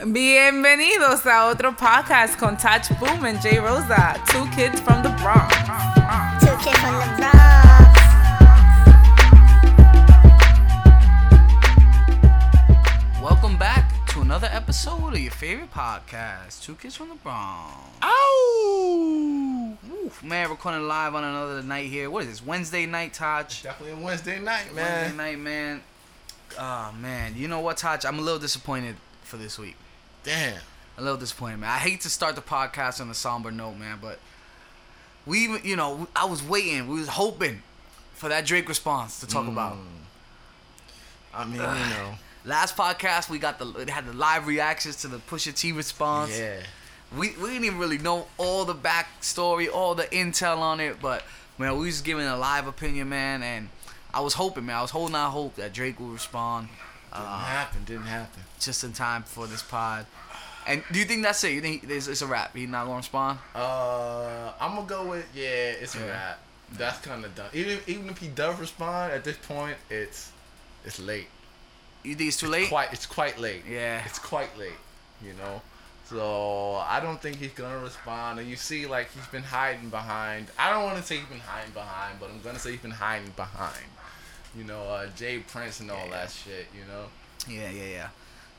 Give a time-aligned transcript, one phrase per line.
[0.00, 5.52] Bienvenidos a otro podcast con Touch Boom and Jay Rosa, two kids from the Bronx.
[6.38, 7.98] Two kids from the Bronx.
[13.20, 17.74] Welcome back to another episode of your favorite podcast, Two Kids from the Bronx.
[18.00, 19.76] Oh!
[20.04, 22.08] Oof, man, recording live on another night here.
[22.08, 22.46] What is this?
[22.46, 23.64] Wednesday night, Taj?
[23.64, 24.76] Definitely a Wednesday night, man.
[24.76, 25.16] Wednesday man.
[25.16, 25.82] night, man.
[26.56, 28.04] Oh man, you know what, Taj?
[28.04, 28.94] I'm a little disappointed
[29.24, 29.74] for this week.
[30.24, 30.60] Damn.
[30.96, 31.70] A little disappointed, man.
[31.70, 34.18] I hate to start the podcast on a somber note, man, but
[35.26, 37.62] we, even- you know, I was waiting, we was hoping
[38.14, 39.74] for that Drake response to talk about.
[39.74, 39.84] Mm.
[41.34, 42.14] I mean, you know.
[42.44, 46.36] Last podcast, we got the it had the live reactions to the Pusha T response.
[46.36, 46.56] Yeah.
[47.16, 51.22] we, we didn't even really know all the backstory, all the intel on it, but
[51.58, 53.68] man, we was giving a live opinion, man, and
[54.14, 56.68] I was hoping, man, I was holding out hope that Drake would respond
[57.18, 57.84] Didn't uh, happen.
[57.84, 58.42] Didn't happen.
[58.60, 60.06] just in time for this pod.
[60.66, 61.52] And do you think that's it?
[61.52, 62.54] You think it's, it's a wrap?
[62.54, 63.38] He's not gonna respond?
[63.54, 65.72] Uh, I'm gonna go with yeah.
[65.80, 66.40] It's a wrap.
[66.72, 67.48] That's kind of done.
[67.54, 70.30] Even even if he does respond at this point, it's
[70.84, 71.28] it's late.
[72.02, 72.68] You think it's too late?
[72.68, 72.92] Quite.
[72.92, 73.62] It's quite late.
[73.68, 74.02] Yeah.
[74.04, 74.80] It's quite late.
[75.24, 75.62] You know.
[76.04, 78.40] So I don't think he's gonna respond.
[78.40, 80.48] And you see, like he's been hiding behind.
[80.58, 82.90] I don't want to say he's been hiding behind, but I'm gonna say he's been
[82.90, 83.84] hiding behind.
[84.56, 86.10] You know, uh, Jay Prince and all Yeah.
[86.10, 86.66] that shit.
[86.74, 87.06] You know.
[87.48, 88.08] Yeah, yeah, yeah.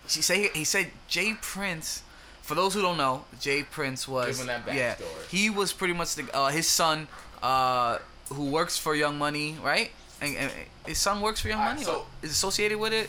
[0.07, 2.03] She say he said Jay Prince.
[2.41, 4.95] For those who don't know, Jay Prince was yeah
[5.29, 7.07] he was pretty much the uh, his son
[7.43, 7.99] uh,
[8.33, 9.91] who works for Young Money, right?
[10.21, 10.51] And, and
[10.87, 11.83] his son works for Young Money.
[11.83, 13.07] so- is associated with it.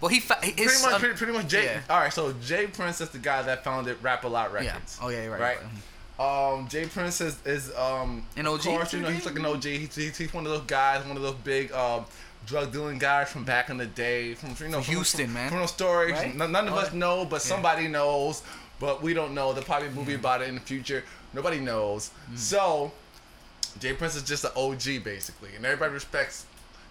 [0.00, 1.64] Well, he fa- his pretty much, pretty, pretty much Jay.
[1.64, 1.80] yeah.
[1.88, 4.98] All right, so Jay Prince is the guy that founded Rap a Lot Records.
[4.98, 5.06] Yeah.
[5.06, 5.40] Oh yeah, right.
[5.40, 5.56] right.
[5.62, 5.66] right.
[6.20, 8.58] Um, Jay Prince is, is um An OG?
[8.60, 9.64] Of course, you know he's like an OG.
[9.64, 12.04] He's, he's, one of those guys, one of those big um
[12.46, 15.48] drug dealing guys from back in the day, from you know from, Houston, from, man.
[15.48, 16.36] From those stories, Right?
[16.36, 17.40] none, of us know, but Yeah.
[17.40, 18.42] somebody knows,
[18.78, 19.52] but we don't know.
[19.52, 21.04] There'll probably be a movie about it in the future.
[21.32, 22.10] Nobody knows.
[22.30, 22.36] Mm.
[22.38, 22.92] So
[23.78, 26.44] Jay Prince is just an OG basically, and everybody respects.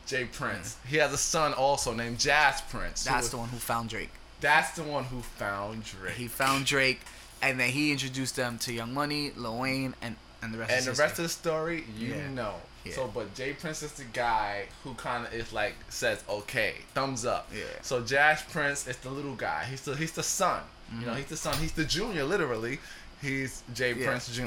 [0.07, 0.75] Jay Prince.
[0.87, 3.03] He has a son also named Jas Prince.
[3.03, 4.09] That's was- the one who found Drake.
[4.41, 6.15] That's the one who found Drake.
[6.15, 7.01] He found Drake,
[7.41, 10.71] and then he introduced them to Young Money, Lil Wayne, and and the rest.
[10.71, 11.03] and the history.
[11.05, 12.29] rest of the story, you Yeah.
[12.29, 12.55] know.
[12.85, 12.95] Yeah.
[12.95, 17.25] So, but Jay Prince is the guy who kind of is like says, "Okay, thumbs
[17.25, 17.63] up." Yeah.
[17.81, 19.65] So Jas Prince is the little guy.
[19.69, 20.61] He's the he's the son.
[20.97, 21.55] You know, he's the son.
[21.59, 22.79] He's the junior, literally.
[23.21, 24.01] He's Jay Mm-hmm.
[24.01, 24.07] Yeah.
[24.07, 24.43] Prince Jr.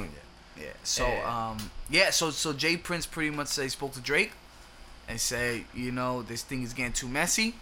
[0.59, 0.66] Yeah.
[0.82, 1.26] So And-
[1.60, 4.32] um yeah, so so Jay Prince pretty much said he spoke to Drake
[5.09, 7.54] and said, you know, this thing is getting too messy.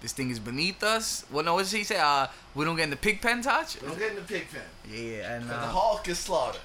[0.00, 1.24] This thing is beneath us.
[1.30, 1.98] Well, no, what did he say?
[1.98, 3.80] Uh, we don't get in the pig pen touch.
[3.80, 4.62] We don't get in the pig pen.
[4.90, 6.60] Yeah, and Cause the uh, Hawk gets slaughtered.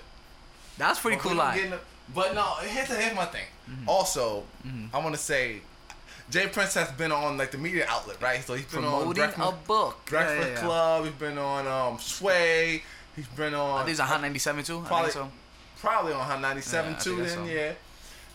[0.78, 1.70] that's pretty But cool line.
[1.72, 1.80] the-
[2.14, 3.46] but no, here's, here's my thing.
[3.70, 3.90] Mm-hmm.
[3.90, 4.44] Also,
[4.94, 5.62] I want to say,
[6.30, 8.44] Jay Prince has been on like the media outlet, right?
[8.44, 10.06] So he's been on Promoting Breakfast, a book.
[10.06, 10.60] Breakfast Yeah, yeah, yeah.
[10.66, 11.04] Club.
[11.06, 12.84] He's been on um, Sway.
[13.16, 13.80] He's been on.
[13.82, 14.82] I think it's a Hot 97 too.
[14.86, 15.32] Probably- so.
[15.78, 17.46] probably on Hot 97 Yeah, too then so.
[17.46, 17.72] yeah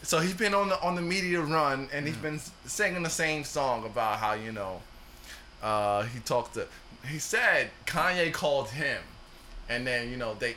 [0.02, 3.44] so he's been on the on the media run and he's been singing the same
[3.44, 4.80] song about how you know
[5.62, 6.66] uh he talked to
[7.08, 9.00] he said Kanye called him
[9.68, 10.56] and then you know they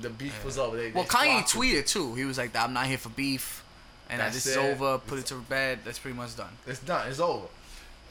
[0.00, 2.14] the beef was over they, Well, they Kanye tweeted too.
[2.16, 3.62] He was like, "I'm not here for beef,
[4.08, 4.98] and That's this is over.
[4.98, 5.78] Put it to bed.
[5.84, 7.46] That's pretty much done." it's done it's over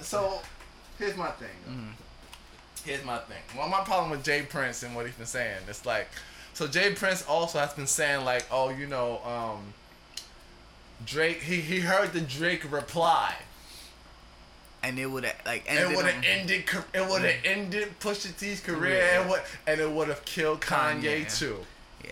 [0.02, 0.40] so
[0.98, 1.90] here's my thing Mm-hmm.
[2.86, 5.86] here's my thing well my problem with Jay Prince and what he's been saying it's
[5.86, 6.08] like
[6.54, 9.74] so Jay Prince also has been saying like oh you know um
[11.06, 13.36] Drake he he heard the Drake reply
[14.82, 16.64] And it would have like It would have ended.
[16.94, 19.20] It would have ended Pusha T's career, Career.
[19.20, 19.46] and what?
[19.68, 21.38] And it would have killed Kanye, Kanye.
[21.40, 21.66] too.
[22.06, 22.12] Yeah.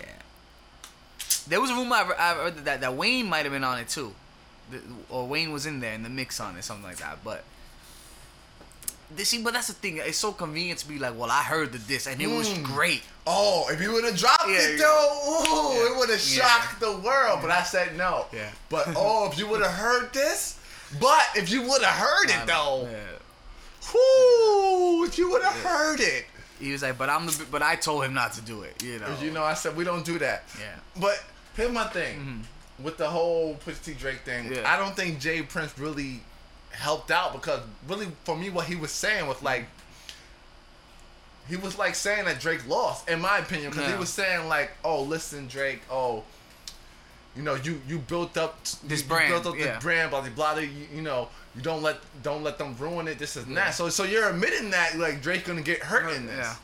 [1.48, 3.88] There was a rumor I I heard that, that Wayne might have been on it
[3.88, 4.14] too.
[4.70, 7.20] The- Or Wayne was in there in the mix on it, something like that.
[7.24, 7.44] But.
[9.10, 9.98] This, see, but that's the thing.
[10.04, 12.64] It's so convenient to be like, well, I heard the this and it was Mm.
[12.64, 13.04] great.
[13.26, 15.92] Oh, if he would have dropped Yeah, it though, ooh, Yeah.
[15.94, 16.42] it would have Yeah.
[16.46, 17.40] shocked the world.
[17.42, 18.26] But I said no.
[18.34, 18.50] Yeah.
[18.68, 20.56] But oh, if you would have heard this,
[21.00, 22.88] but if you would have heard it though,
[23.94, 26.25] whoo, if you would have heard it,
[26.59, 28.81] He was like, but I'm the, but I told him not to do it.
[28.84, 29.16] You know.
[29.22, 30.44] you know, I said we don't do that.
[30.60, 30.75] Yeah.
[31.00, 31.24] But
[31.56, 32.44] here's my thing
[32.80, 34.45] with the whole Pusha T Drake thing.
[34.45, 34.54] Mm-hmm.
[34.56, 34.74] Yeah.
[34.74, 36.22] I don't think Jay Prince really
[36.72, 39.66] helped out because really for me what he was saying was like
[41.50, 43.94] he was like saying that Drake lost in my opinion because Yeah.
[43.94, 46.24] he was saying like oh listen Drake oh
[47.38, 49.74] you know you you built up This you, you brand, built up yeah.
[49.75, 53.07] this brand blah blah blah you, you know you don't let don't let them ruin
[53.07, 53.56] it this is Yeah.
[53.56, 56.56] that so so you're admitting that like Drake's gonna get hurt in this Yeah.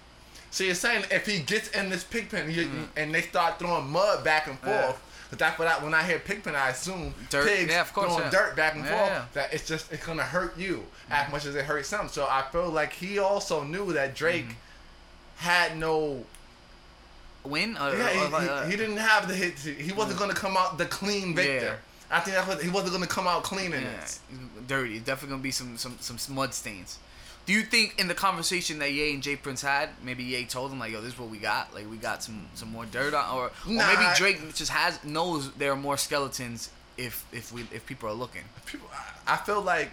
[0.52, 3.90] so you're saying if he gets in this pig pen you, and they start throwing
[3.90, 4.70] mud back and Mm-hmm.
[4.70, 4.81] Yeah.
[4.88, 7.84] forth, but that's what I, when I hear pig pen, I assume Dirt, pigs yeah,
[7.86, 8.30] course, throwing yeah.
[8.30, 9.34] dirt back and Yeah, forth.
[9.34, 12.08] That it's just it's gonna hurt you as much as it hurts them.
[12.08, 14.56] So I feel like he also knew that Drake
[15.38, 16.25] had no.
[17.44, 17.78] Win?
[17.78, 19.60] Or, Yeah, he, or- he, he didn't have the hit.
[19.60, 21.80] He wasn't gonna come out the clean victor.
[22.12, 24.19] I think that's what he wasn't gonna come out clean in yeah, this.
[24.68, 25.00] dirty.
[25.00, 27.00] Definitely gonna be some some some mud stains.
[27.45, 30.72] Do you think in the conversation that Ye and Jay Prince had, maybe Ye told
[30.72, 31.74] him like, "Yo, this is what we got.
[31.74, 35.51] Like, we got some some more dirt on," or, or maybe Drake just has knows
[35.54, 38.44] there are more skeletons if if we if people are looking.
[38.66, 39.89] People, I- I feel like,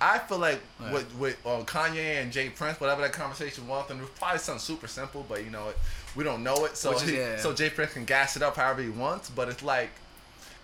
[0.00, 0.92] I feel like Yeah.
[0.92, 4.38] with with uh, Kanye and Jay Prince, whatever that conversation was, and it was probably
[4.40, 5.78] something super simple, but you know, it,
[6.14, 7.38] we don't know it, so is- he- yeah.
[7.38, 9.30] so Jay Prince can gas it up however he wants.
[9.30, 9.90] But it's like,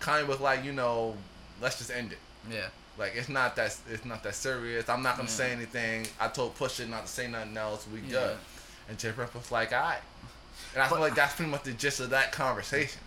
[0.01, 1.17] Kanye was like, you know,
[1.61, 2.19] let's just end it.
[2.51, 2.69] Yeah.
[2.99, 4.89] Like it's not that it's not that serious.
[4.89, 5.35] I'm not gonna Yeah.
[5.35, 6.09] say anything.
[6.19, 7.87] I told Pusha not to say nothing else.
[7.93, 8.09] We Yeah.
[8.11, 8.39] good.
[8.89, 10.01] And Jay Prince was like, alright.
[10.75, 13.01] And I feel But- like that's pretty much the gist of that conversation.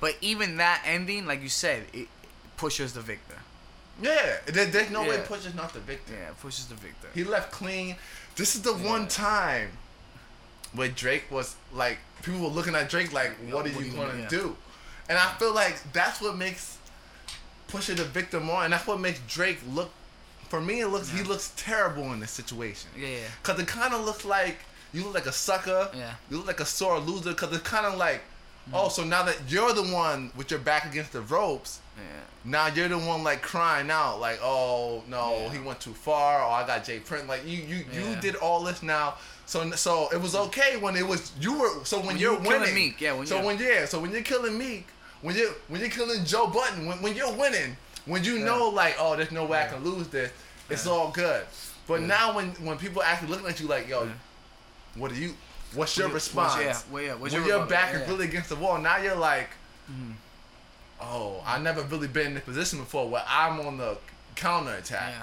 [0.00, 2.08] But even that ending, like you said, it
[2.58, 3.36] Pusha's the victor.
[4.02, 5.24] Yeah, there, there's no way Yeah.
[5.24, 6.16] Pusha's not the victim.
[6.18, 7.08] Yeah, Pusha's the victor.
[7.14, 7.96] He left clean.
[8.34, 9.78] This is the one time
[10.76, 14.28] where Drake was like, people were looking at Drake like, what are you gonna yeah.
[14.28, 14.56] do?
[15.08, 16.78] And I feel like that's what makes
[17.68, 19.90] Pusha the victim more, and that's what makes Drake look.
[20.48, 22.90] For me, it looks he looks terrible in this situation.
[22.96, 23.18] Yeah, yeah.
[23.42, 24.58] Cause it kind of looks like
[24.92, 25.90] you look like a sucker.
[25.94, 26.12] Yeah.
[26.30, 27.34] You look like a sore loser.
[27.34, 28.22] Cause it's kind of like,
[28.70, 28.72] mm.
[28.74, 32.02] oh, so now that you're the one with your back against the ropes, Yeah.
[32.44, 35.52] now you're the one like crying out, like, oh no, Yeah.
[35.52, 37.28] he went too far, or I got Jay Prince.
[37.28, 39.14] Like you, you, you did all this now.
[39.46, 41.84] So, so it was okay when it was you were.
[41.84, 43.84] So when, When you're you were killing winning, Meek, yeah, when so you're- when yeah,
[43.86, 44.86] so when you're killing Meek,
[45.22, 47.76] when you when you're killing Joe Budden, when, when you're winning,
[48.06, 50.30] when you know like, oh, there's no way I can lose this,
[50.68, 51.44] it's all good.
[51.86, 52.06] But Yeah.
[52.08, 54.10] now when when people actually looking at you like, yo, Yeah.
[54.96, 55.36] what do you?
[55.74, 56.60] What's your what's- response?
[56.60, 57.70] yeah, well, yeah, what's when your you're response?
[57.70, 58.00] back Yeah.
[58.00, 58.02] Mm-hmm.
[58.02, 59.50] and really against the wall, now you're like,
[61.00, 63.98] oh, I never really been in this position before where I'm on the
[64.34, 65.14] counter attack.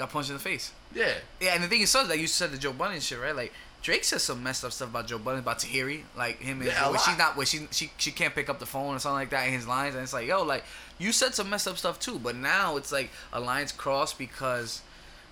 [0.00, 0.72] Got punched in the face.
[0.94, 1.12] Yeah.
[1.40, 3.36] Yeah, and the thing is, so like you said the Joe Budden shit, right?
[3.36, 3.52] Like
[3.82, 6.96] Drake says some messed up stuff about Joe Budden, about Tahiry, like him and Yeah,
[6.96, 9.46] she's not, where she she she can't pick up the phone or something like that
[9.46, 10.64] in his lines, and it's like, yo, like
[10.98, 14.80] you said some messed up stuff too, but now it's like a lines crossed because.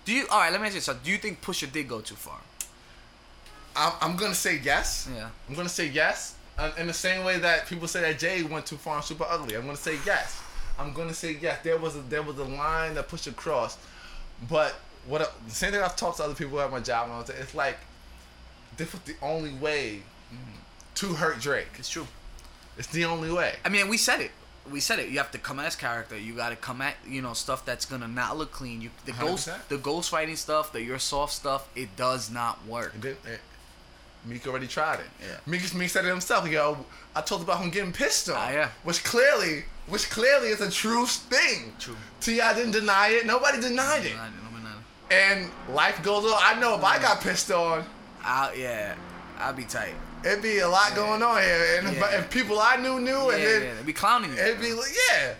[0.05, 0.51] Do you all right?
[0.51, 1.03] Let me ask you something.
[1.03, 2.39] Do you think Pusha did go too far?
[3.75, 5.09] I'm, I'm gonna say yes.
[5.13, 5.29] Yeah.
[5.47, 6.35] I'm gonna say yes.
[6.77, 9.55] In the same way that people say that Jay went too far and super ugly,
[9.55, 10.41] I'm gonna say yes.
[10.77, 11.59] I'm gonna say yes.
[11.63, 13.77] There was a there was a line that pushed across,
[14.47, 14.75] but
[15.07, 17.05] what the same thing I've talked to other people at my job.
[17.05, 17.77] And I was, it's like
[18.77, 20.03] this was the only way
[20.95, 21.67] to hurt Drake.
[21.77, 22.07] It's true.
[22.77, 23.55] It's the only way.
[23.65, 24.31] I mean, we said it.
[24.69, 25.09] We said it.
[25.09, 26.17] You have to come as character.
[26.17, 28.81] You got to come at you know stuff that's gonna not look clean.
[28.81, 29.67] You the ghost 100%.
[29.67, 31.67] the ghost fighting stuff, the your soft stuff.
[31.75, 32.93] It does not work.
[32.93, 33.37] And then, eh,
[34.25, 35.05] Meek already tried it.
[35.21, 35.37] Yeah.
[35.45, 36.47] Meek, Meek said it himself.
[36.47, 38.35] Yo, I told about him getting pissed on.
[38.37, 38.69] Ah, yeah.
[38.83, 41.73] Which clearly, which clearly is a true thing.
[41.79, 41.95] True.
[42.21, 43.25] Ti didn't deny it.
[43.25, 44.15] Nobody denied it.
[45.11, 46.37] And life goes on.
[46.39, 47.01] I know if I mm.
[47.01, 47.83] got pissed on,
[48.23, 48.95] I'll, yeah,
[49.39, 49.95] I'll be tight.
[50.23, 51.79] it'd be a lot going on here.
[51.79, 52.19] And Yeah.
[52.19, 54.37] if people I knew knew, Yeah, and then yeah, they be clowning you.
[54.37, 55.33] it'd be like, yeah.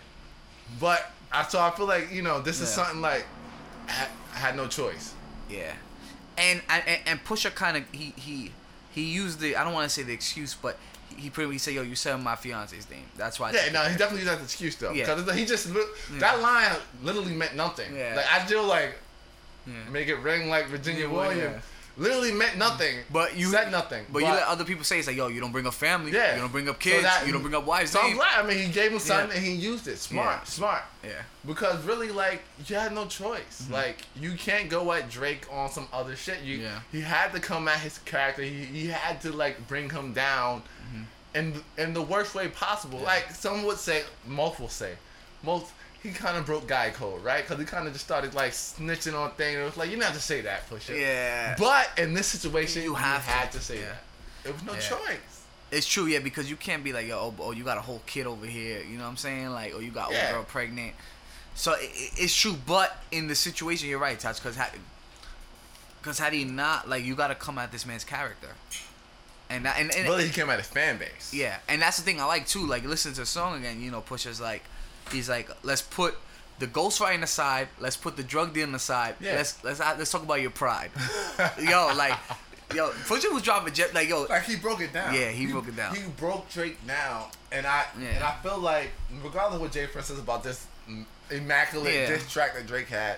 [0.79, 3.25] But I so I feel like you know this is something like
[3.87, 5.13] I had, I had no choice.
[5.49, 5.73] Yeah,
[6.37, 8.51] and and, and Pusha kind of he he
[8.91, 10.77] he used the I don't want to say the excuse, but
[11.17, 13.49] he, pretty much said, "Yo, you said my fiance's name." That's why.
[13.49, 15.13] I Yeah, no, he definitely used that excuse though, Yeah.
[15.15, 16.19] because he just Yeah.
[16.19, 16.71] that line
[17.03, 17.95] literally meant nothing.
[17.95, 18.15] Yeah.
[18.15, 18.95] Like I feel like
[19.67, 19.73] Yeah.
[19.91, 21.63] make it ring like Virginia Yeah, Williams.
[21.99, 22.03] Yeah.
[22.07, 22.95] Literally meant nothing.
[23.11, 24.05] But you said nothing.
[24.11, 26.11] But, you let other people say it's like, "Yo, you don't bring up family.
[26.11, 27.03] yeah, You don't bring up So kids.
[27.03, 28.43] that- you don't bring up wives." So I'm names." glad.
[28.45, 29.35] I mean, he gave him something Yeah.
[29.37, 29.97] and he used it.
[29.99, 30.43] Smart, Yeah.
[30.45, 30.83] smart.
[31.03, 31.21] Yeah.
[31.45, 33.61] Because really, like, you had no choice.
[33.63, 33.73] Mm-hmm.
[33.73, 36.41] Like, you can't go at Drake on some other shit.
[36.41, 36.79] You, Yeah.
[36.91, 38.41] he had to come at his character.
[38.43, 41.03] He, he had to like bring him down, mm-hmm.
[41.35, 42.99] in in the worst way possible.
[42.99, 44.93] Like some would say, most will say,
[45.43, 45.67] most
[46.03, 47.43] he kind of broke guy code, right?
[47.43, 49.57] Because he kind of just started like snitching on things.
[49.59, 50.99] It was like you don't have to say that, push it.
[50.99, 51.55] Yeah.
[51.57, 53.57] But in this situation, You you, have had to.
[53.59, 53.85] to, say Yeah.
[54.43, 54.49] that.
[54.49, 54.79] It was no Yeah.
[54.79, 55.17] choice.
[55.71, 58.01] It's true, yeah, because you can't be like, yo, oh, oh, you got a whole
[58.07, 59.49] kid over here, you know what I'm saying?
[59.51, 60.27] Like, oh, you got Yeah.
[60.27, 60.93] old girl pregnant.
[61.53, 64.71] So it, it- it's true, but in the situation, you're right, Touch, because had,
[66.01, 68.49] cause had he not, like, you got to come at this man's character.
[69.49, 71.33] And, that, and, and Really, he came at his fan base.
[71.33, 72.65] yeah, and that's the thing I like too.
[72.65, 74.63] Like, listen to the song again, you know, Pusha's like,
[75.11, 76.15] he's like, let's put
[76.59, 79.35] the ghostwriting aside, let's put the drug dealing aside, Yeah.
[79.35, 80.91] let's let's let's talk about your pride.
[81.61, 82.17] yo, like,
[82.75, 85.13] yo, Pusha was dropping jet, like, yo, Like he broke it down.
[85.13, 85.95] Yeah, he broke it down.
[85.95, 88.07] He broke Drake now, and I Yeah.
[88.09, 88.89] and I feel like
[89.23, 92.07] regardless of what Jay Prince says about this mm, immaculate Yeah.
[92.07, 93.17] diss track that Drake had,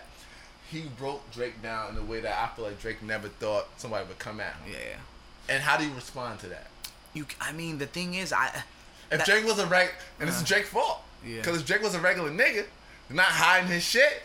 [0.70, 4.08] he broke Drake down in a way that I feel like Drake never thought somebody
[4.08, 4.74] would come at him.
[4.74, 4.98] yeah.
[5.50, 6.68] And how do you respond to that?
[7.14, 8.64] You, I mean, the thing is, I.
[9.12, 11.38] If that- Drake was a reg, and this is Drake's fault, Yeah.
[11.38, 12.66] because if Drake was a regular nigga,
[13.10, 14.24] not hiding his shit,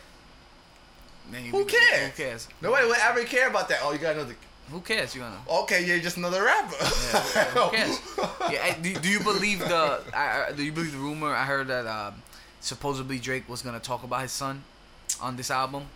[1.50, 2.06] who cares?
[2.06, 2.48] Who cares?
[2.62, 3.80] Nobody would ever care about that.
[3.82, 4.36] Oh, you got another
[4.70, 5.14] Who cares?
[5.14, 5.36] You gonna?
[5.62, 6.76] Okay, you're just another rapper.
[6.80, 8.00] Yeah, who cares?
[8.50, 10.00] Yeah, do, do you believe the?
[10.14, 11.34] I- do you believe the rumor?
[11.34, 12.22] I heard that um,
[12.60, 14.62] supposedly Drake was gonna talk about his son
[15.20, 15.86] on this album.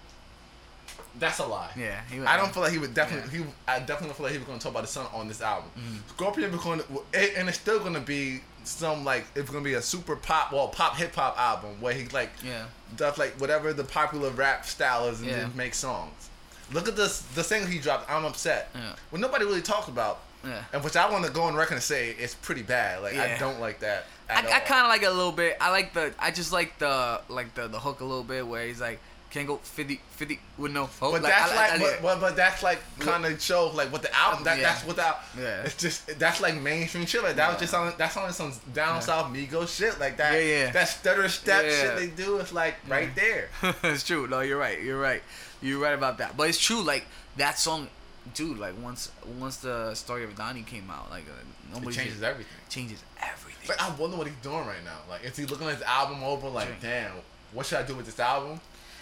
[1.19, 1.71] That's a lie.
[1.77, 3.39] Yeah, he, I don't feel like he would definitely.
[3.39, 5.29] He, I definitely don't feel like he was going to talk about his son on
[5.29, 5.71] this album.
[5.77, 5.97] Mm-hmm.
[6.11, 9.69] Scorpion was going to, and it's still going to be some like it's going to
[9.69, 12.67] be a super pop, well, pop hip hop album where he like Yeah.
[12.97, 15.37] does like whatever the popular rap style is and Yeah.
[15.39, 16.29] then make songs.
[16.73, 18.09] Look at this, the single he dropped.
[18.11, 18.69] I'm upset.
[18.75, 18.93] Yeah.
[19.11, 20.21] Well, nobody really talked about.
[20.45, 20.63] Yeah.
[20.73, 23.03] And which I want to go on record and say it's pretty bad.
[23.03, 24.07] Like I don't like that.
[24.29, 25.57] I, At I kind of like it a little bit.
[25.61, 26.15] I like the.
[26.19, 29.01] I just like the like the the hook a little bit where he's like,
[29.31, 31.13] can't go 50, 50 with no hook.
[31.13, 34.03] But I that's like, I- but, but, but that's like kind of shows like what
[34.03, 34.45] the album.
[34.45, 34.65] That, Yeah.
[34.65, 35.21] That's without.
[35.39, 35.63] Yeah.
[35.63, 37.23] It's just that's like mainstream shit.
[37.23, 37.93] Like that was just on.
[37.97, 39.01] That's on some down Yeah.
[39.01, 39.99] south Migos shit.
[40.01, 40.33] Like that.
[40.35, 40.71] Yeah, yeah.
[40.73, 41.71] That stutter step Yeah.
[41.71, 43.49] shit they do is like right there.
[43.85, 44.27] it's true.
[44.27, 44.83] No, you're right.
[44.83, 45.23] You're right.
[45.63, 46.37] You're right about that.
[46.37, 46.83] But it's true.
[46.83, 47.05] Like
[47.37, 47.89] that song,
[48.35, 48.59] dude.
[48.59, 52.53] Like once once the story of Donnie came out, like uh, It nobody changes everything.
[52.69, 53.69] changes everything.
[53.69, 54.99] Like I wonder what he's doing right now.
[55.09, 56.49] Like is he looking at his album over?
[56.49, 56.83] Like Drink.
[56.83, 57.13] damn,
[57.53, 58.61] what should I do with this album?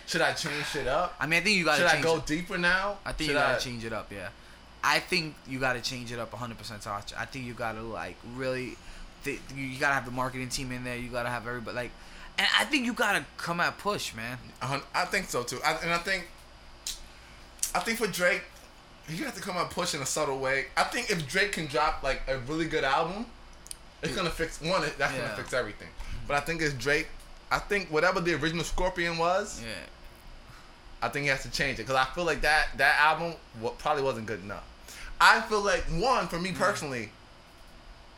[0.09, 1.15] Should I change shit up?
[1.21, 2.27] I mean, I think you gotta change Should I go it.
[2.27, 2.97] deeper now?
[3.05, 4.11] I think Should you gotta I- change it up.
[4.13, 4.29] Yeah,
[4.83, 6.87] I think you gotta change it up 100 percent.
[6.87, 8.77] I think you gotta like really.
[9.25, 10.97] Th- you gotta have the marketing team in there.
[10.97, 11.91] You gotta have everybody like,
[12.39, 14.39] and I think you gotta come at push, man.
[14.63, 15.59] I think so too.
[15.65, 16.27] I, and I think,
[17.75, 18.43] I think for Drake,
[19.09, 20.67] he has to come out push in a subtle way.
[20.77, 23.27] I think if Drake can drop like a really good album,
[24.03, 24.85] it's gonna fix one.
[24.85, 25.23] it- That's Yeah.
[25.23, 25.89] gonna fix everything.
[26.27, 27.09] But I think it's Drake.
[27.51, 29.69] I think whatever the original Scorpion was, Yeah.
[31.01, 33.35] I think he has to change it because I feel like that that album
[33.79, 34.65] probably wasn't good enough.
[35.21, 36.57] I feel like one for me mm.
[36.57, 37.11] personally,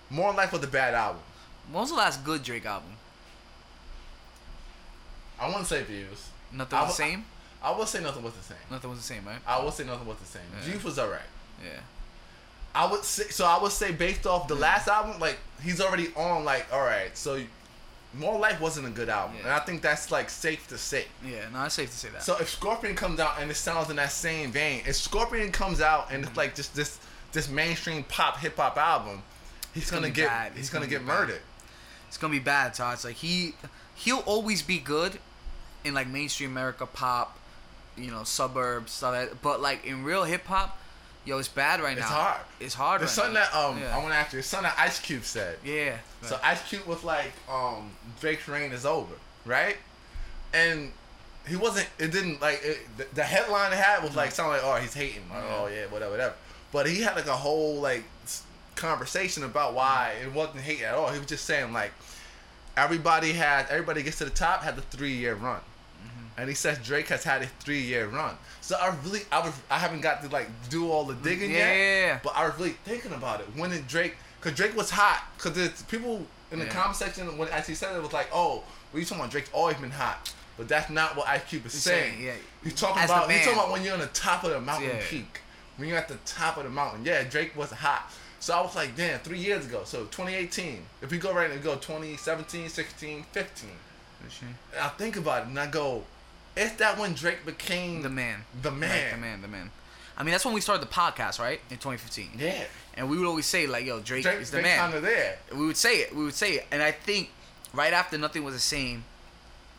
[0.08, 1.22] More Life was a bad album.
[1.70, 2.90] When was the last good Drake album?
[5.38, 6.28] I wouldn't say views.
[6.52, 7.25] Nothing I was the same.
[7.62, 8.58] I would say nothing was the same.
[8.70, 9.38] Nothing was the same, right?
[9.46, 10.42] I would say nothing was the same.
[10.58, 10.72] Yeah.
[10.72, 11.20] Juice was alright.
[11.62, 11.80] Yeah.
[12.75, 13.44] I would say so.
[13.44, 16.44] I would say based off the last album, like he's already on.
[16.44, 17.42] Like, all right, so
[18.12, 19.43] More Life wasn't a good album, Yeah.
[19.45, 21.07] and I think that's like safe to say.
[21.25, 21.49] Yeah.
[21.52, 22.23] No, it's safe to say that.
[22.23, 25.81] So if Scorpion comes out and it sounds in that same vein, if Scorpion comes
[25.81, 26.29] out and Mm-hmm.
[26.31, 26.99] it's like just this
[27.33, 29.23] this mainstream pop hip hop album,
[29.73, 30.52] he's gonna gonna, get bad.
[30.52, 31.21] he's It's gonna, gonna get be bad.
[31.21, 31.40] murdered.
[32.09, 32.95] it's gonna be bad, Todd.
[32.95, 33.55] It's like he
[33.95, 35.19] he'll always be good
[35.85, 37.38] in like mainstream America pop,
[37.97, 39.14] you know, suburbs stuff.
[39.14, 40.76] Like, but like in real hip hop,
[41.24, 42.02] yo, it's bad right now.
[42.02, 42.40] It's hard.
[42.60, 43.00] It's hard.
[43.00, 43.40] There's right something now.
[43.52, 43.94] that um Yeah.
[43.96, 44.36] I want to ask you.
[44.38, 45.58] There's something that Ice Cube said.
[45.64, 45.96] Yeah.
[46.22, 49.76] So Ice Cube was like, um, Drake's reign is over, right?
[50.52, 50.92] And
[51.48, 51.88] he wasn't.
[51.98, 54.94] It didn't like it, the, the headline it had was like sound like, oh, he's
[54.94, 55.22] hating.
[55.30, 55.56] Like, Yeah.
[55.56, 56.34] oh yeah, whatever, whatever.
[56.72, 58.04] But he had like a whole like
[58.76, 61.10] conversation about why it wasn't hate at all.
[61.10, 61.92] He was just saying like,
[62.76, 65.60] everybody had everybody gets to the top had the three year run.
[66.36, 68.36] And he says Drake has had a three year run.
[68.70, 71.56] So I really, I was, I haven't got to like do all the digging Yeah,
[71.72, 71.76] yet.
[71.76, 72.18] yeah.
[72.22, 73.46] But I was really thinking about it.
[73.56, 74.14] When did Drake?
[74.40, 75.24] Because Drake was hot.
[75.36, 76.70] Because it's people in the Yeah.
[76.70, 78.62] comment section when actually said it was like, oh,
[78.94, 79.32] you talking about?
[79.32, 80.32] Drake's always been hot.
[80.56, 82.12] But that's not what Ice Cube is He's saying.
[82.12, 82.32] saying, yeah.
[82.62, 83.28] He's talking As about.
[83.28, 85.02] He's talking about when you're on the top of the mountain Yeah.
[85.04, 85.40] peak.
[85.76, 87.04] When you're at the top of the mountain.
[87.04, 88.08] Yeah, Drake was hot.
[88.38, 89.82] So I was like, damn, three years ago.
[89.84, 90.86] So 2018.
[91.02, 93.70] If we go right and go 2017, 16, 15.
[94.22, 96.04] And I think about it and I go,
[96.57, 98.45] is that when Drake became the man.
[98.62, 99.12] The man.
[99.12, 99.42] The man.
[99.42, 99.71] The man.
[100.16, 101.61] I mean, that's when we started the podcast, right?
[101.71, 102.33] In 2015.
[102.38, 102.64] Yeah.
[102.95, 105.38] And we would always say like, "Yo, Drake, Drake, is the man." kind of there.
[105.54, 106.14] we would say it.
[106.14, 106.66] We would say it.
[106.71, 107.30] And I think
[107.73, 109.04] right after nothing was the same,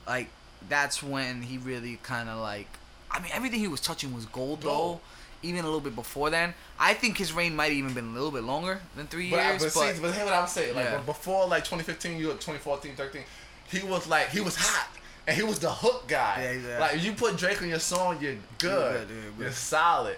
[0.08, 0.30] like
[0.68, 2.68] that's when he really kind of like.
[3.12, 4.98] I mean, everything he was touching was gold, Gold.
[4.98, 5.02] though.
[5.44, 8.14] Even a little bit before then, I think his reign might have even been a
[8.14, 9.64] little bit longer than three But, I- years.
[9.64, 10.72] but, But, see, but here's what I would say.
[10.72, 10.98] Like Yeah.
[11.00, 13.24] before like 2015, you were 2014, 13,
[13.72, 14.88] he was like he was hot.
[15.28, 16.42] And he was the hook guy.
[16.62, 16.80] Yeah, yeah.
[16.80, 19.08] Like if you put Drake on your song, you're good.
[19.10, 20.18] yeah, You're solid.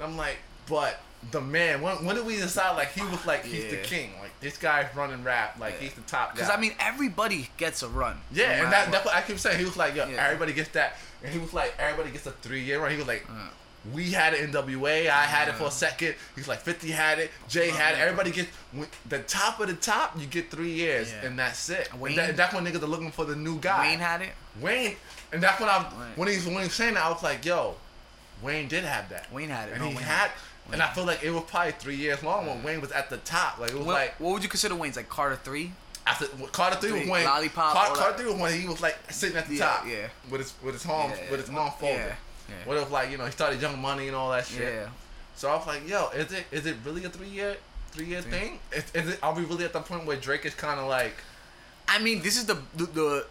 [0.00, 0.38] I'm like,
[0.68, 4.10] but the man, when, when did we decide like he was like he's the king?
[4.20, 5.80] Like this guy's running rap, like Yeah.
[5.80, 6.34] he's the top guy.
[6.36, 8.16] because I mean, everybody gets a run.
[8.32, 9.58] Yeah, and that, that's what I keep saying.
[9.58, 10.24] He was like, yo, Yeah.
[10.24, 10.96] everybody gets that.
[11.22, 12.90] And he was like, everybody gets a three year run.
[12.90, 13.48] He was like, Uh.
[13.94, 15.08] We had it NWA.
[15.08, 16.14] I had it for a second.
[16.36, 17.30] He's like, 50 had it.
[17.48, 17.98] Jay had it.
[18.00, 18.50] Everybody gets
[19.08, 20.18] the top of the top.
[20.20, 21.26] You get three years, Yeah.
[21.28, 21.88] and that's it.
[21.92, 23.88] And that- that's when niggas are looking for the new guy.
[23.88, 24.32] Wayne had it.
[24.60, 24.96] Wayne,
[25.32, 25.78] and that's when I
[26.16, 27.76] when he's when he was saying that, I was like, yo,
[28.42, 29.32] Wayne did have that.
[29.32, 29.72] Wayne had it.
[29.72, 30.30] and No, he Wayne had.
[30.66, 33.08] Wayne And I feel like it was probably three years long when Wayne was at
[33.10, 33.58] the top.
[33.58, 35.72] Like it was What, like what would you consider Wayne's like Carter three?
[36.06, 38.80] after Carter three was Three, when Lollipop, Car- all Carter three was when he was
[38.80, 40.08] like sitting at the Yeah, top, yeah.
[40.28, 41.96] with his with his arm Yeah, with his arm folded.
[41.96, 42.14] Yeah.
[42.50, 42.56] Yeah.
[42.66, 44.62] What if like you know he started Young Money and all that shit.
[44.74, 44.88] Yeah.
[45.36, 47.56] So I was like, yo, is it is it really a three year
[47.92, 48.30] three year Three.
[48.32, 48.58] thing?
[48.72, 51.14] Is, is it are we really at the point where Drake is kind of like
[51.88, 53.26] I mean, this is the, the the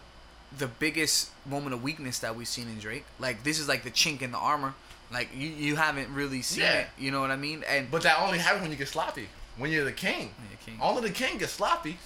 [0.58, 3.04] the biggest moment of weakness that we've seen in Drake.
[3.18, 4.74] Like this is like the chink in the armor
[5.12, 6.78] Like you, you haven't really seen Yeah.
[6.80, 6.86] it.
[6.98, 7.62] You know what I mean?
[7.68, 9.28] And But that only happens when you get sloppy.
[9.56, 10.30] When you're the king.
[10.50, 10.78] You're king.
[10.80, 11.98] Only the king gets sloppy.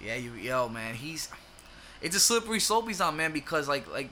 [0.00, 1.28] Yeah, you yo man, he's
[2.02, 4.10] it's a slippery slope he's on, man, because like like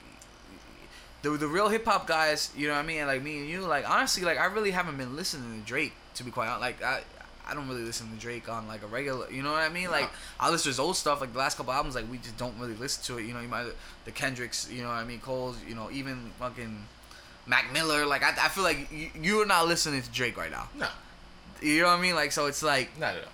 [1.25, 3.61] the the real hip hop guys, you know what I mean, like me and you,
[3.61, 6.61] like honestly, like I really haven't been listening to Drake to be quite honest.
[6.61, 7.01] Like I
[7.47, 9.89] I don't really listen to Drake on like a regular, you know what I mean?
[9.89, 12.37] Like I listen to his old stuff, like the last couple albums, like we just
[12.37, 13.25] don't really listen to it.
[13.25, 13.65] You know, you might
[14.05, 16.85] the Kendricks, you know what I mean, Cole's, you know, even fucking
[17.47, 18.05] Mac Miller.
[18.05, 20.69] Like I, I feel like you, you're not listening to Drake right now.
[20.77, 20.87] No,
[21.61, 22.15] You know what I mean?
[22.15, 23.31] Like so, it's like, not at all.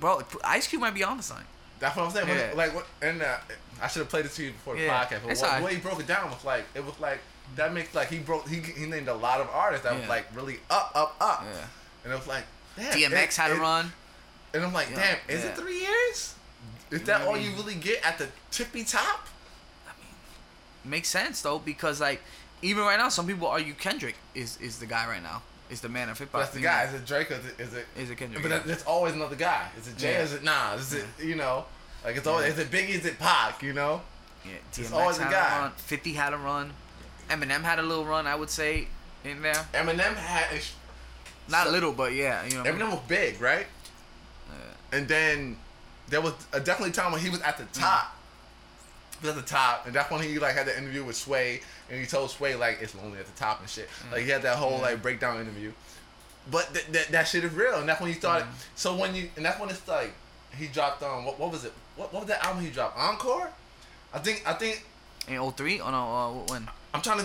[0.00, 1.44] bro, Ice Cube might be on the sign.
[1.80, 2.28] That's what I'm saying.
[2.28, 2.52] Yeah.
[2.56, 3.36] like, what, and uh,
[3.80, 5.26] I should have played it to you before the Yeah, podcast.
[5.26, 7.20] But what, way he broke it down was like, it was like
[7.56, 8.48] that makes like he broke.
[8.48, 11.44] He, he named a lot of artists that was like really up, up, up.
[11.44, 11.64] Yeah.
[12.04, 12.44] And it was like,
[12.76, 12.92] damn.
[12.92, 13.92] DMX it- had a run.
[14.54, 16.34] And I'm like, Yeah, damn, is it three years?
[16.90, 17.58] Is that all you mm.
[17.58, 19.26] really get at the tippy top?
[20.84, 22.22] makes sense though because like
[22.62, 25.88] even right now some people argue Kendrick is is the guy right now is the
[25.88, 26.40] man of hip hop.
[26.40, 26.84] That's the guy.
[26.84, 27.60] Is it Drake or is it?
[27.60, 28.42] Is it, Is it Kendrick?
[28.42, 28.62] but yeah.
[28.64, 29.68] there's always another guy.
[29.78, 30.12] Is it Jay?
[30.12, 30.22] Yeah.
[30.22, 30.92] Is it Nas?
[30.92, 31.66] Is it you know?
[32.08, 32.88] Like it's always is it Biggie?
[32.88, 33.62] Is it Pac?
[33.62, 34.00] You know?
[34.42, 35.60] yeah, DMX always a guy.
[35.60, 35.72] run.
[35.72, 36.72] Fifty had a run.
[37.28, 38.88] Eminem had a little run, I would say,
[39.26, 39.52] in there.
[39.74, 40.58] Eminem had
[41.48, 42.60] Not So- little, but yeah, you know.
[42.60, 42.80] what I mean?
[42.80, 43.66] Eminem was big, right?
[44.48, 44.96] Yeah.
[44.96, 45.58] And then
[46.08, 47.78] there was a definitely time when he was at the mm.
[47.78, 48.16] top.
[49.20, 51.60] He was at the top, and that's when he like had the interview with Sway,
[51.90, 53.90] and he told Sway like it's lonely at the top and shit.
[54.08, 54.12] Mm.
[54.12, 55.72] Like he had that whole like breakdown interview.
[56.50, 58.46] But th- th- that shit is real, and that's when he started.
[58.46, 58.52] Mm.
[58.76, 60.14] So when you and that's when it's like
[60.56, 61.74] he dropped on what what was it?
[61.98, 62.96] What what was that album he dropped?
[62.98, 63.50] Encore.
[64.14, 64.86] I think I think
[65.28, 65.80] In 03?
[65.80, 66.66] Oh no, uh, when?
[66.94, 67.18] I'm trying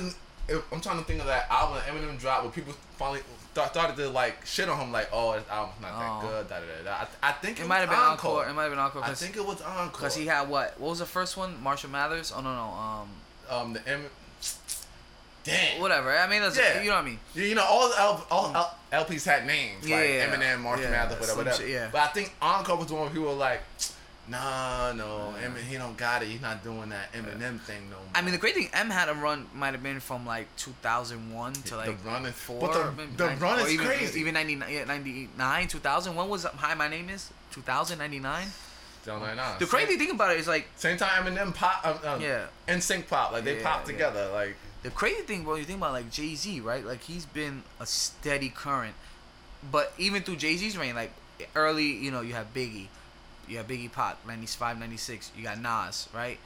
[0.50, 3.22] to I'm trying to think of that album that Eminem dropped where people finally
[3.56, 6.28] th- started to like shit on him like oh this album's not that Oh.
[6.28, 7.08] good da, da, da, da.
[7.24, 8.46] I, I think it, It might have been encore.
[8.50, 9.88] It might have been encore I think it was encore.
[9.92, 10.78] Because he had what?
[10.80, 11.62] What was the first one?
[11.64, 12.34] Marshall Mathers?
[12.36, 13.10] Oh no no um
[13.50, 14.04] um the M.
[15.46, 15.82] Damn.
[15.82, 16.10] whatever.
[16.18, 16.82] I mean, that's, Yeah.
[16.82, 17.20] you know what I mean.
[17.36, 20.86] You you know all the L, all L, LPs had names like Yeah, Eminem, Marshall
[20.86, 21.58] yeah, Mathers, whatever, whatever.
[21.58, 21.90] shit, yeah.
[21.92, 23.62] But I think encore was the one where people were like,
[24.26, 26.30] Nah, no, Eminem, he don't got it.
[26.30, 28.06] He's not doing that Eminem thing no more.
[28.16, 31.54] I mean, the great thing M had a run might have been from like 2001
[31.54, 32.62] to like the run is four.
[32.62, 34.22] but the, maybe the nine- run is even, crazy.
[34.22, 36.16] Even 99, yeah, 99, 2000.
[36.16, 37.32] When was Hi My Name Is?
[37.52, 38.48] 2000, 99?
[39.06, 39.56] Don't know.
[39.60, 42.46] The crazy thing about it is like Same time Eminem pop, um, um, Yeah.
[42.70, 43.92] NSYNC pop, like they Yeah, pop yeah.
[43.92, 45.56] together, like the crazy thing, bro.
[45.56, 46.86] You think about like Jay Z, right?
[46.86, 48.96] Like he's been a steady current,
[49.70, 51.12] but even through Jay Z's reign, like
[51.56, 52.88] early, you know, you have Biggie,
[53.48, 55.32] you have Biggie Pop, 95, 96.
[55.38, 56.38] You got Nas, right?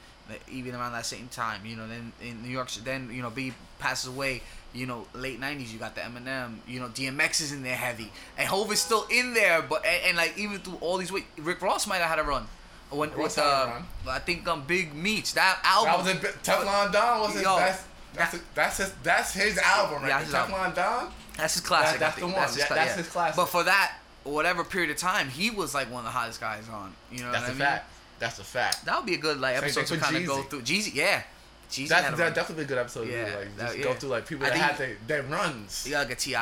[0.50, 1.88] Even around that same time, you know.
[1.88, 4.42] Then in New York, then you know Biggie passes away.
[4.74, 6.56] You know, late 90s, you got the Eminem.
[6.66, 9.62] You know, DMX is in there heavy, and Hov is still in there.
[9.62, 12.22] But and, and like even through all these, wait, Rick Ross might have had a
[12.24, 12.46] run.
[12.90, 13.80] When with uh.
[14.08, 16.06] I think um Big Meats that album.
[16.06, 17.84] that was a Teflon Don was his Yo, that's
[18.14, 20.54] that's, that- that's his that's his album right Yeah, his album.
[20.54, 21.12] Teflon Don.
[21.36, 22.00] That's his classic.
[22.00, 22.32] That- that's I think.
[22.32, 22.48] the one.
[22.48, 23.36] his Yeah, that's his classic.
[23.36, 23.98] But for that,
[24.30, 26.94] whatever period of time, he was like one of the hottest guys on.
[27.10, 27.58] You know That's what a I mean?
[27.60, 27.90] fact.
[28.18, 28.84] That's a fact.
[28.84, 30.62] That would be a good like episode to kind of go through.
[30.62, 31.22] Jeezy, yeah.
[31.70, 33.08] Jeezy That's that definitely a good episode.
[33.08, 33.84] Yeah, like that- just yeah.
[33.84, 35.84] go through like people I that had their, their runs.
[35.86, 36.34] You gotta get Ti.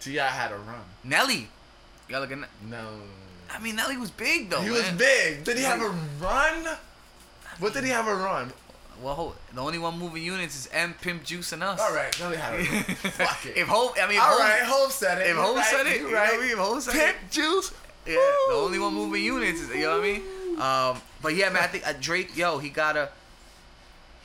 [0.00, 0.26] T.I.
[0.26, 0.80] had a run.
[1.04, 1.34] Nelly.
[1.36, 1.48] You
[2.08, 2.48] gotta look at.
[2.68, 2.88] No.
[3.50, 4.60] I mean, Nelly was big though.
[4.60, 4.78] he man.
[4.78, 5.44] was big.
[5.44, 6.76] Did he have a run?
[7.58, 8.52] What did he have a run?
[9.00, 11.80] Well, hold, the only one moving units is M Pimp Juice and us.
[11.80, 12.64] All right, a run.
[12.64, 13.56] Fuck it.
[13.56, 15.28] If Hov, I mean, All Hov- right, Hov said it.
[15.28, 16.32] If You're right, said it, you know right.
[16.32, 16.52] what I mean?
[16.52, 17.72] If Hov said Pimp it- juice.
[18.04, 18.14] Yeah,
[18.48, 20.60] the only one moving units is you know what I mean.
[20.60, 23.08] Um, but yeah, man, I think uh, Drake, yo, he got a.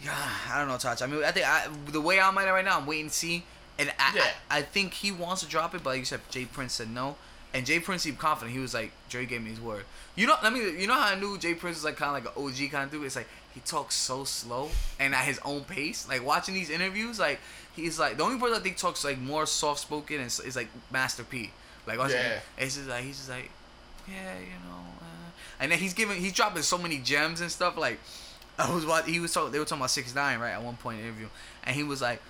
[0.04, 0.14] Yeah,
[0.52, 1.02] I don't know, Touch.
[1.02, 3.14] I mean, I think I, the way I'm at it right now, I'm waiting to
[3.14, 3.44] see,
[3.80, 4.24] and I, Yeah.
[4.50, 6.90] I, I think he wants to drop it, but like you said, Jay Prince said
[6.92, 7.16] no,
[7.54, 8.54] and Jay Prince seemed confident.
[8.56, 9.86] He was like, Drake gave me his word.
[10.16, 12.24] You know, I mean, you know how I knew Jay Prince was like kind of
[12.26, 13.06] like an OG kind of dude.
[13.06, 16.08] It's like he talks so slow and at his own pace.
[16.08, 17.40] Like watching these interviews, like
[17.76, 20.68] he's like the only person I think talks like more soft spoken is, is like
[20.92, 21.52] Master P.
[21.86, 22.40] Like watching, Yeah.
[22.58, 23.50] it's just like he's just like,
[24.08, 25.30] yeah, you know, uh,
[25.60, 27.78] and then he's giving, he's dropping so many gems and stuff.
[27.78, 28.00] Like
[28.60, 30.76] I was watching, he was talking, they were talking about six nine right at one
[30.78, 31.28] point in the interview,
[31.64, 32.22] and he was like,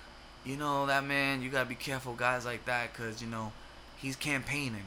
[0.44, 3.52] you know, that man, you gotta be careful, guys like that, cause you know,
[3.96, 4.84] he's campaigning,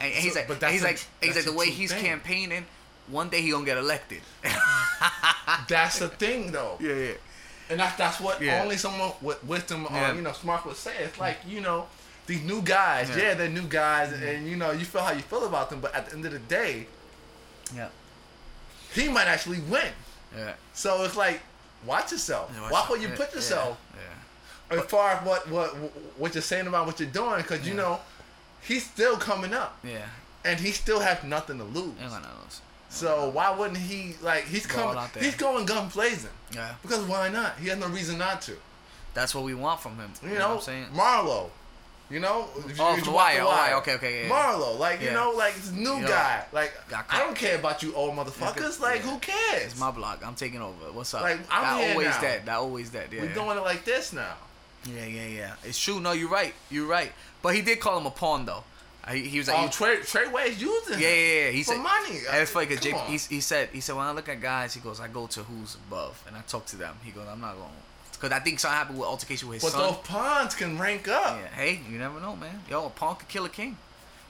[0.00, 2.04] and, he's So- like, but that's he's a- like, he's like the way he's thing.
[2.04, 2.66] campaigning,
[3.08, 4.22] one day he gonna get elected.
[5.68, 6.76] That's the thing, though.
[6.80, 7.12] yeah, yeah.
[7.70, 8.62] And that's that's what Yeah.
[8.62, 10.12] only someone with wisdom Yeah.
[10.12, 10.96] or you know smart would say.
[10.98, 11.86] It's like you know
[12.26, 13.08] these new guys.
[13.10, 13.16] Yeah.
[13.16, 14.22] Yeah, they're new guys, mm-hmm.
[14.22, 15.80] and you know you feel how you feel about them.
[15.80, 16.86] But at the end of the day,
[17.74, 17.88] Yeah.
[18.92, 19.92] he might actually win.
[20.36, 20.52] Yeah.
[20.74, 21.40] So it's like
[21.86, 22.50] watch yourself.
[22.54, 23.78] Yeah, watch where you put yourself
[24.70, 24.78] Yeah.
[24.80, 25.68] as far as what what
[26.18, 27.98] what you're saying about what you're doing, because you know
[28.66, 30.06] he's still coming up, Yeah.
[30.44, 31.92] and he still has nothing to lose.
[32.00, 32.60] Ain't gonna lose.
[32.90, 34.96] So why wouldn't he like he's coming?
[34.96, 35.22] out there.
[35.22, 36.74] He's going gun blazing Yeah.
[36.82, 37.58] because why not?
[37.58, 38.56] He has no reason not to.
[39.14, 40.12] That's what we want from him.
[40.22, 40.86] You, You, know, know, what I'm saying?
[40.94, 41.50] Marlo.
[42.10, 43.40] You know, if Oh, if from The watch Wire.
[43.42, 43.74] Oh, Wire.
[43.76, 44.34] Okay, okay, yeah, yeah.
[44.52, 46.44] Marlo, like you know, like this new You know, guy.
[46.52, 46.72] Like
[47.10, 48.78] I don't care about you old motherfuckers.
[48.78, 49.10] Like Yeah.
[49.10, 49.62] who cares?
[49.72, 50.22] It's my block.
[50.24, 50.92] I'm taking over.
[50.92, 51.22] What's up?
[51.22, 52.20] Like, I'm that here always now.
[52.20, 52.46] that.
[52.46, 53.12] That always that.
[53.12, 53.22] Yeah.
[53.22, 54.34] We're doing it like this now.
[54.84, 55.54] yeah, yeah, yeah.
[55.64, 55.98] It's true.
[55.98, 56.54] No, you're right.
[56.70, 57.12] You're right.
[57.44, 58.64] But he did call him a pawn though.
[59.06, 61.50] Uh, He, he was like, Oh, you- Trey Trey Wayne's using yeah, him yeah, yeah.
[61.50, 62.16] He for said, money.
[62.30, 63.06] And it's funny because Come Jake, on.
[63.06, 65.42] he, he said, he said when I look at guys, he goes, I go to
[65.42, 66.96] who's above and I talk to them.
[67.04, 67.68] He goes, I'm not going.
[68.12, 69.88] Because I think something happened with altercation with his But son.
[69.92, 71.38] those pawns can rank up.
[71.38, 72.60] Yeah, hey, you never know, man.
[72.70, 73.76] Yo, a pawn could kill a king,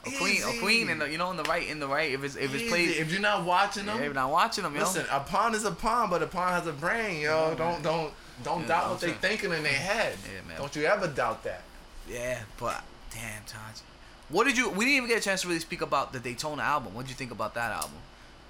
[0.04, 2.10] a queen, a queen, and you know, in the right, in the right.
[2.10, 4.74] If it's if it's played, If you're not watching them, yeah, if not watching them,
[4.74, 4.80] yo.
[4.80, 5.06] listen.
[5.12, 7.50] A pawn is a pawn, but a pawn has a brain, yo.
[7.50, 9.18] Yeah, don't don't don't Yeah, doubt what they saying.
[9.20, 10.16] thinking in their head.
[10.24, 10.58] Yeah, man.
[10.58, 11.62] Don't you ever doubt that.
[12.08, 12.82] Yeah, but
[13.14, 13.80] damn, Taj.
[14.28, 14.68] What did you?
[14.70, 16.94] We didn't even get a chance to really speak about the Daytona album.
[16.94, 17.98] What did you think about that album?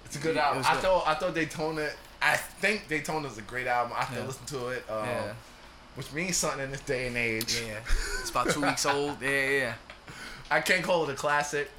[0.04, 0.62] It's a good album.
[0.66, 0.82] I good.
[0.82, 1.88] thought I thought Daytona.
[2.22, 3.92] I think Daytona is a great album.
[3.96, 4.26] I still Yeah.
[4.26, 4.84] listen to it.
[4.90, 5.32] Um, Yeah.
[5.96, 7.60] Which means something in this day and age.
[7.64, 7.78] Yeah,
[8.20, 9.16] it's about two weeks old.
[9.22, 9.74] Yeah, yeah.
[10.50, 11.70] I can't call it a classic,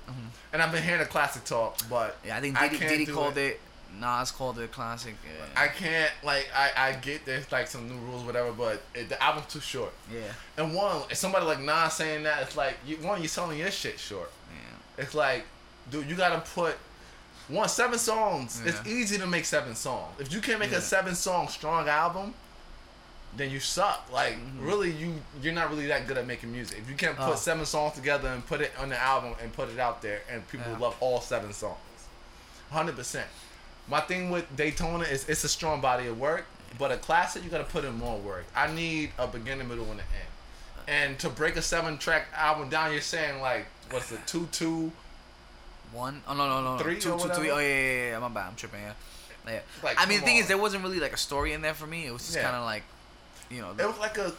[0.54, 2.28] and I've been hearing a classic talk, but Mm-hmm.
[2.28, 3.60] Yeah, I think I Diddy, can't Diddy called it.
[4.00, 5.16] Nas called it a classic.
[5.26, 5.62] Yeah.
[5.62, 9.22] I can't like I I get there's like some new rules whatever, but it, the
[9.22, 9.94] album's too short.
[10.12, 10.22] yeah,
[10.58, 13.72] And one, if somebody like Nas saying that, it's like you, one, you're selling your
[13.72, 14.32] shit short.
[14.52, 15.04] yeah.
[15.04, 15.46] It's like,
[15.90, 16.76] dude, you gotta put
[17.48, 18.62] one seven songs.
[18.66, 20.14] It's easy to make seven songs.
[20.20, 20.78] If you can't make Yeah.
[20.78, 22.34] a seven song strong album,
[23.38, 24.08] then you suck.
[24.12, 24.66] Like Mm-hmm.
[24.66, 26.80] really, you you're not really that good at making music.
[26.80, 27.36] If you can't put Oh.
[27.36, 30.48] seven songs together and put it on the album and put it out there, and
[30.50, 30.80] people Yeah.
[30.80, 31.78] love all seven songs,
[32.72, 33.28] hundred percent.
[33.88, 36.46] My thing with Daytona is it's a strong body of work,
[36.80, 38.46] but a classic you gotta put in more work.
[38.56, 40.30] I need a beginning, middle, and an end.
[40.88, 44.92] And to break a seven track album down, you're saying like what's the two two?
[45.92, 46.22] One?
[46.28, 46.84] Oh no no no no.
[46.84, 47.52] Three two two three.
[47.52, 48.20] Oh yeah yeah yeah.
[48.20, 48.48] My bad.
[48.50, 48.82] I'm tripping.
[48.82, 48.94] Yeah.
[49.48, 49.60] Yeah.
[49.84, 51.86] Like, I mean, the thing is, there wasn't really like a story in there for
[51.86, 52.08] me.
[52.08, 52.44] It was just Yeah.
[52.46, 52.82] kind of like,
[53.52, 54.34] you know, It was like a,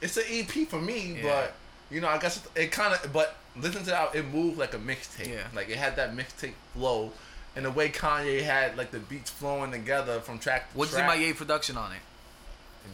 [0.00, 1.22] it's an EP for me, Yeah.
[1.24, 1.54] but
[1.90, 4.78] you know I guess it kind of but listen to that it moved like a
[4.78, 5.28] mixtape.
[5.28, 5.42] Yeah.
[5.54, 7.12] Like it had that mixtape flow,
[7.56, 11.06] and the way Kanye had like the beats flowing together from track to what's track.
[11.06, 11.98] my Ye production on it?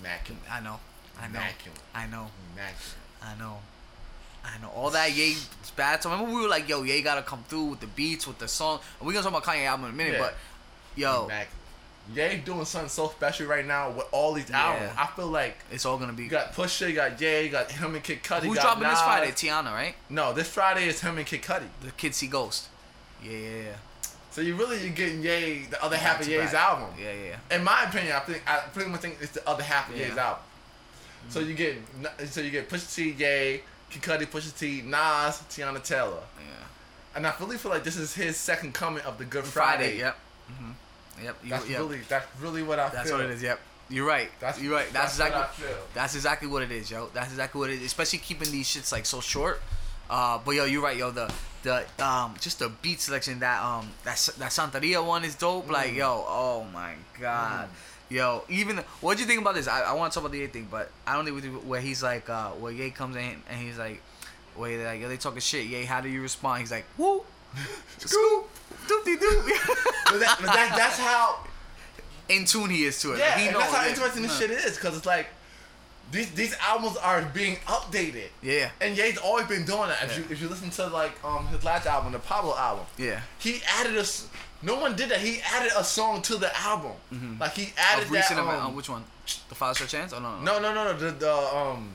[0.01, 0.43] Immaculate.
[0.51, 0.81] I know.
[1.19, 1.39] I know.
[1.39, 1.79] Immaculate.
[1.95, 2.27] I know.
[2.53, 2.97] Immaculate.
[3.23, 3.59] I know.
[4.45, 4.69] I know.
[4.71, 5.37] All that Ye
[5.77, 6.03] bad.
[6.03, 8.49] So remember we were like, yo, Ye gotta come through with the beats, with the
[8.49, 8.81] song.
[9.01, 10.21] And we gonna talk about Kanye album in a minute, Yeah.
[10.21, 10.35] but
[10.95, 11.49] yo, Immaculate.
[12.15, 14.93] Ye doing something so special right now with all these albums.
[14.97, 16.23] I feel like it's all gonna be.
[16.25, 18.43] you got Pusha, you got Ye, you got him and Kid Cudi.
[18.45, 19.33] Who's dropping this Friday?
[19.33, 19.95] Teyana, right?
[20.09, 21.67] No, this Friday is him and Kid Cudi.
[21.83, 22.69] The Kid See Ghost.
[23.25, 23.77] Yeah, yeah, yeah.
[24.37, 26.91] So you really you're getting Ye, the other half of Ye's album.
[27.01, 27.11] Yeah,
[27.51, 27.57] yeah.
[27.57, 30.09] In my opinion, I think I pretty much think it's the other half of Yeah.
[30.09, 30.43] Ye's album.
[31.31, 31.79] So you get
[32.29, 36.45] so you get Pusha T, Ye, Kid Cudi, Pusha T, Nas, Teyana Taylor, Yeah.
[37.15, 39.85] and I really feel like this is his second coming of the Good Friday.
[39.85, 39.99] Friday.
[40.01, 40.17] Yep.
[40.49, 40.71] hmm
[41.25, 41.37] Yep.
[41.43, 41.79] You, That's yep.
[41.79, 42.95] really that's really what I feel.
[42.99, 43.19] That's feel.
[43.19, 43.43] what it is.
[43.43, 43.59] Yep.
[43.89, 44.29] You're right.
[44.39, 44.93] That's You're right.
[44.93, 45.41] That's, that's exactly.
[45.41, 45.87] what I feel.
[45.95, 47.09] That's exactly what it is, yo.
[47.15, 47.85] That's exactly what it is.
[47.87, 49.63] Especially keeping these shits like so short.
[50.09, 51.11] Uh, but yo, you're right, yo.
[51.11, 55.71] The the um just the beat selection that um that that Santeria one is dope.
[55.71, 55.97] Like Mm.
[55.97, 57.69] yo, oh my god.
[58.09, 59.67] Yo, even what do you think about this?
[59.67, 61.55] I, I want to talk about the Ye thing, but I don't think we do
[61.59, 64.01] where he's like, uh, where Ye comes in and he's like,
[64.55, 65.67] where like, yo, they talking shit.
[65.67, 66.61] Ye, how do you respond?
[66.61, 67.25] He's like, woo,
[67.99, 68.49] scoop,
[68.87, 69.43] doopty doop.
[70.07, 71.41] But, that, but that, that's how
[72.29, 73.19] In tune he is to it.
[73.19, 73.89] yeah, Like, he knows, that's how yeah.
[73.89, 75.27] interesting this Uh, shit is because it's like
[76.13, 78.29] these these albums are being updated.
[78.43, 80.03] Yeah, And Ye's always been doing that.
[80.05, 80.19] If Yeah.
[80.19, 83.21] you if you listen to like um his last album, the Pablo album, yeah.
[83.39, 84.05] he added a.
[84.63, 85.21] No one did that.
[85.21, 86.93] He added a song to the album.
[87.39, 88.31] Like he added that.
[88.31, 89.05] event, Um, uh, which one?
[89.49, 90.13] The Father's Fair Chance?
[90.15, 90.59] Oh no, no.
[90.59, 90.99] no, no, no, no.
[90.99, 91.91] The, the um,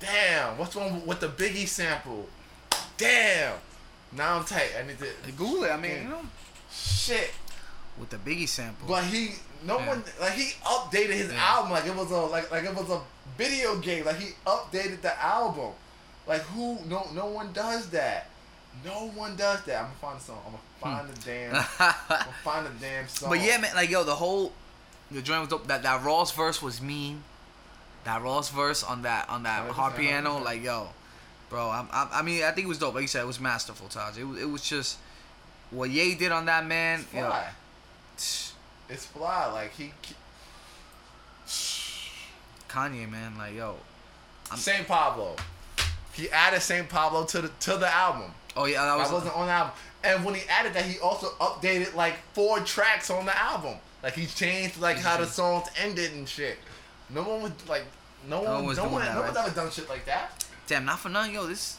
[0.00, 0.56] damn.
[0.56, 2.26] What's one with the Biggie sample?
[2.96, 3.54] Damn.
[4.12, 4.70] Now I'm tight.
[4.78, 5.70] I need to Google it.
[5.72, 6.20] I mean, you know,
[6.72, 7.32] shit.
[7.98, 8.88] with the Biggie sample.
[8.88, 9.32] But he,
[9.64, 9.88] no Yeah.
[9.88, 11.44] one, like he updated his Yeah.
[11.54, 13.00] album like it was a like like it was a
[13.36, 14.04] video game.
[14.04, 15.72] Like he updated the album.
[16.26, 16.78] Like who?
[16.86, 18.28] No, no one does that.
[18.84, 19.76] No one does that.
[19.76, 20.38] I'm gonna find the song.
[20.44, 21.54] I'm gonna find the damn.
[21.54, 23.30] I'm gonna find the damn song.
[23.30, 24.52] but yeah, man, like yo, the whole
[25.10, 25.66] the joint was dope.
[25.66, 27.22] That that Ross verse was mean.
[28.04, 30.44] That Ross verse on that on that 100%, hard piano, 100%.
[30.44, 30.88] like yo,
[31.48, 31.70] bro.
[31.70, 32.94] I'm, I'm, I mean, I think it was dope.
[32.94, 34.18] Like you said, it was masterful, Taj.
[34.18, 34.98] It was it was just
[35.70, 37.00] what Ye did on that man.
[37.00, 37.42] It's You know.
[38.88, 39.46] It's fly.
[39.52, 39.92] Like he.
[42.68, 43.76] Kanye, man, like yo.
[44.50, 45.36] I'm- Saint Pablo.
[46.12, 48.32] He added Saint Pablo to the to the album.
[48.56, 49.08] Oh yeah, that was.
[49.08, 49.72] That wasn't on the album.
[50.02, 53.76] And when he added that, he also updated like four tracks on the album.
[54.02, 55.32] Like he changed like how the mm-hmm.
[55.32, 56.58] songs ended and shit.
[57.10, 57.84] No one would like.
[58.28, 58.52] No one.
[58.54, 59.04] one was no doing one.
[59.04, 59.46] that, no one's right?
[59.46, 60.44] ever done shit like that.
[60.66, 61.46] Damn, not for nothing, yo.
[61.46, 61.78] This,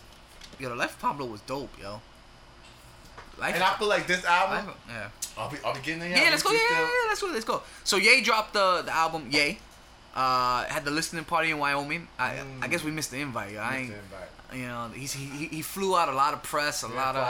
[0.60, 2.02] yo, the Left Pablo was dope, yo.
[3.40, 4.68] Life, And I feel like this album.
[4.68, 5.10] Life- yeah.
[5.38, 5.58] I'll be.
[5.64, 6.52] I'll be getting the Yeah, let's go.
[6.52, 7.28] Yeah, yeah, yeah, let's go.
[7.28, 7.62] Let's go.
[7.84, 9.60] So Ye dropped the the album Ye.
[10.18, 12.08] Uh, had the listening party in Wyoming.
[12.18, 12.64] I Mm.
[12.64, 13.52] I guess we missed the invite.
[13.54, 13.62] Yo.
[13.62, 14.32] I ain't, invite.
[14.60, 17.16] you know, he's, he he- he flew out a lot of press, a Yeah, lot
[17.16, 17.24] of.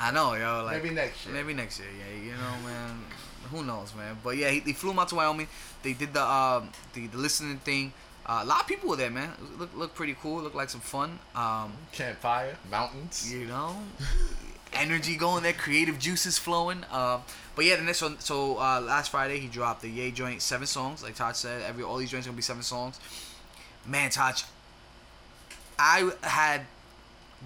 [0.00, 0.64] I know, yo.
[0.64, 1.34] Like Maybe next year.
[1.34, 1.88] Maybe next year.
[2.00, 3.04] Yeah, you know, man.
[3.52, 4.16] Who knows, man?
[4.24, 5.46] But yeah, he, he flew him out to Wyoming.
[5.84, 7.92] They did the um the, the listening thing.
[8.26, 9.30] Uh, a lot of people were there, man.
[9.58, 10.42] Look, looked pretty cool.
[10.42, 11.18] Looked like some fun.
[11.36, 13.30] Um, Campfire, mountains.
[13.32, 13.76] you know,
[14.74, 16.84] energy going there, creative juices flowing.
[16.90, 17.20] Uh,
[17.56, 18.18] but yeah, the next one.
[18.20, 21.02] So uh, last Friday he dropped the Ye joint, seven songs.
[21.02, 22.98] Like Todd said, every all these joints gonna be seven songs.
[23.86, 24.42] Man, Todd,
[25.78, 26.62] I had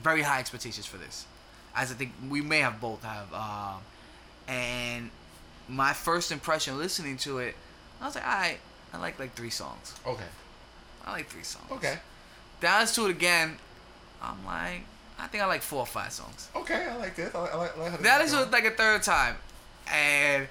[0.03, 1.27] very high expectations for this,
[1.75, 3.33] as I think we may have both have.
[3.33, 3.83] Um,
[4.47, 5.11] and
[5.69, 7.55] my first impression listening to it,
[8.01, 8.59] I was like, I
[8.93, 9.95] I like like three songs.
[10.07, 10.25] Okay.
[11.05, 11.71] I like three songs.
[11.71, 11.99] Okay.
[12.61, 13.59] Down to it again.
[14.23, 14.83] I'm like,
[15.19, 16.49] I think I like four or five songs.
[16.55, 16.87] Okay.
[16.91, 17.35] I like this.
[17.35, 17.55] I like.
[17.55, 19.37] I like, I like how That is like a third time,
[19.93, 20.49] and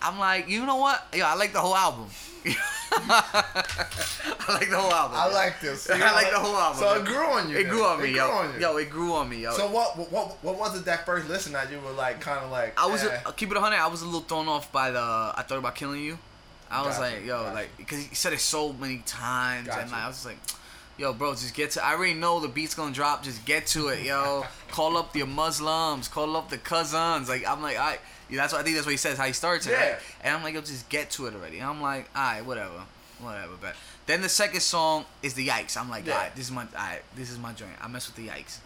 [0.00, 1.06] I'm like, you know what?
[1.14, 2.06] Yo, I like the whole album.
[2.94, 5.16] I like the whole album.
[5.16, 5.34] I yo.
[5.34, 5.88] like this.
[5.90, 6.80] I like the whole album.
[6.80, 7.58] So it grew on you.
[7.58, 8.26] It grew on me, It yo.
[8.26, 8.60] grew on you.
[8.60, 9.52] Yo, it grew on me, yo.
[9.52, 12.50] So what, what what was it that first listen that you were like kind of
[12.50, 12.78] like?
[12.78, 13.20] I was eh.
[13.24, 13.76] a, keep it hundred.
[13.76, 15.00] I was a little thrown off by the.
[15.00, 16.18] I thought about killing you.
[16.70, 17.54] I was Gotcha, like, yo, gotcha.
[17.54, 20.38] like, because he said it so many times, and like, I was just like,
[20.98, 21.84] yo, bro, just get to.
[21.84, 23.22] I already know the beat's gonna drop.
[23.22, 24.44] Just get to it, yo.
[24.70, 26.08] call up your Muslims.
[26.08, 27.28] Call up the cousins.
[27.28, 27.98] Like, I'm like, I.
[28.30, 28.76] Yeah, that's what I think.
[28.76, 29.18] That's what he says.
[29.18, 29.90] How he starts it, Yeah.
[29.92, 29.98] right?
[30.22, 31.58] And I'm like, yo, just get to it already.
[31.58, 32.82] And I'm like, all right, whatever,
[33.20, 33.52] whatever.
[33.60, 33.74] But
[34.06, 35.76] then the second song is the yikes.
[35.76, 36.14] I'm like, Yeah.
[36.14, 37.72] all right, this is my, all right, this is my joint.
[37.80, 38.58] I mess with the yikes.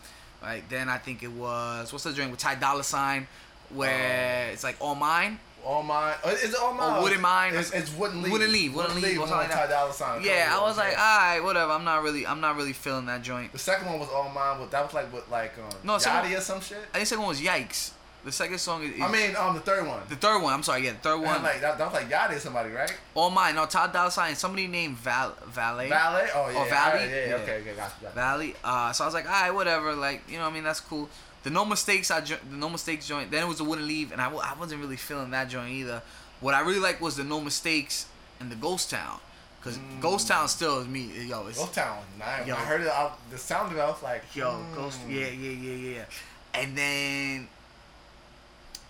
[0.42, 0.62] Right.
[0.68, 3.26] Then I think it was what's the joint with Ty Dolla Sign,
[3.70, 5.40] where um, it's like all mine.
[5.66, 6.14] All mine.
[6.24, 6.98] uh, Is it all mine?
[6.98, 7.56] Or Wouldn't Mind.
[7.56, 8.30] It's, it's wouldn't leave.
[8.32, 10.22] Wouldn't Leave, Wouldn't Leave, or something like Ty Sign.
[10.22, 11.72] Yeah, I was like, all right, whatever.
[11.72, 13.52] I'm not really, I'm not really feeling that joint.
[13.52, 16.38] The second one was all mine, but that was like with like um, No, Yachty
[16.38, 16.78] or some shit.
[16.78, 17.90] I think the second one was Yikes.
[18.24, 20.00] The second song is, is I mean, um, the third one.
[20.08, 20.52] the third one.
[20.52, 21.42] I'm sorry, yeah, the third And one.
[21.44, 22.92] like that, that was like Yachty or somebody, right?
[23.14, 23.54] all mine.
[23.56, 24.34] No, Todd Dolla Sign.
[24.36, 25.88] Somebody named Val Valet.
[25.88, 26.28] Valet.
[26.34, 26.58] Oh yeah.
[26.58, 26.90] Oh, Valee?
[26.92, 27.34] alright, yeah, Yeah.
[27.36, 27.52] Okay.
[27.60, 27.74] Okay.
[27.76, 27.94] Gotcha.
[28.02, 28.16] gotcha.
[28.16, 28.54] Valee.
[28.64, 29.94] Uh, so I was like, all right, whatever.
[29.94, 31.08] Like, you know, what I mean, that's cool.
[31.46, 33.30] The No Mistakes, I jo- the No Mistakes joint.
[33.30, 35.70] Then it was the Wouldn't Leave, and I, w- I wasn't really feeling that joint
[35.70, 36.02] either.
[36.40, 38.06] What I really liked was the No Mistakes
[38.40, 39.20] and the Ghost Town,
[39.60, 41.08] because Ghost Town still is me.
[41.28, 41.98] Yo, it's Ghost Town.
[42.18, 42.56] When Yo.
[42.56, 44.74] I heard it, I, the sound of it, I was like, yo hmm.
[44.74, 44.98] Ghost.
[45.08, 46.04] Yeah, yeah, yeah, yeah.
[46.52, 47.46] And then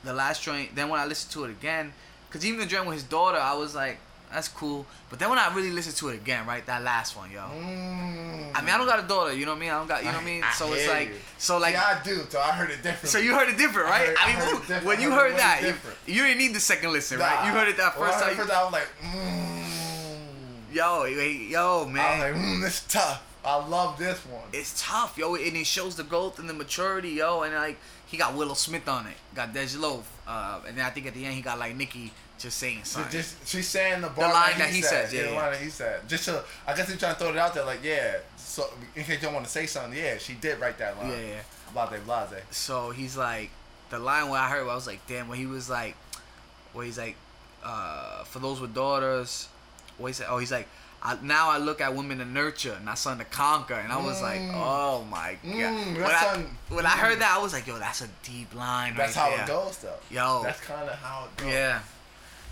[0.03, 0.75] the last joint.
[0.75, 1.93] Then when I listened to it again,
[2.27, 3.99] because even the joint with his daughter, I was like,
[4.37, 4.85] that's cool.
[5.09, 7.41] But then when I really listened to it again, right, that last one, yo.
[7.41, 8.53] Mm.
[8.55, 9.71] I mean, I don't got a daughter, you know what I mean?
[9.71, 10.43] I don't got, you know what I mean?
[10.45, 11.15] I So it's like, you.
[11.39, 12.21] so like, yeah, I do.
[12.29, 13.09] So I heard it different.
[13.09, 14.07] so you heard it different, I right?
[14.09, 15.63] heard- I, I mean, who- when you heard heard that,
[16.07, 17.47] you, you didn't need the second listen, right?
[17.47, 18.37] You heard it that first I time.
[18.37, 20.75] heard that, I was like, mm.
[20.75, 22.21] yo, yo, I was man.
[22.21, 23.23] like, mm, this tough.
[23.45, 24.43] I love this one.
[24.53, 28.17] it's tough, yo, and it shows the growth and the maturity, yo, and like he
[28.17, 31.25] got Willow Smith on it, got Dej Loaf, uh, and then I think at the
[31.25, 33.11] end he got like Nicki just saying something.
[33.13, 35.13] just she's saying the bar line that he, said.
[35.13, 36.09] yeah, the line that he said.
[36.09, 38.17] Just to, I guess he's trying to throw it out there, like, yeah.
[38.37, 41.11] So in case you don't want to say something, yeah, she did write that line.
[41.11, 41.41] Yeah, yeah.
[41.75, 42.43] Blase, blase.
[42.51, 43.51] so he's like,
[43.91, 45.95] the line where I heard, I was like, damn, when he was like,
[46.73, 47.17] where he's like,
[47.65, 49.49] uh, for those with daughters,
[49.99, 50.69] what he said, oh, he's like,
[51.03, 54.21] I, now I look at women to nurture, not son to conquer, and I was
[54.23, 54.53] like, Mm.
[54.55, 55.53] oh my god.
[55.53, 58.95] Mm, when I, when I heard that, I was like, yo, that's a deep line
[58.97, 59.45] That's right how there.
[59.45, 59.95] it goes, though.
[60.11, 60.41] Yo.
[60.43, 61.53] That's kind of how it goes.
[61.53, 61.81] Yeah,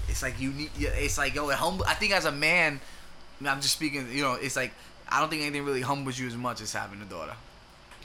[0.09, 0.71] it's like you need.
[0.79, 1.85] It's like yo, it humble.
[1.89, 2.81] I think as a man,
[3.45, 4.09] I'm just speaking.
[4.13, 4.73] You know, it's like
[5.09, 7.35] I don't think anything really humbles you as much as having a daughter,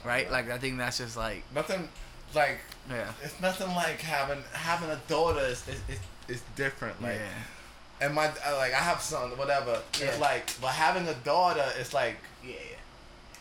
[0.04, 0.30] right?
[0.30, 1.88] Like I think that's just like Nothing
[2.34, 2.58] like
[2.88, 7.00] yeah, it's nothing like having having a daughter is is, is, different.
[7.02, 9.80] Like yeah, and my like I have son, whatever.
[9.98, 10.06] Yeah.
[10.06, 12.54] It's like but having a daughter is like yeah,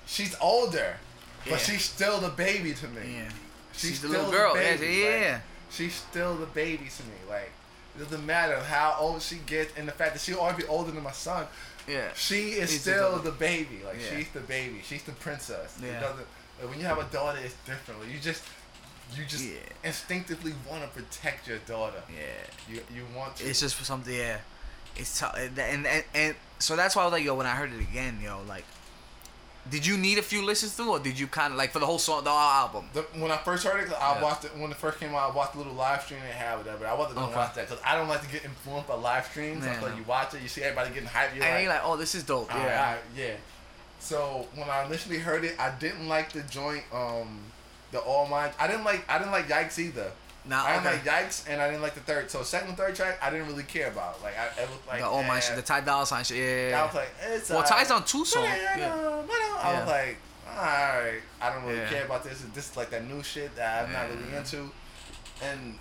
[0.05, 0.97] she's older,
[1.45, 1.51] Yeah.
[1.51, 3.15] but she's still the baby to me.
[3.15, 3.29] yeah.
[3.73, 4.53] She's, She's the still little girl.
[4.55, 5.01] The Yeah, baby.
[5.01, 5.31] yeah.
[5.33, 5.41] Like,
[5.71, 7.13] she's still the baby to me.
[7.29, 7.51] Like
[7.95, 10.91] it doesn't matter how old she gets, and the fact that she'll already be older
[10.91, 11.47] than my son.
[11.87, 12.09] Yeah.
[12.15, 13.81] She is She's still the- the baby.
[13.85, 14.17] Like Yeah.
[14.17, 14.81] she's the baby.
[14.87, 15.75] She's the princess.
[15.81, 15.99] It Yeah.
[15.99, 16.27] doesn't-
[16.61, 18.01] like, when you have a daughter, it's different.
[18.01, 18.43] Like, you just
[19.15, 19.57] you just Yeah.
[19.83, 22.03] instinctively want to protect your daughter.
[22.15, 22.25] Yeah.
[22.71, 23.49] You you want to.
[23.49, 24.13] It's just for something.
[24.13, 24.37] Yeah.
[24.95, 27.73] It's tough, and and and so that's why I was like, yo, when I heard
[27.73, 28.65] it again, yo, like,
[29.69, 31.85] did you need a few listens through, or did you kind of like for the
[31.85, 32.85] whole song, the whole album?
[32.93, 34.21] The, when I first heard it, I Yeah.
[34.23, 35.31] watched it when it first came out.
[35.31, 36.87] I watched a little live stream they had, whatever.
[36.87, 37.35] I wasn't gonna Okay.
[37.35, 39.65] watch that because I don't like to get influenced by live streams.
[39.65, 39.95] Yeah, until no.
[39.97, 41.35] you watch it, you see everybody getting hyped.
[41.35, 42.49] You're and like, you're like, oh, this is dope.
[42.49, 42.57] Yeah.
[42.59, 43.33] alright, yeah.
[43.99, 47.41] So when I initially heard it, I didn't like the joint, um,
[47.91, 48.51] the All Mine.
[48.59, 50.11] I didn't like, I didn't like Yikes either.
[50.45, 50.95] Now, I didn't okay.
[50.95, 52.31] like Yikes, and I didn't like the third.
[52.31, 54.21] So second and third track, I didn't really care about.
[54.23, 55.39] Like I, it was like the my eh.
[55.39, 56.37] shit, the Ty Dolla Sign shit.
[56.37, 57.49] Yeah, yeah, I was like, it's.
[57.49, 57.63] Well.
[57.63, 58.45] Ty's on two songs.
[58.47, 58.77] Yeah.
[58.77, 59.23] Yeah.
[59.61, 62.43] I was like, alright, I don't really care about this.
[62.53, 64.71] This is like that new shit that I'm not really into.
[65.43, 65.77] And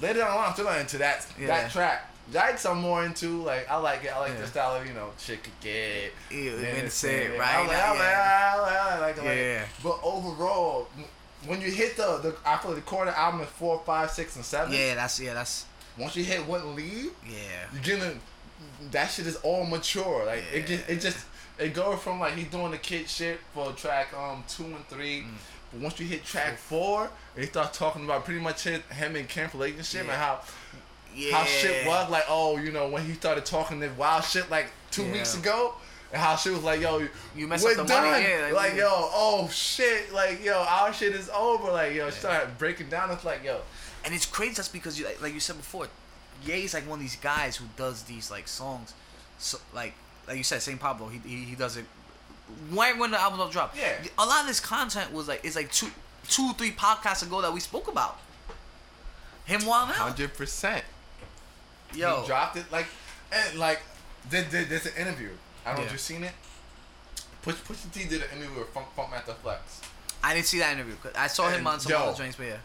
[0.00, 2.14] later on, I'm still not into that that track.
[2.32, 4.14] Yikes, I'm more into like I like it.
[4.14, 6.12] I like the style of you know could get.
[6.30, 7.38] Ew, innocent.
[7.38, 7.40] right?
[7.40, 8.52] I like, I like, Yeah.
[8.54, 9.64] I like, I like, I like, Yeah.
[9.82, 10.88] But overall,
[11.46, 14.36] when you hit the the I feel like the quarter album is four, five, six,
[14.36, 14.72] and seven.
[14.72, 15.66] Yeah, that's yeah, that's
[15.98, 17.36] Once you hit Wouldn't Leave, yeah.
[17.72, 18.20] you're getting
[18.90, 20.24] that shit is all mature.
[20.26, 21.26] Like it just it just
[21.58, 25.20] it goes from like he's doing the kid shit for track um two and three.
[25.22, 25.26] Mm.
[25.72, 29.16] But once you hit track four, and he starts talking about pretty much his, him
[29.16, 30.12] and Camp relationship Yeah.
[30.12, 30.40] and how
[31.14, 31.36] Yeah.
[31.36, 34.66] how shit was like oh you know when he started talking this wild shit like
[34.90, 35.12] two Yeah.
[35.12, 35.74] weeks ago
[36.12, 38.10] and how she was like yo You messed we're up the done.
[38.10, 40.12] Money, yeah, like, like, yo oh shit.
[40.12, 41.70] Like yo our shit is over.
[41.70, 43.10] Like yo start breaking down.
[43.10, 43.60] It's like yo.
[44.04, 45.88] And it's crazy just because you like, like you said before,
[46.44, 48.94] Ye's like one of these guys who does these like songs,
[49.38, 49.94] so like
[50.26, 51.84] like you said, Saint Pablo, he he, he does it
[52.70, 53.74] right when the album don't drop.
[53.76, 53.92] Yeah.
[54.18, 55.88] A lot of this content was like it's like two
[56.28, 58.18] two three podcasts ago that we spoke about.
[59.44, 59.96] Him wild out.
[59.96, 60.84] hundred percent.
[61.94, 62.20] Yo.
[62.20, 62.86] he dropped it like
[63.32, 63.80] and like
[64.30, 65.30] did, did, there's an interview
[65.68, 65.86] I don't know Yeah.
[65.86, 66.32] if you've seen it
[67.42, 69.80] Push Push the T did an interview with Funk Funk Master Flex
[70.22, 70.96] I didn't see that interview.
[71.16, 72.56] I saw him And, on some yo, other joints, but yeah.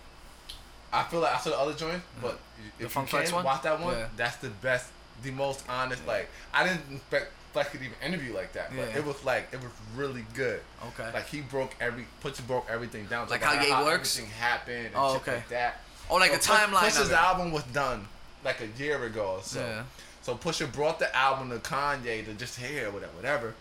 [0.92, 2.22] I feel like I saw the other joint, mm.
[2.24, 2.40] but
[2.80, 3.46] The if Funk you Flex can one?
[3.46, 4.08] watch that one, Yeah.
[4.18, 4.88] that's the best,
[5.22, 6.06] the most honest.
[6.08, 9.58] Like I didn't expect Flex could even interview like that, but it was like it
[9.62, 10.62] was really good.
[10.88, 11.12] Okay.
[11.14, 13.28] Like he broke every, Push broke everything down.
[13.30, 14.18] Like talking how Ye works?
[14.18, 15.36] everything happened and Oh, okay.
[15.36, 15.82] like that.
[16.10, 17.12] Oh, like So the Push- timeline it.
[17.12, 18.08] album was done
[18.44, 19.84] like a year ago so.
[20.28, 20.34] Yeah.
[20.34, 23.54] So Pusha brought the album to Kanye to just hear whatever, whatever,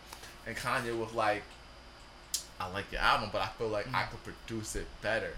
[0.46, 1.42] and Kanye was like,
[2.60, 3.94] "I like your album, but I feel like Mm.
[3.94, 5.34] I could produce it better.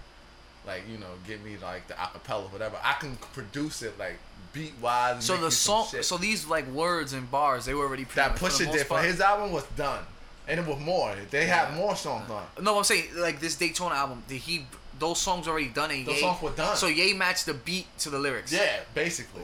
[0.65, 2.77] Like you know, give me like the acapella, whatever.
[2.83, 4.17] I can produce it like
[4.53, 5.23] beat wise.
[5.23, 8.71] So the song, so these like words and bars, they were already that pre- Pusha
[8.71, 10.03] did for his album was done,
[10.47, 11.15] and it was more.
[11.29, 12.45] They had more songs on.
[12.61, 14.23] No, I'm saying like this Daytona album.
[14.27, 14.65] Did he?
[14.97, 16.77] Those songs already done and Those Ye, songs were done.
[16.77, 18.53] So Ye matched the beat to the lyrics.
[18.53, 19.41] Yeah, basically.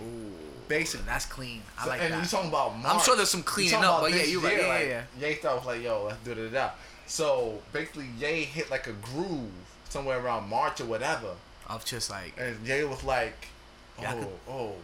[0.72, 1.06] Basically.
[1.06, 1.62] that's clean.
[1.78, 2.24] I So- like and that.
[2.24, 2.94] you talking about March.
[2.96, 4.60] I'm sure there's some cleaning up, but yeah, this you right.
[4.62, 4.88] Yeah, like,
[5.20, 6.70] yeah, Ye thought was like, yo, let's do da da.
[7.08, 9.52] So basically, Ye hit like a groove
[9.90, 11.36] somewhere around March or whatever,
[11.68, 13.48] Of just like and Ye was like,
[14.00, 14.76] oh, Yeah, I could- oh, oh,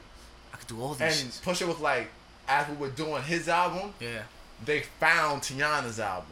[0.54, 1.39] I could do all this and these.
[1.39, 1.43] shits.
[1.43, 2.10] Pusha was like,
[2.47, 4.23] as we were doing his album, Yeah.
[4.63, 6.32] they found Teyana's album.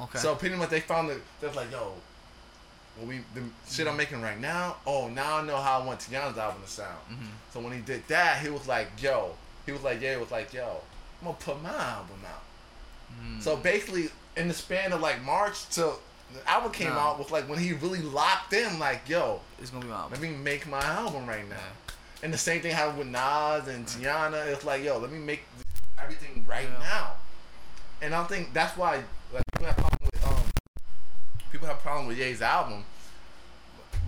[0.00, 0.18] Okay.
[0.18, 1.22] So pretty much they found it.
[1.40, 1.94] They're like, yo,
[2.98, 4.76] well, we the shit I'm making right now.
[4.86, 6.98] Oh, now I know how I want Teyana's album to sound.
[7.10, 7.26] Mm-hmm.
[7.52, 9.34] So when he did that, he was like, yo,
[9.66, 10.76] he was like, yeah, he was like, yo,
[11.20, 12.42] I'm gonna put my album out.
[13.22, 13.40] Mm.
[13.42, 15.98] So basically, in the span of like March till
[16.34, 17.10] the album came Nah.
[17.10, 20.12] out, was like when he really locked in, like, yo, it's gonna be my album.
[20.12, 21.56] let me make my album right now.
[22.22, 24.46] And the same thing happened with Nas and Teyana.
[24.46, 25.42] It's like, yo, let me make
[26.00, 26.78] everything right Yeah.
[26.78, 27.10] now.
[28.00, 29.02] And I think that's why
[29.32, 30.42] like, people have problem with um
[31.62, 32.84] people have problem with Ye's album.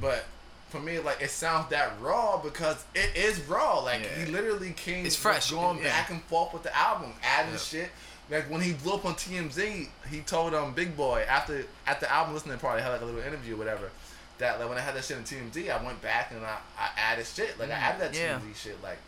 [0.00, 0.24] But
[0.70, 3.78] for me, like it sounds that raw because it is raw.
[3.80, 4.24] Like Yeah.
[4.24, 5.84] he literally came It's fresh, going yeah.
[5.84, 7.58] back and forth with the album, adding Yeah.
[7.58, 7.90] shit.
[8.30, 12.10] Like when he blew up on TMZ, he told um Big Boy after at the
[12.12, 13.90] album listening party, had like a little interview or whatever.
[14.38, 16.88] That like when I had that shit in TMZ, I went back and I, I
[16.96, 17.56] added shit.
[17.58, 18.40] Like I added that Mm.
[18.40, 18.82] TMZ shit.
[18.82, 18.98] Like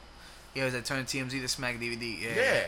[0.54, 2.22] Yeah, it was that turn TMZ to Smack DVD.
[2.22, 2.28] Yeah.
[2.37, 2.64] yeah,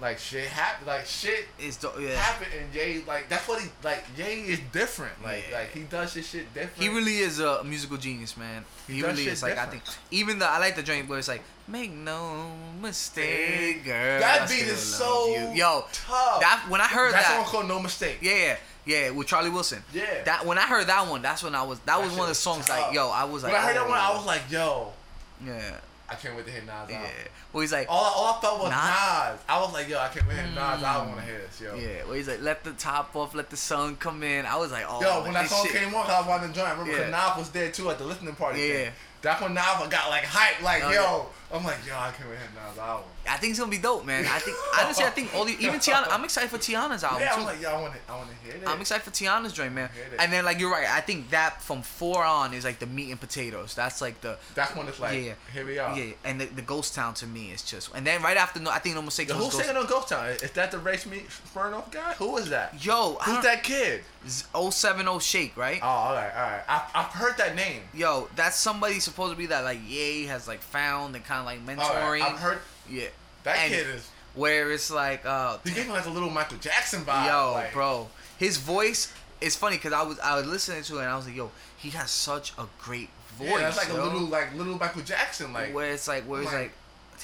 [0.00, 0.86] like shit happened.
[0.86, 2.14] Like shit It's do- yeah.
[2.16, 4.04] happened, and Jay like that's what he like.
[4.16, 5.22] Jay is different.
[5.24, 5.58] Like Yeah.
[5.58, 6.82] like he does his shit different.
[6.82, 8.64] He really is a musical genius, man.
[8.86, 9.42] He, He really is.
[9.42, 13.84] Like I think even the I like the joint where it's like, make no mistake,
[13.84, 14.20] girl.
[14.20, 15.52] That beat is so you.
[15.54, 15.84] yo.
[15.92, 16.40] tough.
[16.40, 18.18] That when I heard that that, song called No Mistake.
[18.20, 19.82] yeah, yeah, yeah, with Charlie Wilson.
[19.92, 20.24] Yeah.
[20.24, 21.78] That when I heard that one, that's when I was.
[21.80, 22.78] That, was one of the songs tough.
[22.78, 23.88] like, yo, I was like, when I heard that oh.
[23.88, 24.16] one, I oh.
[24.16, 24.92] was like, yo,
[25.44, 25.76] yeah,
[26.08, 27.06] I can't wait to hear Nas yeah.
[27.52, 28.78] Well, he's like, All, all I felt was Nas?
[28.78, 29.40] Nas.
[29.48, 30.82] I was like, yo, I can't wait to hear Nas.
[30.82, 31.74] I want to hear this, yo.
[31.74, 32.04] yeah.
[32.04, 34.46] Well, he's like, let the top off, let the sun come in.
[34.46, 36.54] I was like, oh, Yo, when that song shit- came on, I was watching the
[36.54, 36.68] joint.
[36.68, 37.08] I remember Yeah.
[37.10, 37.28] yeah.
[37.28, 38.60] Nas was there too at the listening party.
[38.60, 38.74] Yeah.
[38.84, 38.92] thing.
[39.22, 40.62] That's when Nas got like hype.
[40.62, 43.04] Like, Oh, yo, I'm like, yo, I can't wait to hear Nas album.
[43.28, 44.24] I think it's gonna be dope, man.
[44.26, 46.06] I think honestly, I think all the even Teyana.
[46.10, 47.40] I'm excited for Teyana's album Yeah, too.
[47.40, 48.68] I'm like, yo, I want to, I want to hear that.
[48.68, 49.90] I'm excited for Teyana's joint, man.
[50.18, 50.86] And then like you're right.
[50.88, 53.74] I think that from four on is like the meat and potatoes.
[53.74, 55.96] That's like the That's when it's like, yeah, here we are.
[55.96, 57.90] Yeah, and the, the Ghost Town to me is just.
[57.94, 59.66] And then right after, no, I think No Mistakes Yo, was who's Ghost.
[59.66, 60.26] singing on Ghost Town?
[60.26, 61.22] Is that the Race Me
[61.54, 62.12] Furnoff guy?
[62.14, 62.84] Who is that?
[62.84, 64.02] Yo, I Who's that kid?
[64.28, 65.78] Z- 070 Shake, right?
[65.82, 66.62] Oh, all right, all right.
[66.68, 67.82] I, I've heard that name.
[67.94, 71.46] Yo, that's somebody supposed to be that like Ye has like found and kind of
[71.46, 72.10] like mentoring.
[72.10, 72.58] right, I've heard
[72.90, 73.06] yeah,
[73.44, 74.08] that And kid is.
[74.34, 77.26] where it's like, uh, He gave me like a little Michael Jackson vibe.
[77.28, 78.08] Yo, like, bro,
[78.38, 81.26] his voice is funny because I was I was listening to it and I was
[81.26, 83.48] like, yo, he has such a great voice.
[83.50, 84.02] Yeah, that's like yo.
[84.02, 85.52] a little, like little Michael Jackson.
[85.52, 86.72] Like, where it's like where it's like- like,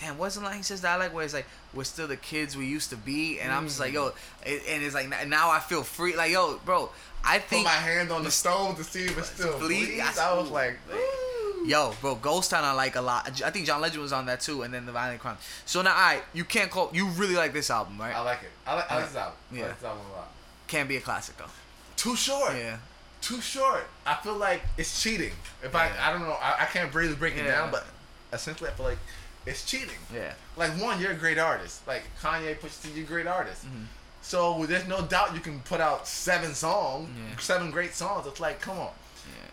[0.01, 2.57] damn, what's the line he says that like where it's like we're still the kids
[2.57, 4.13] we used to be, and I'm just like, yo,
[4.45, 6.91] it, and it's like now I feel free, like yo, bro,
[7.25, 9.87] I think put my hand on the stone to see if it still Bleed?
[9.99, 10.19] bleeds.
[10.19, 11.22] I was like, like- ooh.
[11.65, 13.41] Yo, bro, Ghost Town I like a lot.
[13.43, 15.37] I think John Legend was on that too, and then the Violent Crime.
[15.65, 16.91] So now, alright, you can't call.
[16.93, 18.15] You really like this album, right?
[18.15, 18.51] I like it.
[18.67, 19.35] I like, I like this album.
[19.53, 19.63] I Yeah.
[19.67, 20.29] like this album a lot.
[20.67, 21.45] Can't be a classic though.
[21.97, 22.57] Too short.
[22.57, 22.79] Yeah.
[23.21, 23.87] Too short.
[24.05, 25.33] I feel like it's cheating.
[25.63, 25.79] If Yeah.
[26.01, 27.53] I, I don't know, I, I can't really break it Yeah.
[27.53, 27.87] down, but
[28.33, 28.99] essentially, I feel like
[29.47, 29.99] it's cheating.
[30.13, 30.33] Yeah.
[30.57, 31.87] Like one, you're a great artist.
[31.87, 33.65] Like Kanye, Pusha T, you're a great artist.
[33.67, 33.85] Mm-hmm.
[34.23, 37.37] So there's no doubt you can put out seven songs, Yeah.
[37.39, 38.27] seven great songs.
[38.27, 38.91] It's like, come on.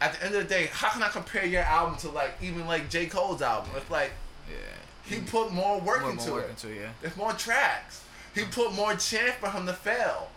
[0.01, 2.65] At the end of the day, how can I compare your album to like even
[2.65, 3.71] like J Cole's album?
[3.75, 4.11] It's like
[4.49, 4.55] Yeah.
[5.03, 6.49] he put more work More- into more work it.
[6.51, 6.89] into yeah.
[7.01, 8.01] There's more tracks.
[8.33, 10.29] He put more chance for him to fail.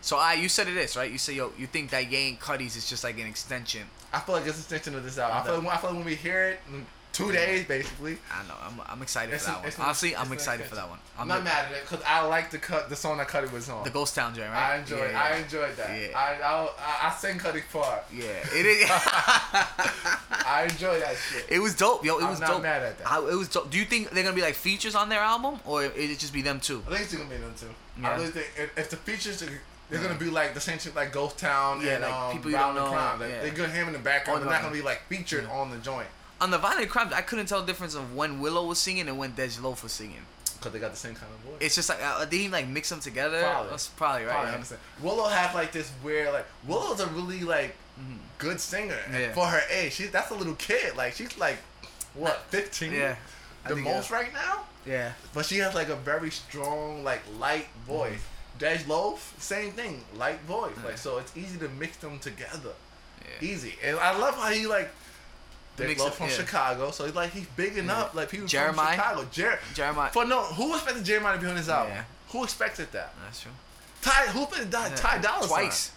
[0.00, 1.10] So I, you said it is right.
[1.10, 3.82] You say yo, you think that Ye and Cudi's is just like an extension.
[4.12, 5.38] I feel like it's an extension of this album.
[5.38, 6.60] I feel, like, I feel like when we hear it,
[7.16, 8.18] two days basically.
[8.30, 8.54] I know.
[8.62, 9.86] I'm, I'm excited It's for an- that one.
[9.86, 10.98] Honestly, I'm excited for that one.
[11.18, 13.50] I'm I'm not mad at it because I like the cut, the song that Cudi
[13.52, 13.84] was on.
[13.84, 14.72] The Ghost Town joint, right?
[14.74, 15.10] I enjoyed.
[15.10, 15.90] Yeah, I enjoyed that.
[15.98, 16.18] Yeah.
[16.18, 18.04] I, I I I sing Cudi's part.
[18.12, 18.90] Yeah, it is.
[20.48, 21.46] I enjoy that shit.
[21.48, 22.18] it was dope, yo.
[22.18, 22.62] It I'm was not dope.
[22.62, 23.10] mad at that.
[23.10, 23.70] I, it was dope.
[23.70, 26.42] Do you think they're gonna be like features on their album, or it just be
[26.42, 26.82] them two?
[26.86, 27.66] I think it's gonna be them too.
[28.00, 28.10] Yeah.
[28.10, 29.48] I really think if, if the features are,
[29.90, 32.50] they're gonna be like the same shit like Ghost Town Yeah, and like um, people
[32.50, 33.20] you Violent don't know, Crime.
[33.20, 33.42] Like, yeah.
[33.42, 34.40] They're gonna have him in the background.
[34.40, 36.08] On They're the- not gonna be like featured on the joint
[36.40, 39.18] On the Violent Crimes, I couldn't tell the difference of when Willow was singing and
[39.18, 40.20] when Dej Loaf was singing.
[40.58, 41.56] because they got the same kind of voice.
[41.60, 43.40] It's just like uh, they didn't like mix them together.
[43.42, 43.70] Probably.
[43.70, 44.30] That's probably right.
[44.32, 44.54] Probably yeah.
[44.54, 44.80] understand.
[45.02, 47.74] Willow has like this weird like Willow's a really like
[48.38, 49.22] good singer and Mm-hmm.
[49.22, 49.32] Yeah.
[49.32, 49.92] for her age.
[49.94, 50.94] She's that's a little kid.
[50.96, 51.56] Like she's like
[52.14, 52.92] what fifteen?
[52.92, 53.16] Yeah.
[53.64, 54.16] I the most yeah.
[54.16, 54.64] right now.
[54.86, 55.12] Yeah.
[55.32, 58.12] But she has like a very strong like light voice.
[58.58, 58.64] Mm-hmm.
[58.64, 60.72] Dej Loaf, same thing, light voice.
[60.84, 62.72] Like so, it's easy to mix them together.
[63.20, 63.48] Yeah.
[63.48, 64.90] Easy, and I love how he like.
[65.78, 66.32] Loaf it, from yeah.
[66.32, 68.14] Chicago, so he's like he's big enough.
[68.14, 68.74] Like people Jeremih?
[68.74, 69.28] from Chicago.
[69.30, 70.10] Jer- Jeremih.
[70.10, 71.92] For no, who expected Jeremih to be on this album?
[71.94, 72.04] Yeah.
[72.30, 73.14] Who expected that?
[73.24, 73.52] That's true.
[74.02, 74.96] Ty, who expected that?
[74.96, 75.92] Ty Dolla Twice.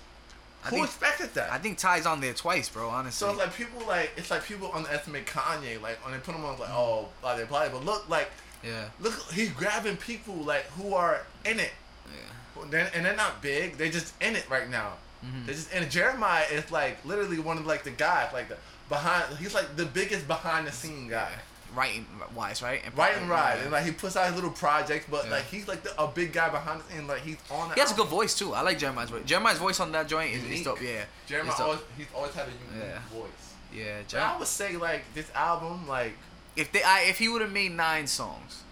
[0.63, 1.51] Who think, expected that?
[1.51, 2.89] I think Ty's on there twice, bro.
[2.89, 3.25] Honestly.
[3.25, 5.81] so it's like people like it's like people underestimate Kanye.
[5.81, 7.69] Like when they put him on, like oh, blah blah blah.
[7.69, 8.29] But look, like
[8.63, 8.89] yeah.
[8.99, 11.71] look, he's grabbing people like who are in it.
[12.07, 12.65] Yeah.
[12.69, 13.77] They're, and they're not big.
[13.77, 14.93] They're just in it right now.
[15.25, 15.45] Mm-hmm.
[15.45, 18.57] They're just and Jeremih is like literally one of like the guys like the
[18.89, 19.37] behind.
[19.37, 21.31] He's like the biggest behind the scene guy.
[21.75, 22.81] Writing wise, right?
[22.83, 23.63] And Right and right, Yeah.
[23.63, 25.31] and like he puts out his little projects, but Yeah.
[25.33, 27.05] like he's like the, a big guy behind the scene.
[27.07, 27.71] Like he's on.
[27.75, 28.53] He has a good voice too.
[28.55, 29.23] I like Jeremih's voice.
[29.23, 30.81] Jeremih's voice on that joint is, dope.
[30.81, 31.05] Yeah.
[31.29, 31.59] Jeremih dope.
[31.59, 32.99] always he's always had a unique Yeah.
[33.19, 33.29] voice.
[33.71, 34.01] Yeah.
[34.07, 36.13] Jer- I would say like this album, like
[36.55, 38.63] if they, I, if he would have made nine songs,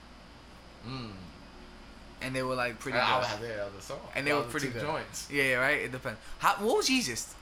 [0.88, 1.12] mm,
[2.22, 4.00] and they were like pretty I good, have their other song.
[4.16, 4.82] and they The were pretty good.
[4.82, 5.28] Joints.
[5.32, 5.82] Yeah, yeah, right.
[5.82, 6.20] It depends.
[6.40, 7.34] How, what was Yeezus?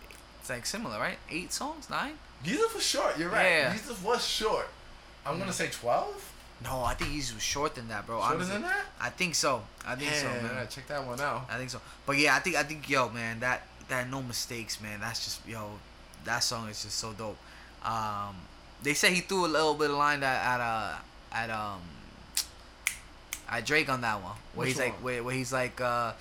[0.41, 1.17] It's like similar, right?
[1.31, 2.17] Eight songs, nine?
[2.43, 3.17] Yeezus was short.
[3.17, 3.49] You're right.
[3.49, 3.73] Yeah.
[3.73, 4.67] Yeezus was short.
[5.25, 6.31] I'm gonna say twelve.
[6.63, 8.19] No, I think Yeezus was short than that, bro.
[8.19, 8.53] Shorter honestly.
[8.53, 8.85] than that?
[8.99, 9.63] I think so.
[9.85, 10.43] I think so, man.
[10.43, 11.47] Gotta check that one out.
[11.49, 11.81] I think so.
[12.05, 14.99] But yeah, I think I think yo, man, that that no mistakes, man.
[14.99, 15.71] That's just yo,
[16.23, 17.37] that song is just so dope.
[17.83, 18.35] Um,
[18.83, 20.95] they said he threw a little bit of line at at uh
[21.31, 21.81] at um
[23.49, 26.13] at Drake on that one, where Which he's like where, where he's like uh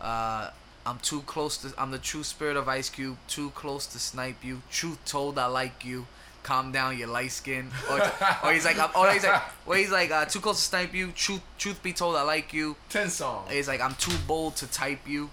[0.00, 0.50] uh.
[0.84, 1.72] I'm too close to.
[1.78, 3.16] I'm the true spirit of Ice Cube.
[3.28, 4.62] Too close to snipe you.
[4.70, 6.06] Truth told, I like you.
[6.42, 7.70] Calm down, you light skin.
[7.88, 8.00] Or,
[8.42, 10.92] or he's like, I'm, or he's like, where he's like, uh, too close to snipe
[10.92, 11.12] you.
[11.12, 12.74] Truth, truth be told, I like you.
[12.88, 13.48] Ten songs.
[13.50, 15.30] He's like, I'm too bold to type you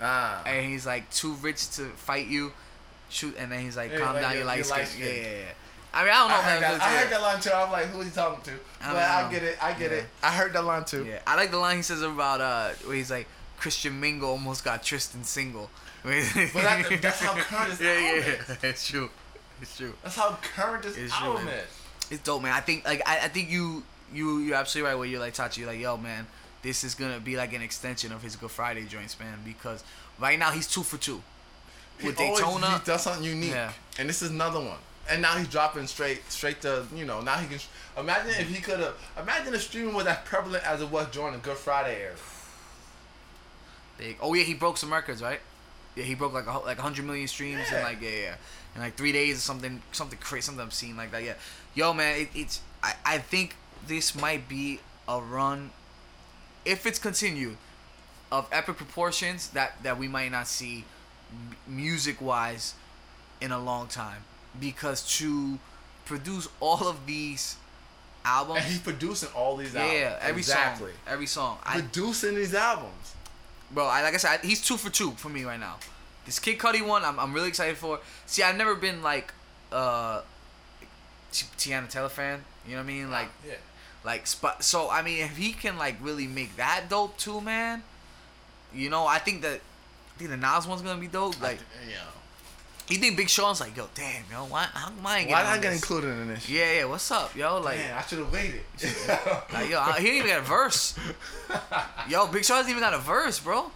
[0.00, 0.42] Ah.
[0.46, 2.52] and he's like too rich to fight you.
[3.08, 4.86] Shoot, and then he's like, Yeah, calm like down, your- your light skin.
[4.86, 5.06] skin.
[5.06, 5.44] Yeah, yeah, yeah.
[5.94, 6.78] I mean, I don't know, I heard, man.
[6.78, 7.50] that, I heard that line too.
[7.54, 8.50] I'm like, who is he talking to?
[8.50, 9.64] I But don't I get it.
[9.64, 9.96] I get Yeah.
[9.98, 10.04] it.
[10.22, 11.04] I heard that line too.
[11.06, 13.26] Yeah, I like the line he says about uh, where he's like,
[13.58, 15.70] Christian Mingle almost got Tristan single.
[16.04, 19.10] but that- that's how current his yeah, album yeah, it's true,
[19.60, 19.92] it's true.
[20.02, 21.54] That's how current this It's album man.
[21.54, 21.64] is.
[22.12, 22.52] It's dope, man.
[22.52, 23.82] I think like I, I think you
[24.12, 24.96] you you're absolutely right.
[24.98, 26.26] Where you're like Tachi, you're like yo, man,
[26.62, 29.38] this is gonna be like an extension of his Good Friday joints, man.
[29.44, 29.82] Because
[30.20, 31.20] right now he's two for two
[32.02, 32.78] with He always- Daytona.
[32.78, 33.72] he does something unique, Yeah.
[33.98, 34.78] and this is another one.
[35.10, 37.20] And now he's dropping straight, straight to you know.
[37.22, 37.58] Now he can.
[37.98, 38.94] Imagine if he could have.
[39.20, 42.14] Imagine if streaming was as prevalent as it was during the Good Friday era.
[43.98, 44.16] Big.
[44.20, 45.40] Oh yeah, he broke some records, right?
[45.96, 47.78] Yeah, he broke like a, like 100 million streams Yeah.
[47.78, 48.34] in like yeah, yeah,
[48.74, 51.22] in like three days or something, something crazy, something I'm seeing like that.
[51.24, 51.34] Yeah,
[51.74, 55.70] yo man, it, it's I, I think this might be a run,
[56.64, 57.56] if it's continued,
[58.30, 60.84] of epic proportions that that we might not see,
[61.66, 62.74] music wise,
[63.40, 64.22] in a long time,
[64.60, 65.58] because to
[66.04, 67.56] produce all of these
[68.24, 70.16] albums, And he's producing all these yeah, albums.
[70.22, 70.90] every exactly.
[70.92, 73.14] song, every song, I, Producing these albums.
[73.70, 73.86] Bro.
[73.86, 75.76] I, like I said, I, he's two for two for me right now.
[76.24, 78.00] This Kid Cudi one, I'm, I'm really excited for.
[78.26, 79.32] See, I've never been like
[79.72, 80.22] uh
[81.32, 82.44] Teyana Taylor fan.
[82.66, 83.10] You know what I mean?
[83.10, 83.54] Like, yeah.
[84.04, 84.62] like spot.
[84.62, 87.82] So I mean, if he can like really make that dope too, man.
[88.74, 91.40] You know, I think that I think the Nas one's gonna be dope.
[91.40, 91.58] Like,
[91.88, 91.96] yeah.
[92.88, 95.60] You think Big Sean's like, yo, damn, yo, why, how come I ain't Why not
[95.60, 96.48] get included in this?
[96.48, 97.60] Yeah, yeah, what's up, yo?
[97.60, 98.62] Like, Man, I should have waited.
[99.52, 100.98] like, yo, I- he didn't even got a verse.
[102.08, 103.70] Yo, Big Sean's even got a verse, bro.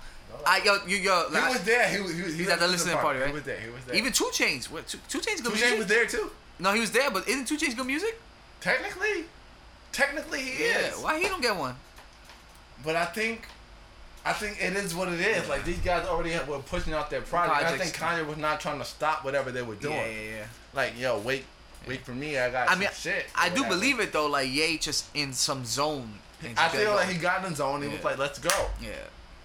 [0.46, 1.88] I, yo, you, yo, he like, was there.
[1.88, 2.14] He was.
[2.16, 3.28] He was, he He's at the listening party, right?
[3.28, 3.60] He was there.
[3.60, 3.94] He was there.
[3.94, 4.70] even Two Chainz.
[4.70, 5.68] What, Two, Two Chainz good Two music?
[5.74, 6.30] Chainz was there too.
[6.58, 8.18] No, he was there, but isn't Two Chainz good music?
[8.60, 9.24] Technically,
[9.92, 10.78] technically he Yeah.
[10.88, 10.96] is.
[10.98, 11.76] Why he don't get one?
[12.84, 13.46] But I think,
[14.24, 15.48] I think it is what it is.
[15.48, 17.56] Like these guys already have, were pushing out their project.
[17.58, 18.22] And I think Projects.
[18.22, 19.96] Kanye was not trying to stop whatever they were doing.
[19.96, 20.46] Yeah, yeah, yeah.
[20.74, 21.44] Like yo, wait,
[21.88, 22.38] wait for me.
[22.38, 23.26] I got I some mean, shit.
[23.34, 24.28] I do believe it though.
[24.28, 26.08] Like Ye just in some zone.
[26.56, 27.82] I feel like, like he got in the zone.
[27.82, 28.50] He was like, let's go.
[28.80, 28.90] Yeah.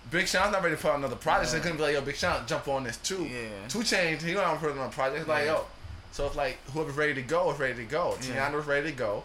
[0.09, 1.49] Big Sean's not ready to put out another project.
[1.49, 1.59] So Yeah.
[1.59, 3.25] he couldn't be like, yo, Big Sean, jump on this too.
[3.25, 3.67] Yeah.
[3.67, 5.19] Two Chainz, he don't put another project.
[5.21, 5.53] It's like, Yeah.
[5.53, 5.65] yo.
[6.11, 8.17] So it's like whoever's ready to go is ready to go.
[8.21, 8.49] Yeah.
[8.51, 9.23] Teyana's ready to go.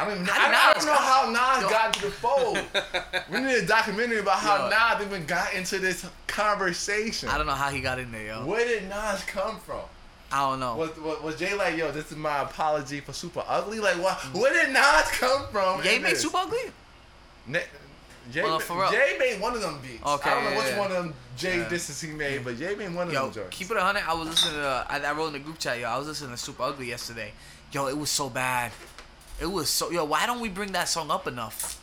[0.00, 0.32] I don't even know.
[0.32, 1.68] How I, I Nas don't know how Nas Yo.
[1.70, 2.58] got into the fold.
[3.30, 4.70] we need a documentary about how Yo.
[4.70, 7.28] Nas even got into this conversation.
[7.28, 8.46] I don't know how he got in there, yo.
[8.46, 9.80] Where did Nas come from?
[10.32, 10.76] I don't know.
[10.76, 13.80] Was, was, was Jay like, yo, this is my apology for Super Ugly?
[13.80, 14.16] Like, what?
[14.34, 15.82] Where did Nas come from?
[15.82, 16.22] Jay made this?
[16.22, 16.58] Super Ugly?
[17.48, 17.62] Ne-
[18.30, 18.90] Jay, Well, ma- for real.
[18.92, 20.06] Jay made one of them beats.
[20.06, 20.78] Okay, I don't know yeah, which yeah.
[20.78, 21.68] one of them Jay Yeah.
[21.68, 23.56] disses he made, but Jay made one of Yo, them joints.
[23.56, 24.04] keep it a hundred.
[24.06, 24.66] I was listening to.
[24.66, 25.80] Uh, I, I wrote in the group chat.
[25.80, 27.32] Yo, I was listening to Super Ugly yesterday.
[27.72, 28.70] Yo, it was so bad.
[29.40, 29.90] It was so.
[29.90, 31.80] Yo, why don't we bring that song up enough?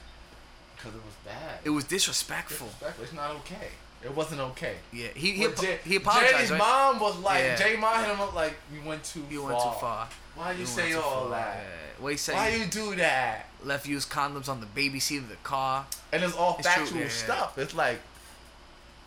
[0.75, 1.59] Because it was bad.
[1.63, 2.67] It was disrespectful.
[2.67, 3.03] Disrespectful.
[3.03, 3.69] It's not okay.
[4.03, 4.75] It wasn't okay.
[4.93, 6.37] Yeah, he he, Jay, he apologized.
[6.37, 6.59] Jay's right?
[6.59, 7.55] mom was like, Yeah.
[7.55, 9.49] Jay mom hit him up like, you went too You far.
[9.49, 10.07] went too far.
[10.35, 11.29] Why you, You say all far.
[11.31, 11.57] that?
[11.57, 12.03] Yeah.
[12.03, 12.35] What he said?
[12.35, 13.49] Why you do that?
[13.63, 15.87] left used condoms on the baby seat of the car.
[16.13, 17.09] And it's all It's factual yeah, yeah.
[17.09, 17.57] stuff.
[17.57, 17.99] It's like,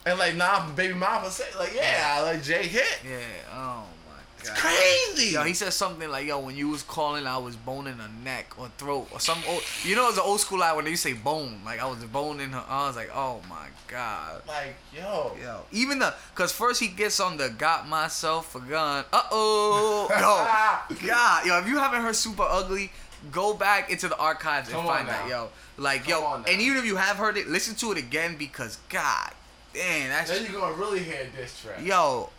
[0.05, 2.99] and like, nah, baby mom was say like, yeah, like Jay hit.
[3.07, 3.19] Yeah.
[3.53, 4.00] Oh It's
[4.43, 4.55] god.
[4.57, 5.33] crazy.
[5.33, 8.53] Yo, he said something like, "Yo, when you was calling, I was boning her neck
[8.57, 11.13] or throat or some old." You know, it's an old school line when they say
[11.13, 11.61] bone.
[11.65, 12.63] Like I was boning her.
[12.67, 15.35] I was like, "Oh my god." like, yo.
[15.41, 19.05] Yo, even the cause first he gets on the got myself a gun.
[19.11, 20.07] Uh oh,
[20.89, 22.91] yo, God, yo, if you haven't heard Super Ugly,
[23.31, 25.49] go back into the archives and Come on find that, yo.
[25.77, 28.77] Like, Come yo, and even if you have heard it, listen to it again because
[28.89, 29.31] God,
[29.73, 31.83] damn, that's Then you're gonna really hear this track.
[31.83, 32.29] yo.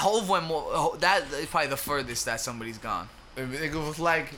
[0.00, 0.96] Hov went more.
[0.98, 3.08] That is probably the furthest that somebody's gone.
[3.36, 4.32] It was like,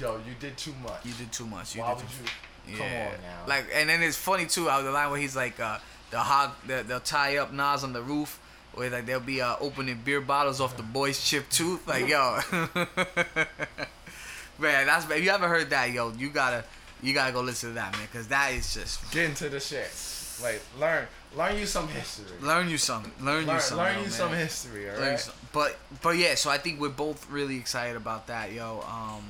[0.00, 1.04] yo, you did too much.
[1.04, 1.74] You did too much.
[1.74, 2.76] You Why did would too you?
[2.78, 3.46] Come on now.
[3.48, 4.68] Like, and then it's funny too.
[4.68, 5.78] How the line where he's like, uh,
[6.10, 8.40] the hog, the, they'll tie up Nas on the roof,
[8.74, 11.86] where like they'll be uh, opening beer bottles off the boy's chipped tooth.
[11.86, 12.38] Like, yo,
[14.58, 16.64] man, that's if you haven't heard that, yo, you gotta,
[17.02, 19.90] you gotta go listen to that, man, because that is just get into the shit.
[20.42, 21.06] Like, learn,
[21.36, 22.24] learn you some history.
[22.42, 24.10] learn you something, learn, Learn, you something, learn yo, you man.
[24.12, 24.88] some history.
[24.90, 25.20] All Learn you right.
[25.20, 28.82] some- But but yeah, so I think we're both really excited about that, yo.
[28.88, 29.24] Um,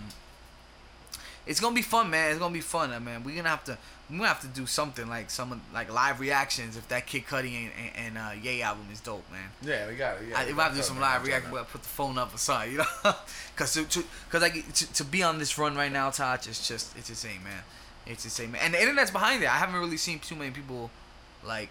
[1.46, 2.30] it's gonna be fun, man.
[2.30, 3.22] It's gonna be fun, uh, man.
[3.22, 3.78] We're gonna have to
[4.10, 7.54] we're gonna have to do something like some like live reactions if that Kid Cudi
[7.64, 9.48] and, and, and uh, Ye album is dope, man.
[9.62, 10.28] Yeah, we got it.
[10.30, 11.88] Yeah, I, we I have to do some live it, reaction, we we'll put the
[11.88, 12.84] phone up or something, you know?
[13.56, 16.66] Cause to, to, cause like to, to be on this run right now, Taj, it's
[16.66, 17.62] just it's insane, man.
[18.06, 18.60] It's insane, man.
[18.64, 19.48] And the internet's behind it.
[19.48, 20.90] I haven't really seen too many people,
[21.44, 21.70] like,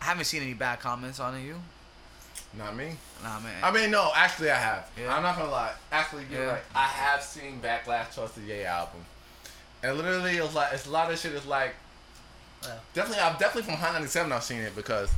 [0.00, 1.40] I haven't seen any bad comments on.
[1.42, 1.56] You?
[2.56, 2.92] Not me.
[3.22, 3.52] Nah, man.
[3.62, 4.88] I mean, no, actually, I have.
[4.98, 5.14] Yeah.
[5.14, 5.72] I'm not gonna lie.
[5.92, 6.52] Actually, you're Yeah.
[6.52, 6.62] right.
[6.74, 9.04] I have seen backlash towards the Ye album,
[9.82, 11.32] and literally, it's like it's a lot of shit.
[11.32, 11.74] Is like
[12.62, 12.74] Yeah.
[12.94, 14.32] definitely, I've definitely from Hot 97.
[14.32, 15.10] I've seen it because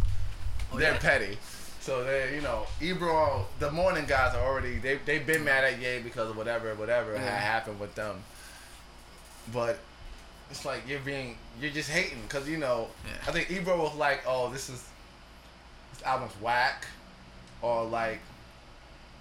[0.72, 0.99] Oh, they're yeah?
[0.99, 1.39] petty.
[1.81, 5.79] So they, you know, Ebro, the morning guys are already they they've been mad at
[5.79, 7.20] Ye because of whatever whatever Yeah.
[7.20, 8.22] had happened with them.
[9.53, 9.79] But
[10.51, 13.28] it's like you're being you're just hating because you know Yeah.
[13.28, 14.84] I think Ebro was like, oh, this is
[15.92, 16.86] this album's whack,
[17.62, 18.20] or like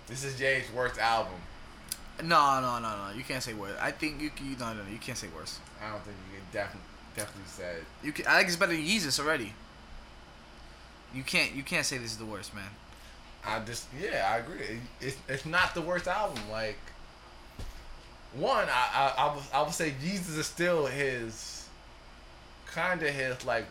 [0.07, 1.34] this is Ye's worst album.
[2.23, 3.15] No, no, no, no.
[3.15, 3.75] You can't say worse.
[3.80, 4.89] I think you you no no no.
[4.91, 5.59] You can't say worse.
[5.82, 7.78] I don't think you could definitely definitely said.
[8.03, 9.53] You can, I think it's better than Yeezus already.
[11.13, 12.69] You can't you can't say this is the worst, man.
[13.45, 14.59] I just yeah, I agree.
[14.59, 16.41] It, it's it's not the worst album.
[16.51, 16.80] Like
[18.36, 21.67] one, I I, I would I would say Yeezus is still his
[22.67, 23.65] kind of his like.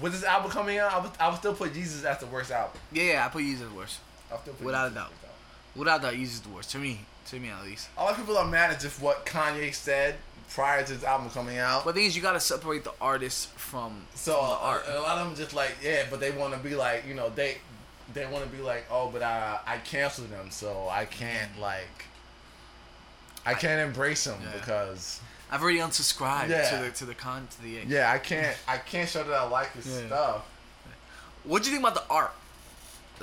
[0.00, 2.50] With this album coming out, I would I would still put Yeezus as the worst
[2.50, 2.80] album.
[2.92, 3.26] Yeah, yeah.
[3.26, 4.00] I put Yeezus worse.
[4.30, 5.06] I'll still put Without a doubt.
[5.06, 5.76] as worst.
[5.76, 7.00] Without doubt, Yeezus the worst to me.
[7.26, 7.88] To me at least.
[7.96, 10.16] A lot of people are mad at just what Kanye said
[10.50, 11.84] prior to his album coming out.
[11.84, 14.84] But the thing is, you gotta separate the artist from So from the art.
[14.88, 17.30] a lot of them just like yeah, but they want to be like you know
[17.30, 17.58] they
[18.12, 21.60] they want to be like oh but I I canceled them so I can't mm.
[21.60, 22.06] like
[23.46, 24.52] I can't embrace him Yeah.
[24.58, 25.20] because
[25.50, 26.70] I've already unsubscribed Yeah.
[26.70, 27.82] to the to the con to the.
[27.86, 30.06] yeah I can't I can't show that I like his Yeah.
[30.06, 30.42] stuff.
[31.44, 32.32] What do you think about the art?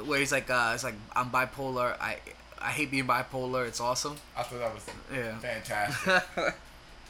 [0.06, 1.98] Where he's like, uh, it's like I'm bipolar.
[2.00, 2.20] I
[2.60, 3.68] I hate being bipolar.
[3.68, 4.18] It's awesome.
[4.38, 5.38] I thought that was Yeah.
[5.40, 6.24] fantastic.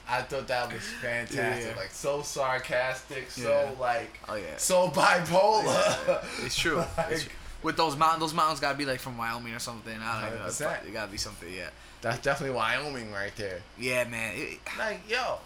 [0.07, 1.73] I thought that was fantastic.
[1.73, 1.77] Yeah.
[1.79, 3.79] Like so sarcastic, so Yeah.
[3.79, 4.57] like Oh, yeah.
[4.57, 6.23] so bipolar.
[6.45, 6.77] it's true.
[6.97, 7.27] Like, It's-
[7.63, 8.21] with those mountains.
[8.21, 9.97] Those mountains gotta be like from Wyoming or something.
[10.01, 10.45] I don't know.
[10.45, 10.85] 100%.
[10.87, 11.51] It gotta be something.
[11.53, 11.69] Yeah.
[12.01, 13.61] That's definitely Wyoming right there.
[13.77, 14.33] Yeah, man.
[14.35, 15.37] It, Like, yo,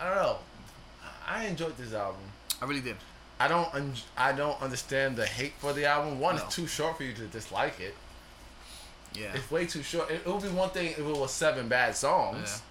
[0.00, 0.38] I don't know.
[1.28, 2.20] I enjoyed this album.
[2.60, 2.96] I really did.
[3.38, 6.18] I don't un- I don't understand the hate for the album.
[6.20, 6.44] One, No.
[6.44, 7.94] it's too short for you to dislike it.
[9.14, 9.32] Yeah.
[9.34, 10.10] It's way too short.
[10.10, 12.62] It, it would be one thing if it was seven bad songs,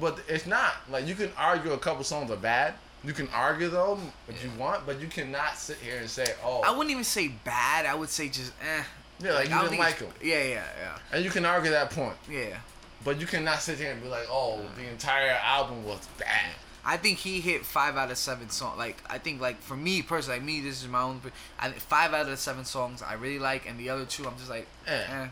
[0.00, 0.74] but it's not.
[0.90, 2.74] Like you can argue a couple songs are bad.
[3.04, 6.62] You can argue though if you want, but you cannot sit here and say, "Oh,
[6.62, 7.86] I wouldn't even say bad.
[7.86, 8.82] I would say just eh.
[9.20, 11.70] yeah, like I you don't didn't like them." Yeah, yeah, yeah, And you can argue
[11.70, 12.56] that point, yeah.
[13.04, 16.50] but you cannot sit here and be like, "Oh, the entire album was bad."
[16.84, 18.78] I think he hit five out of seven songs.
[18.78, 21.20] Like I think, like for me personally, like me, this is my own.
[21.60, 24.26] I think five out of the seven songs I really like, and the other two,
[24.26, 25.02] I'm just like, Eh.
[25.08, 25.28] eh.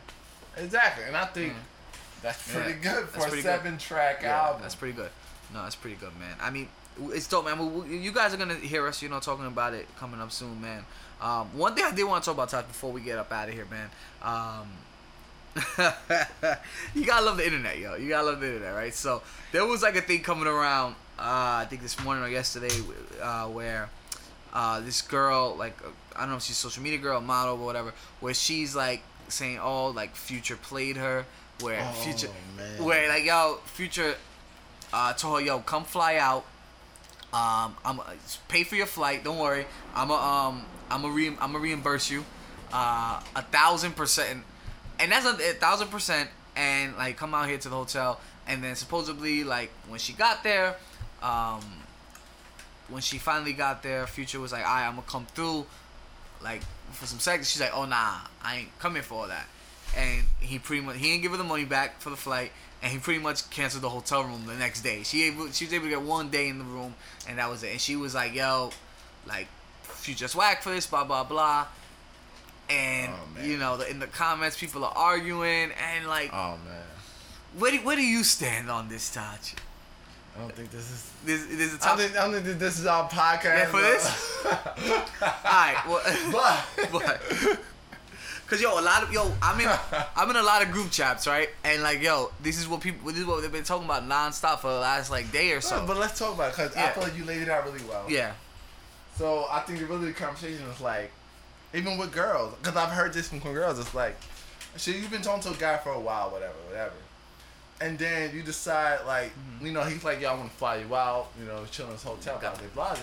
[0.58, 1.58] Exactly, and I think Yeah.
[2.22, 3.42] that's Yeah, pretty good for a good.
[3.42, 4.62] seven-track Yeah, album.
[4.62, 5.10] that's pretty good.
[5.52, 6.36] No, that's pretty good, man.
[6.40, 6.68] I mean,
[7.12, 7.88] it's dope, man.
[7.88, 10.60] We- You guys are gonna hear us, you know, talking about it coming up soon,
[10.60, 10.84] man.
[11.20, 13.48] Um, one thing I did want to talk about, Todd, before we get up out
[13.48, 13.90] of here, man.
[14.22, 14.68] Um,
[16.94, 17.94] you gotta love the internet, yo.
[17.94, 18.94] You gotta love the internet, right?
[18.94, 19.22] So
[19.52, 22.74] there was like a thing coming around, uh, I think this morning or yesterday,
[23.22, 23.88] uh, where
[24.52, 27.20] uh, this girl, like uh, I don't know if she's a social media girl, a
[27.20, 31.24] model, or whatever, where she's like saying, "Oh, like Future played her,"
[31.60, 32.84] where Oh, Future, man.
[32.84, 34.16] where like yo, Future
[34.92, 36.44] uh, told her, "Yo, come fly out.
[37.34, 38.00] Um, I'm
[38.46, 39.24] pay for your flight.
[39.24, 39.66] Don't worry.
[39.92, 42.24] I'm a um, I'm a re- I'm gonna reimburse you,
[42.72, 44.44] uh, a thousand percent,
[45.00, 46.30] and that's a, a thousand percent.
[46.54, 48.20] And like, come out here to the hotel.
[48.46, 50.76] And then supposedly, like, when she got there,
[51.22, 51.62] um,
[52.88, 55.66] when she finally got there, Future was like, "Alright, I'm gonna come through,
[56.40, 56.62] like,
[56.92, 59.46] for some sex." She's like, "Oh nah, I ain't coming for all that."
[59.96, 62.52] And he pretty much he didn't give her the money back for the flight,
[62.84, 65.02] and he pretty much canceled the hotel room the next day.
[65.04, 66.94] She able she was able to get one day in the room,
[67.26, 67.70] and that was it.
[67.70, 68.70] And she was like, "Yo,
[69.26, 69.48] like,
[69.82, 71.66] Future's whack for this, blah blah blah."
[72.68, 76.82] And Oh, you know, the, in the comments, people are arguing, and like, Oh man,
[77.58, 79.54] where do, where do you stand on this, Taj?
[80.36, 81.10] I don't think this is.
[81.24, 81.98] This, this is a I top.
[81.98, 83.44] don't think, I don't think this is our podcast.
[83.44, 84.44] Yeah, for this?
[85.44, 87.58] Alright, well, but but
[88.46, 89.68] Cause yo, a lot of yo, I'm in,
[90.16, 91.48] I'm in a lot of group chats, right?
[91.64, 94.58] And like, yo, this is what people, this is what they've been talking about nonstop
[94.60, 95.82] for the last like day or so.
[95.86, 98.04] But let's talk about it because I feel like you laid it out really well.
[98.08, 98.32] yeah,
[99.16, 101.10] So I think really the conversation is like,
[101.72, 103.78] even with girls, because I've heard this from girls.
[103.78, 104.14] It's like,
[104.76, 106.92] shit, you've been talking to a guy for a while, whatever, whatever,
[107.80, 109.66] and then you decide like, Mm-hmm.
[109.66, 111.92] you know, he's like, yo, I want to fly you out, you know, chill in
[111.92, 112.96] this hotel, blah blah blah.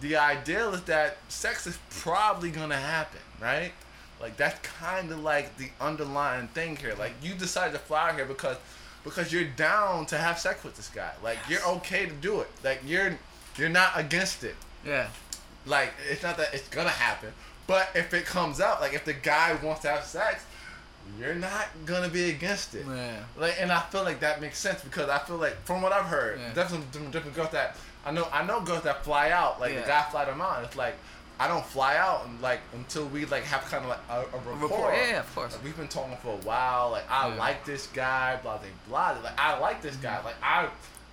[0.00, 3.72] The ideal is that sex is probably gonna happen, right?
[4.20, 6.94] Like that's kind of like the underlying thing here.
[6.98, 8.56] Like you decided to fly out here because
[9.02, 11.12] because you're down to have sex with this guy.
[11.22, 12.48] Like you're okay to do it.
[12.62, 13.18] Like you're
[13.56, 14.56] you're not against it.
[14.84, 15.08] yeah,
[15.66, 17.32] Like it's not that it's gonna happen,
[17.66, 20.44] but if it comes out, like if the guy wants to have sex,
[21.18, 22.84] you're not gonna be against it.
[22.88, 25.92] yeah, Like, and I feel like that makes sense because I feel like from what
[25.92, 26.52] I've heard, Yeah.
[26.52, 28.28] definitely different, different girls that I know.
[28.32, 29.60] I know girls that fly out.
[29.60, 29.80] Like Yeah.
[29.80, 30.62] the guy fly them out.
[30.64, 30.96] It's like
[31.42, 34.38] I don't fly out and like until we like have kind of like a, a
[34.40, 34.68] rapport.
[34.68, 35.52] Rapport, yeah, yeah, of course.
[35.54, 36.90] Like, we've been talking for a while.
[36.90, 37.34] Like I Yeah.
[37.36, 38.38] like this guy.
[38.42, 39.22] Blah blah blah.
[39.24, 40.22] Like I like this guy.
[40.22, 40.68] Like I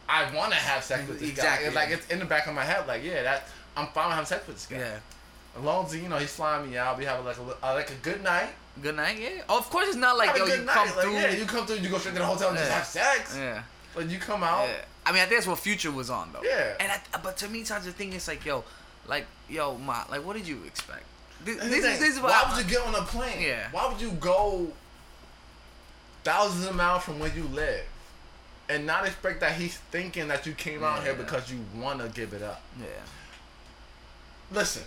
[0.10, 1.70] I want to have sex with this Exactly.
[1.70, 1.74] guy.
[1.76, 2.86] Like it's in the back of my head.
[2.88, 3.48] Like yeah, that
[3.78, 4.80] I'm fine with having sex with this guy.
[4.80, 5.00] yeah.
[5.58, 7.90] As long as you know he's flying me out, we have like a uh, like
[7.90, 8.50] a good night.
[8.82, 9.42] Good night, yeah.
[9.50, 10.68] Oh, of course, it's not like Have yo, you night.
[10.76, 11.14] come Like, through.
[11.14, 11.78] Yeah, you come through.
[11.78, 13.36] You go straight to the hotel and just have sex.
[13.36, 13.64] yeah.
[13.96, 14.68] Like you come out.
[14.68, 14.76] Yeah.
[15.06, 16.44] I mean, I think that's what Future was on though.
[16.44, 16.76] Yeah.
[16.80, 18.64] And I, but to me, sometimes the thing is like, yo,
[19.08, 21.04] like, yo, ma, like, what did you expect?
[21.44, 23.40] This, this, thing, this is why I, would you get on a plane?
[23.42, 23.68] Yeah.
[23.72, 24.68] Why would you go
[26.24, 27.86] thousands of miles from where you live
[28.70, 31.18] and not expect that he's thinking that you came out here Yeah.
[31.24, 32.62] because you want to give it up?
[32.80, 32.88] Yeah.
[34.52, 34.84] Listen,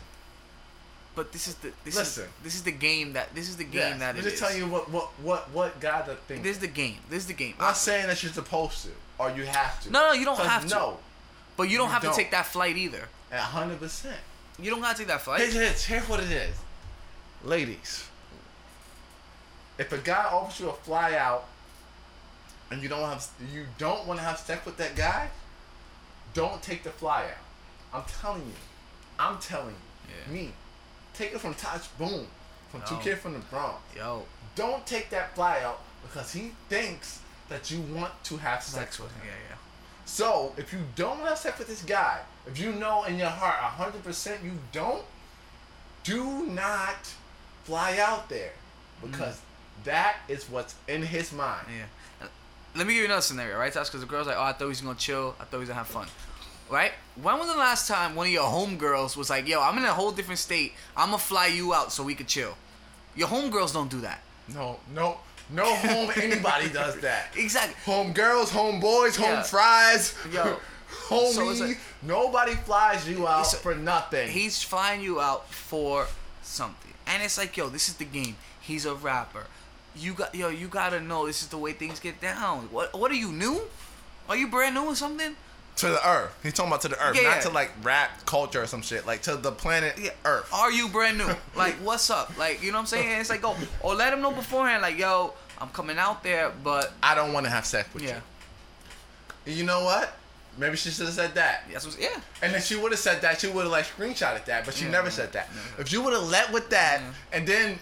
[1.14, 2.24] But this is the this Listen.
[2.24, 4.40] is this is the game that this is the game yes, that I'm just is.
[4.40, 6.42] telling you what what what what God to think.
[6.42, 6.96] This is the game.
[7.10, 7.54] This is the game.
[7.58, 9.90] I'm not saying that you're supposed to or you have to.
[9.90, 10.74] No, no, you don't have to.
[10.74, 10.98] No,
[11.60, 12.12] but you don't you have don't.
[12.12, 13.06] to take that flight either.
[13.30, 14.16] a hundred percent.
[14.58, 15.40] You don't have to take that flight.
[15.40, 16.54] Here's, here's, here's what it is,
[17.44, 18.06] ladies.
[19.78, 21.44] If a guy offers you a fly out,
[22.70, 25.28] and you don't have you don't want to have sex with that guy,
[26.34, 27.44] don't take the fly out.
[27.92, 28.54] I'm telling you,
[29.18, 30.32] I'm telling you, Yeah.
[30.32, 30.52] me,
[31.12, 32.26] take it from Taj Boom,
[32.70, 33.00] from Two No.
[33.00, 33.80] Kid from the Bronx.
[33.96, 38.74] Yo, Don't take that fly out because he thinks that you want to have sex
[38.74, 39.26] sex with with him.
[39.28, 39.56] yeah, yeah.
[40.10, 43.16] So if you don't want to have sex with this guy, if you know in
[43.16, 45.04] your heart hundred percent you don't,
[46.02, 47.14] do not
[47.62, 48.50] fly out there
[49.00, 49.84] because mm.
[49.84, 51.64] that is what's in his mind.
[51.68, 52.26] Yeah.
[52.74, 53.86] Let me give you another scenario, right, Tosh?
[53.86, 55.36] Because the girl's like, oh, I thought he was gonna chill.
[55.38, 56.08] I thought he was gonna have fun.
[56.68, 56.90] Right?
[57.14, 59.94] When was the last time one of your homegirls was like, yo, I'm in a
[59.94, 60.72] whole different state.
[60.96, 62.56] I'm gonna fly you out so we could chill?
[63.14, 64.22] Your homegirls don't do that.
[64.52, 65.18] No, no,
[65.52, 67.32] no home anybody does that.
[67.36, 67.74] Exactly.
[67.92, 69.42] Home girls, home boys, home Yeah.
[69.42, 70.14] fries.
[70.32, 70.56] Yo.
[71.08, 71.32] homie.
[71.56, 74.28] So like- nobody flies you out a- for nothing.
[74.30, 76.06] He's flying you out for
[76.42, 78.36] something, and it's like, yo, this is the game.
[78.60, 79.46] He's a rapper.
[79.96, 82.68] You got, yo, you gotta know this is the way things get down.
[82.70, 83.62] What, what are you new?
[84.28, 85.34] Are you brand new or something?
[85.80, 86.34] To the earth.
[86.42, 87.40] He's talking about to the earth, Yeah, not yeah.
[87.42, 89.06] to like rap culture or some shit.
[89.06, 90.48] Like to the planet Earth.
[90.52, 91.28] Are you brand new?
[91.56, 92.36] like, what's up?
[92.38, 93.20] Like, you know what I'm saying?
[93.20, 94.82] It's like, go or let him know beforehand.
[94.82, 98.20] Like, yo, I'm coming out there, but I don't want to have sex with yeah,
[99.46, 99.54] you.
[99.54, 100.16] You know what?
[100.58, 101.64] Maybe she should have said that.
[101.72, 102.20] that's what's yeah.
[102.42, 103.40] And then she would have said that.
[103.40, 105.48] She would have like screenshotted that, but she Yeah, never yeah, said that.
[105.54, 105.80] yeah.
[105.80, 107.38] If you would have let with that, Yeah.
[107.38, 107.78] and then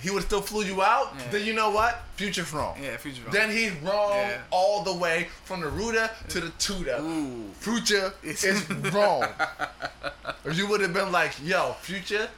[0.00, 1.30] he would still flew you out, Yeah.
[1.30, 2.02] then you know what?
[2.16, 2.76] Future's wrong.
[2.82, 3.32] Yeah, Future's wrong.
[3.32, 4.40] Then he's wrong Yeah.
[4.50, 6.98] all the way from the rooter to the tutor.
[7.00, 7.50] Ooh.
[7.58, 8.44] Future is
[8.92, 9.26] wrong.
[10.44, 12.28] if you would have been like, yo, Future,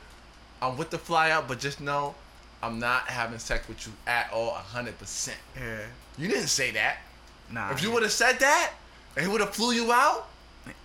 [0.63, 2.15] I'm with the fly out, but just know
[2.63, 5.31] I'm not having sex with you at all, 100%.
[5.59, 5.79] Yeah.
[6.19, 6.99] You didn't say that.
[7.51, 7.71] Nah.
[7.73, 8.73] If you would have said that,
[9.17, 10.29] and he would have flew you out,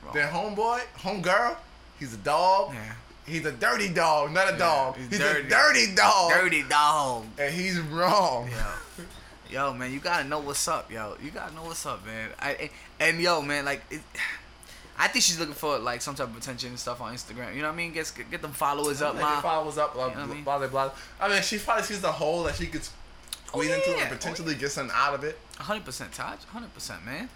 [0.03, 0.13] Wrong.
[0.13, 1.57] then homeboy, homegirl,
[1.99, 2.73] he's a dog.
[2.73, 2.93] Yeah.
[3.25, 4.97] He's a dirty dog, not a dog.
[4.97, 5.47] he's He's, dirty.
[5.47, 6.31] a dirty dog.
[6.31, 7.25] dirty dog.
[7.39, 8.49] And he's wrong.
[8.49, 9.03] Yo,
[9.49, 11.15] yo, man, you gotta know what's up, yo.
[11.23, 12.29] You gotta know what's up, man.
[12.39, 12.69] I and,
[12.99, 14.01] and yo, man, like, it,
[14.97, 17.53] I think she's looking for like some type of attention and stuff on Instagram.
[17.53, 17.91] You know what I mean?
[17.91, 19.65] Get get them followers up, Like man.
[19.65, 20.43] was up, blah, You know I mean?
[20.45, 20.91] blah, blah, blah.
[21.19, 24.01] I mean, she probably sees the hole that she could oh, squeeze into yeah.
[24.03, 25.37] and potentially get something out of it.
[25.57, 26.43] hundred percent, Taj.
[26.45, 27.27] hundred percent, man.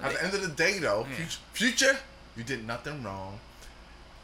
[0.00, 1.24] At the end of the day, though, Yeah.
[1.52, 1.96] future,
[2.36, 3.40] you did nothing wrong.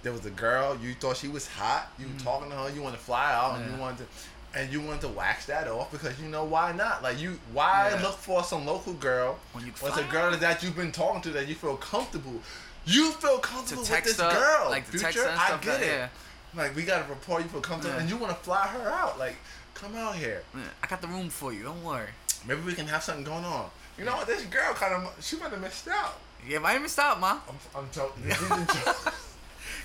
[0.03, 1.93] There was a girl you thought she was hot.
[1.99, 2.71] You were talking to her.
[2.71, 3.75] You want to fly out, and Mm.
[3.75, 7.03] You wanted to, and you wanted to wax that off because you know why not?
[7.03, 8.03] Like you, why Yeah.
[8.03, 11.21] look for some local girl When you when it's a girl that you've been talking
[11.23, 12.41] to that you feel comfortable.
[12.87, 15.29] You feel comfortable with this her, girl, like future.
[15.29, 15.87] I get like, it.
[15.87, 16.09] Yeah.
[16.55, 18.01] Like we got a report You feel comfortable, Yeah.
[18.01, 19.19] and you want to fly her out.
[19.19, 19.37] Like
[19.75, 20.43] come out here.
[20.55, 20.63] yeah.
[20.83, 21.63] I got the room for you.
[21.65, 22.09] Don't worry.
[22.47, 23.71] Maybe we can have something going on.
[23.99, 24.27] You know what?
[24.27, 26.19] This girl kind of she might have missed out.
[26.49, 27.39] Yeah, might even out, ma.
[27.49, 28.25] I'm, I'm joking.
[28.25, 29.15] This is a joke.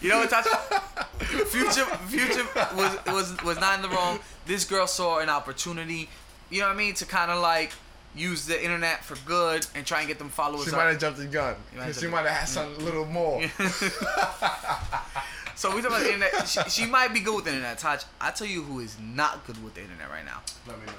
[0.01, 0.45] You know what, Taj?
[1.47, 4.19] Future, Future was was was not in the wrong.
[4.45, 6.09] This girl saw an opportunity.
[6.49, 6.93] You know what I mean?
[6.95, 7.71] To kind of like
[8.15, 11.19] use the internet for good and try and get them followers She might have jumped
[11.19, 11.55] the gun.
[11.73, 12.85] You might have She might have had something a mm.
[12.85, 13.41] little more.
[15.57, 16.47] So we talking about the internet.
[16.47, 18.03] She, she might be good with the internet, Taj.
[18.19, 20.41] I tell you who is not good with the internet right now.
[20.67, 20.93] Let me know.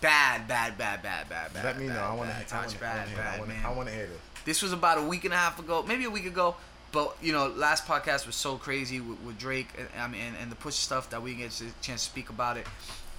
[0.00, 1.64] Bad, bad, bad, bad, bad, bad.
[1.64, 2.00] Let me know.
[2.00, 2.56] I want bad, to.
[2.56, 2.72] I Taj.
[2.72, 3.18] to Bad, hear.
[3.18, 3.64] bad, I want man.
[3.66, 4.18] I want to hear this.
[4.46, 6.56] This was about a week and a half ago, maybe a week ago.
[6.90, 10.36] But you know, last podcast was so crazy with, with Drake and I mean and,
[10.42, 12.66] and the push stuff that we didn't get a chance to speak about it.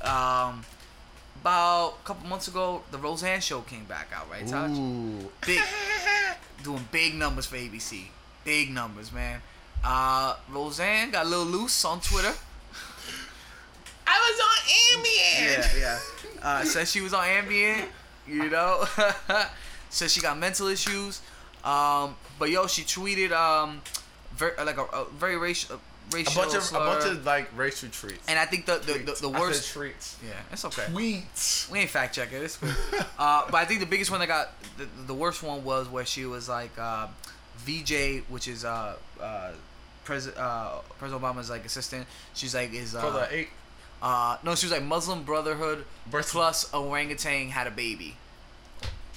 [0.01, 0.65] Um,
[1.41, 4.77] about a couple months ago, the Roseanne show came back out, right, Taj?
[4.77, 5.29] Ooh.
[5.45, 5.61] Big,
[6.63, 8.05] doing big numbers for ABC.
[8.43, 9.41] Big numbers, man.
[9.83, 12.33] Uh, Roseanne got a little loose on Twitter.
[14.07, 15.77] I was on Ambien.
[15.79, 15.99] Yeah, yeah.
[16.41, 17.85] Uh, said she was on Ambien,
[18.27, 18.85] you know.
[19.89, 21.21] said she got mental issues.
[21.63, 23.81] Um, but yo, she tweeted um,
[24.35, 27.89] ver- like a, a very racial, A racial bunch of a bunch of like racial
[27.89, 28.27] treats.
[28.29, 29.21] and I think the the, the, Tweets.
[29.21, 29.73] the worst.
[29.73, 30.17] treats.
[30.25, 30.83] Yeah, it's okay.
[30.83, 31.69] Tweets.
[31.69, 32.41] We ain't fact checking.
[32.41, 32.69] It's cool.
[33.19, 36.05] uh, but I think the biggest one that got the, the worst one was where
[36.05, 37.07] she was like uh,
[37.57, 39.51] VJ, which is uh, uh,
[40.05, 42.07] Pres- uh, President Obama's like assistant.
[42.33, 43.49] She's like is uh, For the eight.
[44.01, 48.15] uh, no, she was like Muslim Brotherhood Versus- plus orangutan had a baby.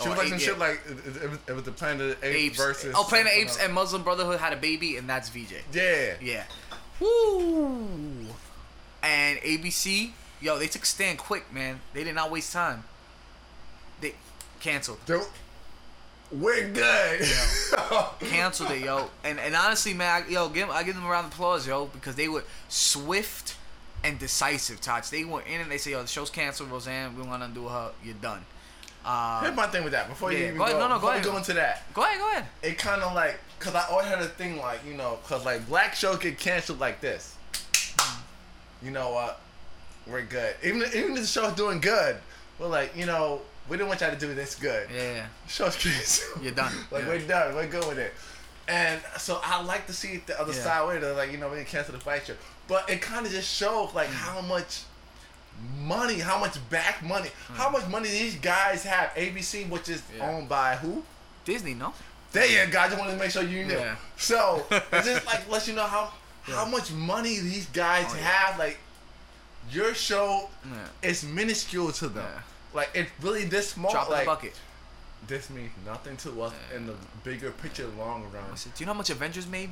[0.02, 2.20] She was like some shit like it, it, it was- it was the Planet of
[2.20, 2.56] the Apes, apes.
[2.58, 2.94] versus.
[2.96, 5.54] oh, Planet Apes and Muslim Brotherhood had a baby, and that's VJ.
[5.72, 6.14] Yeah.
[6.20, 6.44] Yeah.
[7.00, 8.26] Woo.
[9.02, 11.80] And ABC, yo, they took a stand quick, man.
[11.92, 12.84] They did not waste time.
[14.00, 14.14] They
[14.60, 14.98] canceled.
[15.06, 15.20] They-
[16.30, 17.26] We're good.
[18.20, 19.10] canceled it, yo.
[19.24, 21.86] And and honestly, man, I, yo, give I give them a round of applause, yo,
[21.86, 23.56] because they were swift
[24.04, 24.80] and decisive.
[24.80, 25.10] Touch.
[25.10, 27.16] They went in and they say, yo, the show's canceled, Roseanne.
[27.16, 27.92] We want to do her.
[28.04, 28.44] You're done.
[29.04, 30.08] Uh, Here's my thing with that.
[30.08, 30.78] Before you even go go.
[30.78, 31.24] No, no, go ahead.
[31.24, 32.44] go into that, go ahead, go ahead.
[32.62, 35.66] it kind of like, cause I always had a thing like, you know, cause like
[35.68, 37.34] black shows get canceled like this.
[38.82, 39.40] You know what?
[40.06, 40.54] We're good.
[40.64, 42.16] Even even if the show's doing good,
[42.58, 44.88] we're like, you know, we didn't want y'all to do this good.
[44.92, 45.26] Yeah.
[45.48, 46.42] Show's canceled.
[46.44, 46.72] You're done.
[46.90, 47.08] like Yeah.
[47.08, 47.54] we're done.
[47.54, 48.12] We're good with it.
[48.68, 50.60] And so I like to see it the other Yeah.
[50.62, 52.34] side where they're like, you know, we didn't cancel the fight show.
[52.68, 54.14] But it kind of just shows like Mm.
[54.14, 54.82] how much
[55.80, 57.54] money, how much back money, hmm.
[57.54, 59.10] how much money these guys have.
[59.14, 60.02] ABC, which is.
[60.16, 60.28] Yeah.
[60.30, 61.02] owned by who?
[61.44, 61.92] Disney, no?
[62.32, 62.78] There you go.
[62.80, 63.74] I just wanted to make sure you knew.
[63.74, 63.96] Yeah.
[64.16, 66.12] So it just like lets you know how
[66.44, 68.22] how much money these guys Oh, yeah.
[68.22, 68.58] have.
[68.58, 68.78] Like
[69.70, 71.08] your show Yeah.
[71.10, 72.24] is minuscule to them.
[72.26, 72.40] Yeah.
[72.74, 73.92] Like it's really this small.
[73.92, 74.54] Drop like the bucket.
[75.28, 78.44] this means nothing to us in the bigger picture, long run.
[78.54, 79.70] Do you know how much Avengers made?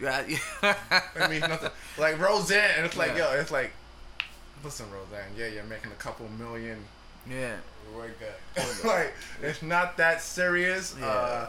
[0.00, 0.24] Yeah.
[0.62, 0.74] yeah.
[1.16, 1.70] It means nothing.
[1.96, 3.32] Like Roseanne, and it's like Yeah.
[3.32, 3.72] yo, it's like
[4.64, 5.30] listen, Roseanne.
[5.36, 6.78] Yeah, you're making a couple million.
[7.28, 7.56] Yeah.
[7.94, 8.84] We're good.
[8.84, 9.12] like
[9.42, 10.94] it's not that serious.
[10.98, 11.06] Yeah.
[11.06, 11.48] Uh,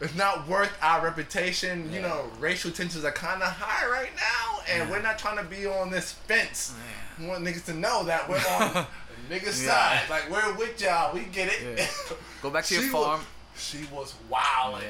[0.00, 1.88] it's not worth our reputation.
[1.90, 1.96] Yeah.
[1.96, 4.90] You know, racial tensions are kind of high right now, and Yeah.
[4.90, 6.74] we're not trying to be on this fence.
[6.76, 7.22] Yeah.
[7.24, 8.86] We want niggas to know that we're on
[9.30, 10.02] niggas' side.
[10.10, 11.14] Like we're with y'all.
[11.14, 11.78] We get it.
[11.78, 11.86] Yeah.
[12.42, 13.20] Go back to your farm.
[13.54, 14.82] Was, she was wild.
[14.82, 14.88] Yeah.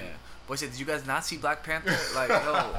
[0.48, 1.96] Boy said, did you guys not see Black Panther?
[2.14, 2.72] Like, yo.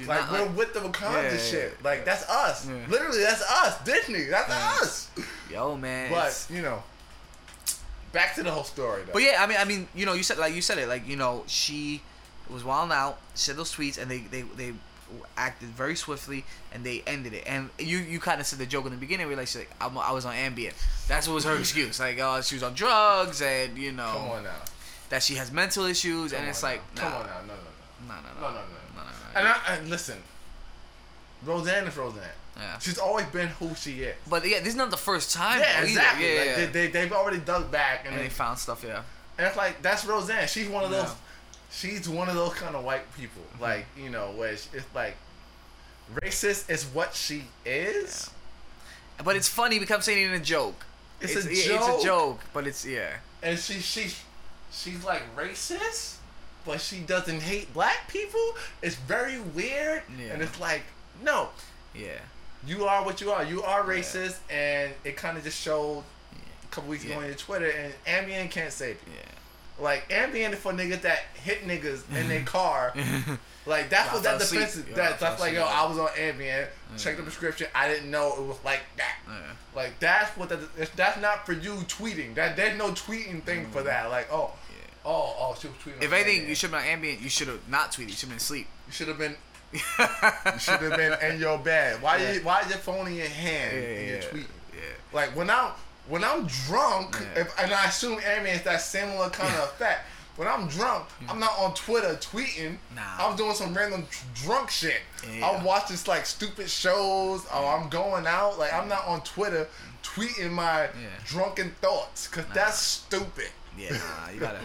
[0.00, 1.84] You Like we're Like, with the Wakanda Yeah, shit.
[1.84, 2.66] Like that's us.
[2.88, 3.84] Literally, that's us.
[3.84, 4.24] Disney.
[4.24, 5.10] That's us.
[5.50, 6.10] yo, man.
[6.10, 6.82] But you know,
[8.12, 9.12] back to the whole story though.
[9.12, 11.06] But yeah, I mean, I mean, you know, you said like you said it, like
[11.06, 12.02] you know, she
[12.48, 14.72] was wilding out, said those tweets, and they they they
[15.36, 17.44] acted very swiftly, and they ended it.
[17.46, 19.70] And you you kind of said the joke in the beginning, where like, she's like
[19.80, 20.72] I'm, I was on Ambien.
[21.08, 22.00] That's what was her excuse.
[22.00, 24.50] Like, oh, she was on drugs, and you know come on now.
[25.10, 27.40] that she has mental issues, Come and it's like, nah, come on now.
[27.42, 28.79] No, no, nah, nah, no, nah, no, no, no.
[29.34, 30.18] And I and listen,
[31.44, 32.24] Roseanne is Roseanne.
[32.56, 32.78] yeah.
[32.78, 34.16] She's always been who she is.
[34.28, 35.60] But yeah, this is not the first time.
[35.60, 36.24] Yeah, exactly.
[36.34, 38.84] Yeah, like, yeah, They, they, they've already dug back, and, and they they, found stuff.
[38.86, 39.02] Yeah.
[39.38, 40.48] and it's like that's Roseanne.
[40.48, 41.14] She's one of those.
[41.72, 43.62] She's one of those kind of white people, Mm-hmm.
[43.62, 45.16] like you know, where it's, it's like
[46.14, 48.30] racist is what she is.
[49.24, 50.84] But it's funny because I'm saying it in a joke.
[51.20, 52.00] It's a yeah, It's joke?
[52.00, 53.16] a joke, but it's yeah.
[53.42, 54.10] and she she
[54.72, 56.16] she's like racist,
[56.64, 58.54] but she doesn't hate black people.
[58.82, 60.32] It's very weird, Yeah.
[60.34, 60.82] and it's like
[61.22, 61.50] no,
[61.94, 62.18] Yeah.
[62.66, 63.44] you are what you are.
[63.44, 66.04] You are racist, and it kind of just showed
[66.64, 67.18] a couple weeks ago Yeah.
[67.20, 67.70] on your Twitter.
[67.70, 69.12] And Ambien can't save you.
[69.16, 69.82] Yeah.
[69.84, 72.92] Like Ambien for niggas that hit niggas in their car.
[73.66, 74.84] Like that's what that defense is.
[74.94, 76.66] That, that's like yo, I was on Ambien.
[76.98, 77.66] Check the prescription.
[77.74, 79.16] I didn't know it was like that.
[79.26, 79.34] Yeah.
[79.74, 80.96] Like that's what that.
[80.96, 82.34] That's not for you tweeting.
[82.34, 84.10] That there's no tweeting thing for that.
[84.10, 84.69] Like oh, Yeah.
[85.04, 86.02] Oh, oh, she was tweeting.
[86.02, 87.22] If anything, you should have been on Ambien.
[87.22, 88.08] You should have not tweeted.
[88.08, 88.66] You should have been asleep.
[88.86, 89.36] You should have been.
[90.52, 92.02] You should have been in your bed.
[92.02, 92.16] Why?
[92.18, 92.32] Yeah.
[92.32, 94.46] You, why is your phone in your hand Yeah, and you're tweeting?
[94.74, 94.80] yeah.
[95.12, 95.70] Like when I'm
[96.08, 97.42] when I'm drunk, Yeah.
[97.42, 100.00] if, and I assume Ambien is that similar kind of effect.
[100.36, 102.78] When I'm drunk, I'm not on Twitter tweeting.
[102.96, 103.02] Nah.
[103.18, 105.00] I'm doing some random tr- drunk shit.
[105.42, 108.58] I'm watching like stupid shows, or I'm going out.
[108.58, 109.68] Like I'm not on Twitter
[110.02, 110.88] tweeting my
[111.26, 113.50] drunken thoughts, cause that's stupid.
[113.80, 114.58] Yeah, nah, you gotta.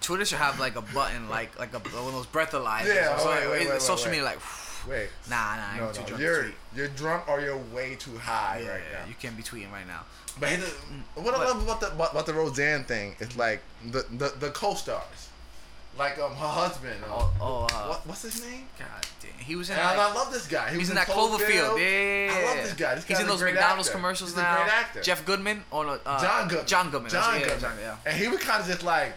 [0.00, 2.94] Twitter should have like a button, like like a one of those breathalyzers.
[2.94, 4.10] Yeah, So, wait, like, wait, wait, social wait.
[4.12, 4.38] media, like,
[4.88, 5.08] Wait.
[5.30, 6.54] nah, nah, I'm No, too no, drunk you're tweet.
[6.74, 9.08] you're drunk or you're way too high Yeah, right yeah, now.
[9.08, 10.00] you can't be tweeting right now.
[10.40, 14.32] But the- what I love about the about the Roseanne thing is like the the,
[14.40, 15.28] the co-stars,
[15.98, 17.02] like um her husband.
[17.04, 18.66] uh, Oh, oh, uh, what, what's his name?
[18.78, 18.88] God
[19.20, 19.76] damn, he was in.
[19.76, 20.66] And I, like- I love this guy.
[20.70, 21.78] He He's was in that Cloverfield.
[21.78, 22.32] Yeah.
[22.34, 22.94] I love this guy.
[22.94, 23.98] This He's in those McDonald's actor.
[23.98, 24.56] commercials He's a now.
[24.62, 25.00] great actor.
[25.02, 26.66] Jeff Goodman or no, uh, John Goodman.
[26.66, 27.10] John Goodman.
[27.10, 27.96] John yeah, John- yeah.
[28.06, 29.12] And he was kind of just like.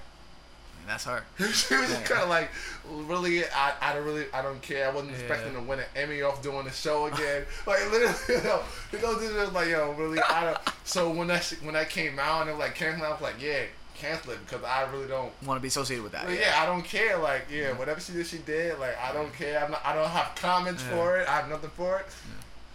[0.88, 1.24] That's her.
[1.40, 2.52] He was just kind of like,
[2.88, 4.88] really, I, I don't really, I don't care.
[4.88, 5.18] I wasn't Yeah.
[5.18, 7.44] expecting to win an Emmy off doing the show again.
[7.66, 8.62] like literally, you know,
[8.92, 10.58] he goes like, yo, really, I don't.
[10.84, 13.64] So when that when that came out and it like cancel, I was like, yeah,
[13.96, 15.32] cancel it because I really don't.
[15.46, 16.28] Want to be associated with that?
[16.28, 17.18] Like, yeah, I don't care.
[17.18, 18.80] Like, yeah, whatever she did, she did.
[18.80, 19.64] Like, I don't care.
[19.64, 20.96] I'm not, I don't have comments Yeah.
[20.96, 21.28] for it.
[21.28, 22.06] I have nothing for it.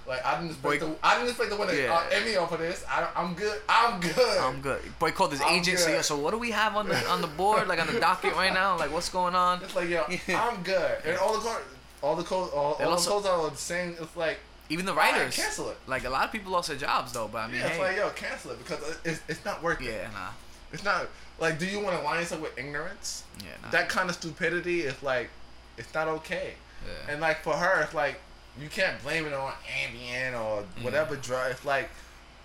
[0.09, 0.63] Like, I didn't expect.
[0.65, 1.95] Boy- to, I didn't expect to win an Yeah.
[1.95, 2.85] uh, Emmy off of this.
[2.89, 3.61] I, I'm good.
[3.69, 4.39] I'm good.
[4.39, 4.81] I'm good.
[4.99, 5.41] Boy called his.
[5.41, 5.67] So, good.
[5.67, 8.35] yeah, so what do we have on the on the board, like on the docket
[8.35, 8.77] right now?
[8.77, 9.63] Like what's going on?
[9.63, 10.03] It's like, yo,
[10.35, 10.97] I'm good.
[11.05, 11.61] And all the co-
[12.03, 13.95] all the co- all, all also- the codes are the same.
[14.01, 15.37] It's like, Even the writers.
[15.37, 15.77] cancel it.
[15.87, 17.83] Like a lot of people lost their jobs though, but I mean, yeah, it's hey,
[17.83, 19.81] like, yo, cancel it because it's, it's not it.
[19.83, 20.31] yeah, nah,
[20.73, 21.09] It's not
[21.39, 23.25] like, do you want to line yourself with ignorance?
[23.41, 23.71] yeah.
[23.71, 25.31] That kind of stupidity is like,
[25.79, 26.55] it's not okay.
[26.87, 27.13] yeah.
[27.13, 28.21] And like for her, it's like
[28.61, 29.53] you can't blame it on
[29.83, 31.53] Ambien or whatever drug.
[31.53, 31.89] It's like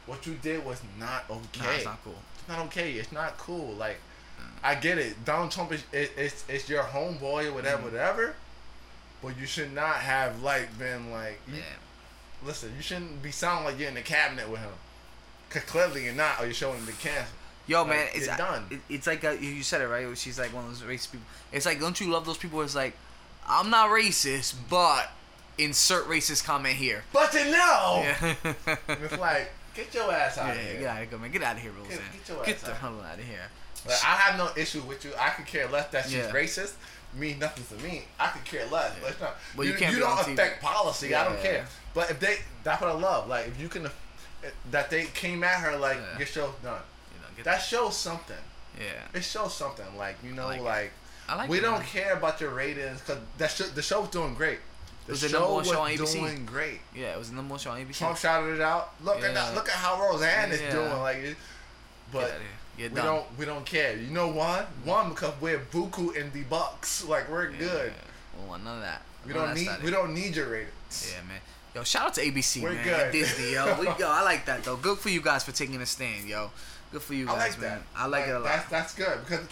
[0.05, 1.65] what you did was not okay.
[1.65, 2.15] Nah, it's not cool.
[2.39, 2.91] It's not okay.
[2.93, 3.73] It's not cool.
[3.73, 3.97] Like
[4.63, 5.23] I get it.
[5.25, 7.91] Donald Trump is it, it's it's your homeboy or whatever, Mm-hmm.
[7.91, 8.35] whatever.
[9.21, 11.39] But you should not have like been like.
[11.47, 11.61] You, Yeah.
[12.45, 14.69] Listen, you shouldn't be sounding like you're in the cabinet with him.
[15.49, 17.31] Cause clearly you're not, or you're showing the cancer.
[17.67, 18.65] Yo, Like, man, it's done.
[18.69, 20.15] It, it's like a, you said it right.
[20.17, 21.25] She's like one of those racist people.
[21.51, 22.61] It's like, don't you love those people?
[22.61, 22.93] It's like,
[23.47, 25.09] I'm not racist, but
[25.57, 27.03] insert racist comment here.
[27.13, 28.35] But you know, Yeah.
[28.87, 30.79] It's like get your ass out yeah, of here.
[30.81, 31.31] get out of here, man.
[31.31, 31.99] Get out of here, Roseanne.
[32.13, 32.77] get your Get ass the out.
[32.77, 33.39] hell out of here.
[33.87, 35.11] Like, I have no issue with you.
[35.19, 36.31] I could care less that she's Yeah.
[36.31, 36.73] racist.
[37.15, 38.03] Means nothing to me.
[38.19, 38.93] I could care less.
[39.01, 39.37] But it's not.
[39.55, 41.15] Well, you you, can't you don't affect policy.
[41.15, 41.41] I don't Yeah.
[41.41, 41.65] care.
[41.93, 43.29] But if they, that's what I love.
[43.29, 43.89] Like if you can,
[44.71, 46.25] that they came at her like Yeah.
[46.35, 46.81] your done.
[47.37, 48.35] You know, get That shows something.
[48.79, 49.17] yeah.
[49.17, 49.85] It shows something.
[49.97, 50.91] Like you know, like like.
[51.27, 51.87] I like we it, don't man.
[51.87, 54.59] care about your ratings because that show, the show's doing great.
[55.07, 56.13] The was the show number one show on ABC.
[56.13, 56.79] doing great.
[56.95, 57.97] Yeah, it was the number one show on ABC.
[57.97, 58.93] Trump shouted it out.
[59.03, 59.55] Look at that.
[59.55, 60.91] Look at how Roseanne is doing.
[60.99, 61.37] Like, it,
[62.11, 62.89] but outta here.
[62.89, 63.95] Get we don't we don't care.
[63.97, 64.65] You know why?
[64.83, 67.03] One because we're buku in the bucks.
[67.07, 67.57] Like we're Yeah.
[67.59, 67.93] good.
[68.47, 69.01] Well, none of that.
[69.25, 69.85] We None don't need started.
[69.85, 71.11] we don't need your ratings.
[71.15, 71.39] Yeah, man.
[71.73, 72.83] Yo, shout out to ABC, We're man.
[72.83, 73.11] good.
[73.11, 73.79] Disney, yo.
[73.79, 74.75] We, yo, I like that though.
[74.77, 76.51] Good for you guys for taking a stand, yo.
[76.91, 77.69] Good for you guys, I like man.
[77.69, 77.81] that.
[77.95, 78.43] I like, it a lot.
[78.45, 79.45] That's that's good because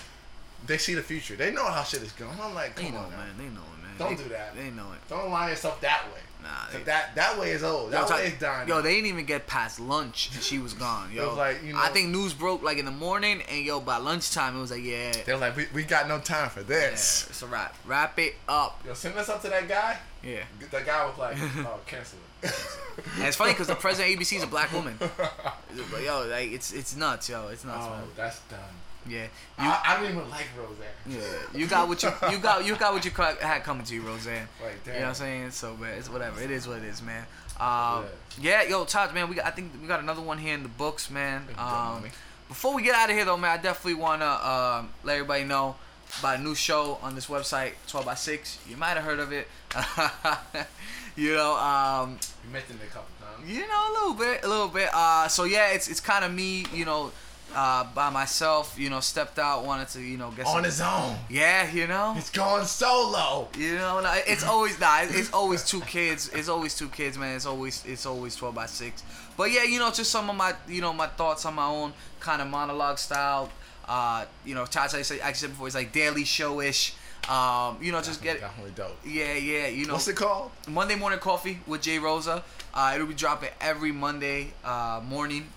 [0.66, 1.36] they see the future.
[1.36, 2.32] They know how shit is going.
[2.42, 3.20] I'm like, They come know, on, man.
[3.20, 3.38] man.
[3.38, 3.98] They know it, man.
[3.98, 4.56] Don't They- do that.
[4.56, 5.00] They know it.
[5.10, 6.20] Don't line yourself that way.
[6.42, 7.92] Nah, they- that that way is old.
[7.92, 8.68] That Yo, way is dying.
[8.68, 11.12] Yo, they didn't even get past lunch and she was gone.
[11.12, 13.64] Yo, It was like, you know, I think news broke like in the morning, and
[13.66, 16.60] yo, by lunchtime it was like, yeah, They're like, we, we got no time for
[16.62, 17.28] yeah, this.
[17.30, 17.76] it's a wrap.
[17.86, 18.82] Wrap it up.
[18.86, 19.98] Yo, send this up to that guy.
[20.22, 20.44] Yeah.
[20.72, 22.24] That guy was like, oh, cancel it.
[22.44, 24.96] And it's funny because the president of ABC is a black woman.
[25.00, 27.48] But yo, like it's it's nuts, yo.
[27.48, 28.04] It's nuts, oh, man.
[28.16, 28.60] that's done.
[29.08, 29.24] Yeah.
[29.24, 30.88] You, I, I don't even like Roseanne.
[31.10, 34.02] yeah, you got what you you got you got what you had coming to you,
[34.02, 34.48] Roseanne.
[34.62, 35.52] Like, You know what I'm saying?
[35.52, 36.42] So, man, it's whatever.
[36.42, 37.26] It is what it is, man.
[37.60, 38.06] Um,
[38.42, 40.70] yeah, yo, Todd, man, we got, I think we got another one here in the
[40.70, 41.46] books, man.
[41.58, 42.04] Um,
[42.48, 45.76] before we get out of here, though, man, I definitely wanna um, let everybody know
[46.20, 49.32] about a new show on this website, 12 by 6 You might have heard of
[49.32, 49.48] it.
[51.16, 53.50] you know, um, You mentioned it a couple times.
[53.50, 54.90] you know, a little bit, a little bit.
[54.94, 57.12] Uh, so yeah, it's it's kind of me, you know,
[57.56, 58.76] uh, by myself.
[58.78, 61.16] You know, stepped out, wanted to, you know, get On some, his own.
[61.30, 62.14] Yeah, you know.
[62.14, 63.48] He's going solo.
[63.58, 66.30] You know, nah, it's always nah, it's- it's always two kids.
[66.34, 67.36] It's always two kids, man.
[67.36, 69.04] It's always it's always twelve by six.
[69.38, 71.94] But yeah, you know, just some of my you know my thoughts on my own
[72.20, 73.50] kind of monologue style.
[73.88, 76.94] Uh, you know, Tata said I said before it's like daily show ish.
[77.30, 78.98] Um, you know, just get Definitely dope.
[79.06, 79.68] yeah, yeah.
[79.68, 80.52] You know, What's it called?
[80.68, 82.44] Monday morning coffee with Jay Rosa.
[82.74, 85.48] Uh, it'll be dropping every Monday uh, morning.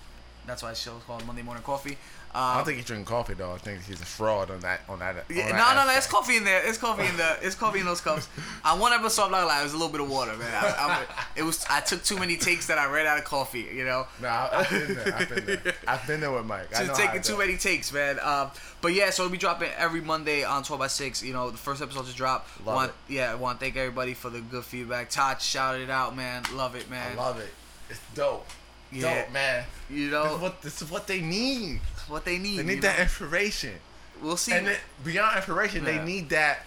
[0.46, 1.98] That's why the show's called Monday Morning Coffee.
[2.36, 3.52] Uh, I don't think he's drinking coffee though.
[3.52, 4.82] I think he's a fraud on that.
[4.90, 5.24] On that.
[5.30, 5.96] yeah, no, no, no.
[5.96, 6.60] It's coffee in there.
[6.68, 7.38] It's coffee in the.
[7.40, 8.28] It's coffee in those cups.
[8.64, 10.52] On one episode, I'm not gonna lie, it was a little bit of water, man.
[10.52, 11.64] I, I, it was.
[11.70, 13.66] I took too many takes that I ran out of coffee.
[13.74, 14.06] You know.
[14.20, 15.14] Nah, I've been there.
[15.14, 15.74] I've been there.
[15.88, 16.76] I've been there with Mike.
[16.76, 18.18] I Just taking too many takes, man.
[18.20, 18.50] Um,
[18.82, 21.22] but yeah, so we'll be dropping every Monday on 12 by 6.
[21.22, 22.66] You know, the first episode just dropped.
[22.66, 23.14] Love want, it.
[23.14, 25.08] Yeah, I want to thank everybody for the good feedback.
[25.08, 26.42] Todd shouted it out, man.
[26.54, 27.12] Love it, man.
[27.12, 27.48] I love it.
[27.88, 28.46] It's dope.
[28.92, 29.22] Yeah.
[29.22, 29.64] Dope, man.
[29.88, 31.80] You This know is what this is what they need.
[32.08, 32.58] What they need.
[32.58, 33.02] They need that know?
[33.02, 33.74] inspiration.
[34.22, 34.52] We'll see.
[34.52, 35.98] And then beyond inspiration, Yeah.
[35.98, 36.64] they need that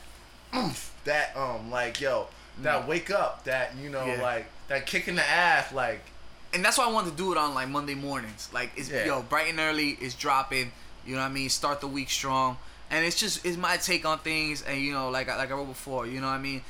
[0.56, 2.28] oomph, that um like yo,
[2.62, 4.18] that wake up, that you know, Mm.
[4.18, 4.22] Yeah.
[4.22, 6.02] like that kick in the ass, like
[6.54, 8.50] and that's why I wanted to do it on like Monday mornings.
[8.54, 9.06] Like it's Yeah.
[9.06, 9.92] yo bright and early.
[10.02, 10.72] It's dropping.
[11.06, 11.50] You know what I mean?
[11.50, 12.58] Start the week strong,
[12.92, 14.62] and it's just it's my take on things.
[14.62, 16.06] And you know, like I- like I wrote before.
[16.06, 16.64] You know what I mean?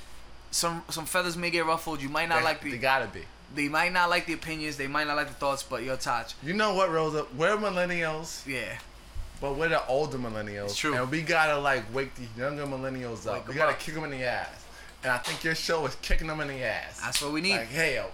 [0.51, 2.01] Some some feathers may get ruffled.
[2.01, 3.23] You might not they, like the they gotta be.
[3.55, 4.77] They might not like the opinions.
[4.77, 5.63] They might not like the thoughts.
[5.63, 6.35] But yo, touch.
[6.43, 7.25] You know what, Rosa?
[7.35, 8.77] We're millennials, Yeah.
[9.41, 10.65] but we're the older millennials.
[10.65, 10.95] It's true.
[10.95, 13.33] And we gotta like wake these younger millennials up.
[13.33, 13.79] Wake we gotta up.
[13.79, 14.65] kick them in the ass.
[15.03, 16.99] And I think your show is kicking them in the ass.
[17.01, 17.55] That's what we need.
[17.57, 18.07] Like, hey yo,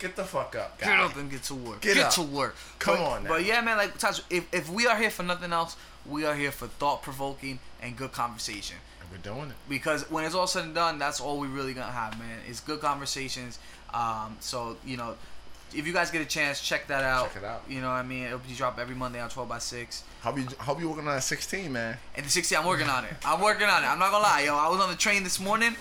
[0.00, 0.86] get the fuck up, guy.
[0.96, 1.80] Get up and get to work.
[1.80, 2.56] Get Get, to work.
[2.80, 3.30] Come But- on now.
[3.30, 6.34] But yeah, man, like Taj, if if we are here for nothing else, we are
[6.34, 8.76] here for thought provoking and good conversation.
[9.00, 9.56] And we're doing it.
[9.68, 12.40] Because when it's all said and done, that's all we really gonna have, man.
[12.48, 13.58] It's good conversations.
[13.94, 15.14] Um, so you know,
[15.74, 17.32] if you guys get a chance, check that out.
[17.32, 17.62] Check it out.
[17.68, 18.24] You know what I mean?
[18.24, 20.04] It'll be dropped every Monday on 12 by 6.
[20.22, 21.96] Hope you hope you working on that 16, man.
[22.16, 23.12] And the 60, I'm working on it.
[23.24, 23.86] I'm working on it.
[23.86, 24.56] I'm not gonna lie, yo.
[24.56, 25.76] I was on the train this morning.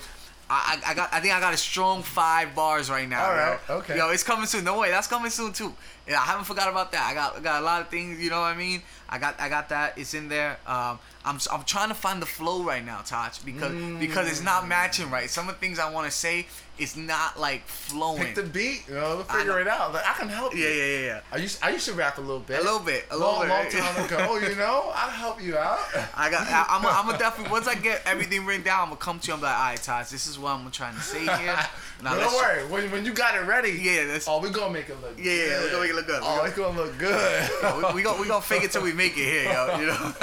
[0.49, 3.25] I, I, got I think I got a strong five bars right now.
[3.25, 3.77] All yo.
[3.77, 3.97] okay.
[3.97, 4.63] Yo, it's coming soon.
[4.63, 5.73] No way, that's coming soon too.
[6.07, 7.09] Yeah, I haven't forgot about that.
[7.09, 8.19] I got I got a lot of things.
[8.19, 8.81] You know what I mean?
[9.09, 9.97] I got I got that.
[9.97, 10.57] It's in there.
[10.67, 14.67] Um, I'm I'm trying to find the flow right now, Taj, because because it's not
[14.67, 15.29] matching right.
[15.29, 16.47] Some of the things I want to say,
[16.77, 18.23] it's not like flowing.
[18.23, 19.93] Pick the beat, you know, figure it out.
[19.93, 20.63] Like, I can help you.
[20.63, 21.19] yeah, yeah, yeah, yeah.
[21.31, 22.59] I used I used to rap a little bit.
[22.59, 23.49] A little bit, a little long, bit.
[23.49, 24.91] long time ago, you know.
[24.93, 25.79] I'll help you out.
[26.15, 26.45] I got.
[26.47, 26.85] I, I'm.
[26.85, 27.51] I'm gonna definitely.
[27.51, 29.33] Once I get everything written down, I'm gonna come to you.
[29.35, 31.57] I'm like, all right, Taj, this is what I'm trying to say here.
[32.03, 32.65] Now don't worry.
[32.67, 34.27] When, when you got it ready, Yeah, that's.
[34.27, 35.17] oh, We're gonna make it look.
[35.17, 35.63] Yeah, yeah, good.
[35.63, 36.21] we gonna make it look good.
[36.21, 37.49] We Oh, gonna- it's gonna look good.
[37.87, 39.79] we, we gonna we gonna fake it till we make it here, yo.
[39.79, 40.13] You know.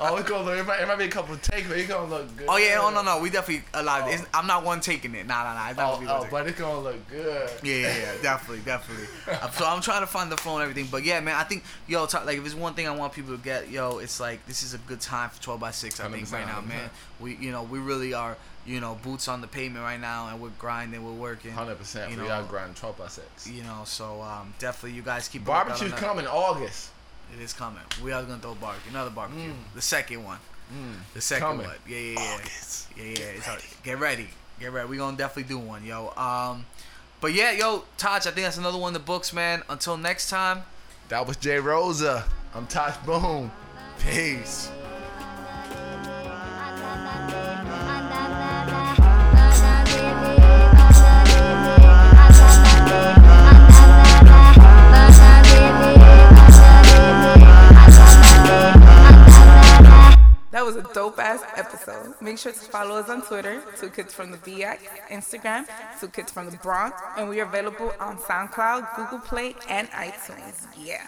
[0.00, 0.58] oh, it's gonna look.
[0.58, 2.46] It might, it might be a couple of takes, but it's gonna look good.
[2.48, 2.78] oh yeah.
[2.80, 3.20] Oh no no.
[3.20, 4.04] We definitely alive.
[4.06, 4.10] Oh.
[4.10, 5.26] It's, I'm not one taking it.
[5.26, 5.68] Nah nah nah.
[5.68, 7.50] It's not Oh, gonna be oh, but it's gonna look good.
[7.62, 9.06] Yeah, yeah, yeah, definitely, definitely.
[9.52, 12.06] So I'm trying to find the flow and everything, but yeah, man, I think yo,
[12.06, 14.62] t- like if there's one thing I want people to get, yo, it's like this
[14.62, 16.00] is a good time for 12 by 6.
[16.00, 16.88] I think right now, man.
[17.20, 20.40] We, you know, we really are, you know, boots on the pavement right now, and
[20.40, 21.50] we're grinding, we're working.
[21.52, 22.10] Hundred percent.
[22.10, 23.46] You We know, are grinding twelve by six.
[23.48, 26.06] You know, so um, definitely you guys keep a lookout Barbecue's on that.
[26.06, 26.90] coming August.
[27.34, 27.82] It is coming.
[28.02, 29.74] We are gonna throw barbecue, another barbecue, Mm.
[29.74, 30.38] the second one,
[31.14, 31.66] the second Coming.
[31.66, 31.76] one.
[31.86, 32.34] Yeah, yeah, yeah.
[32.34, 32.88] August.
[32.96, 33.14] Yeah, yeah.
[33.14, 33.64] Get ready.
[33.84, 34.28] Get ready.
[34.60, 34.88] Get ready.
[34.88, 36.12] We gonna definitely do one, yo.
[36.16, 36.66] Um,
[37.20, 39.62] but yeah, yo, Taj, I think that's another one in the books, man.
[39.68, 40.64] Until next time.
[41.08, 42.24] That was Jay Rosa.
[42.54, 43.50] I'm Tosh Boom.
[43.98, 44.70] Peace.
[60.62, 62.14] That was a dope ass episode.
[62.20, 65.66] Make sure to follow us on Twitter, Two Kids from the BX, Instagram,
[65.98, 70.68] Two Kids from the Bronx, and we are available on SoundCloud, Google Play, and iTunes.
[70.78, 71.04] Yeah.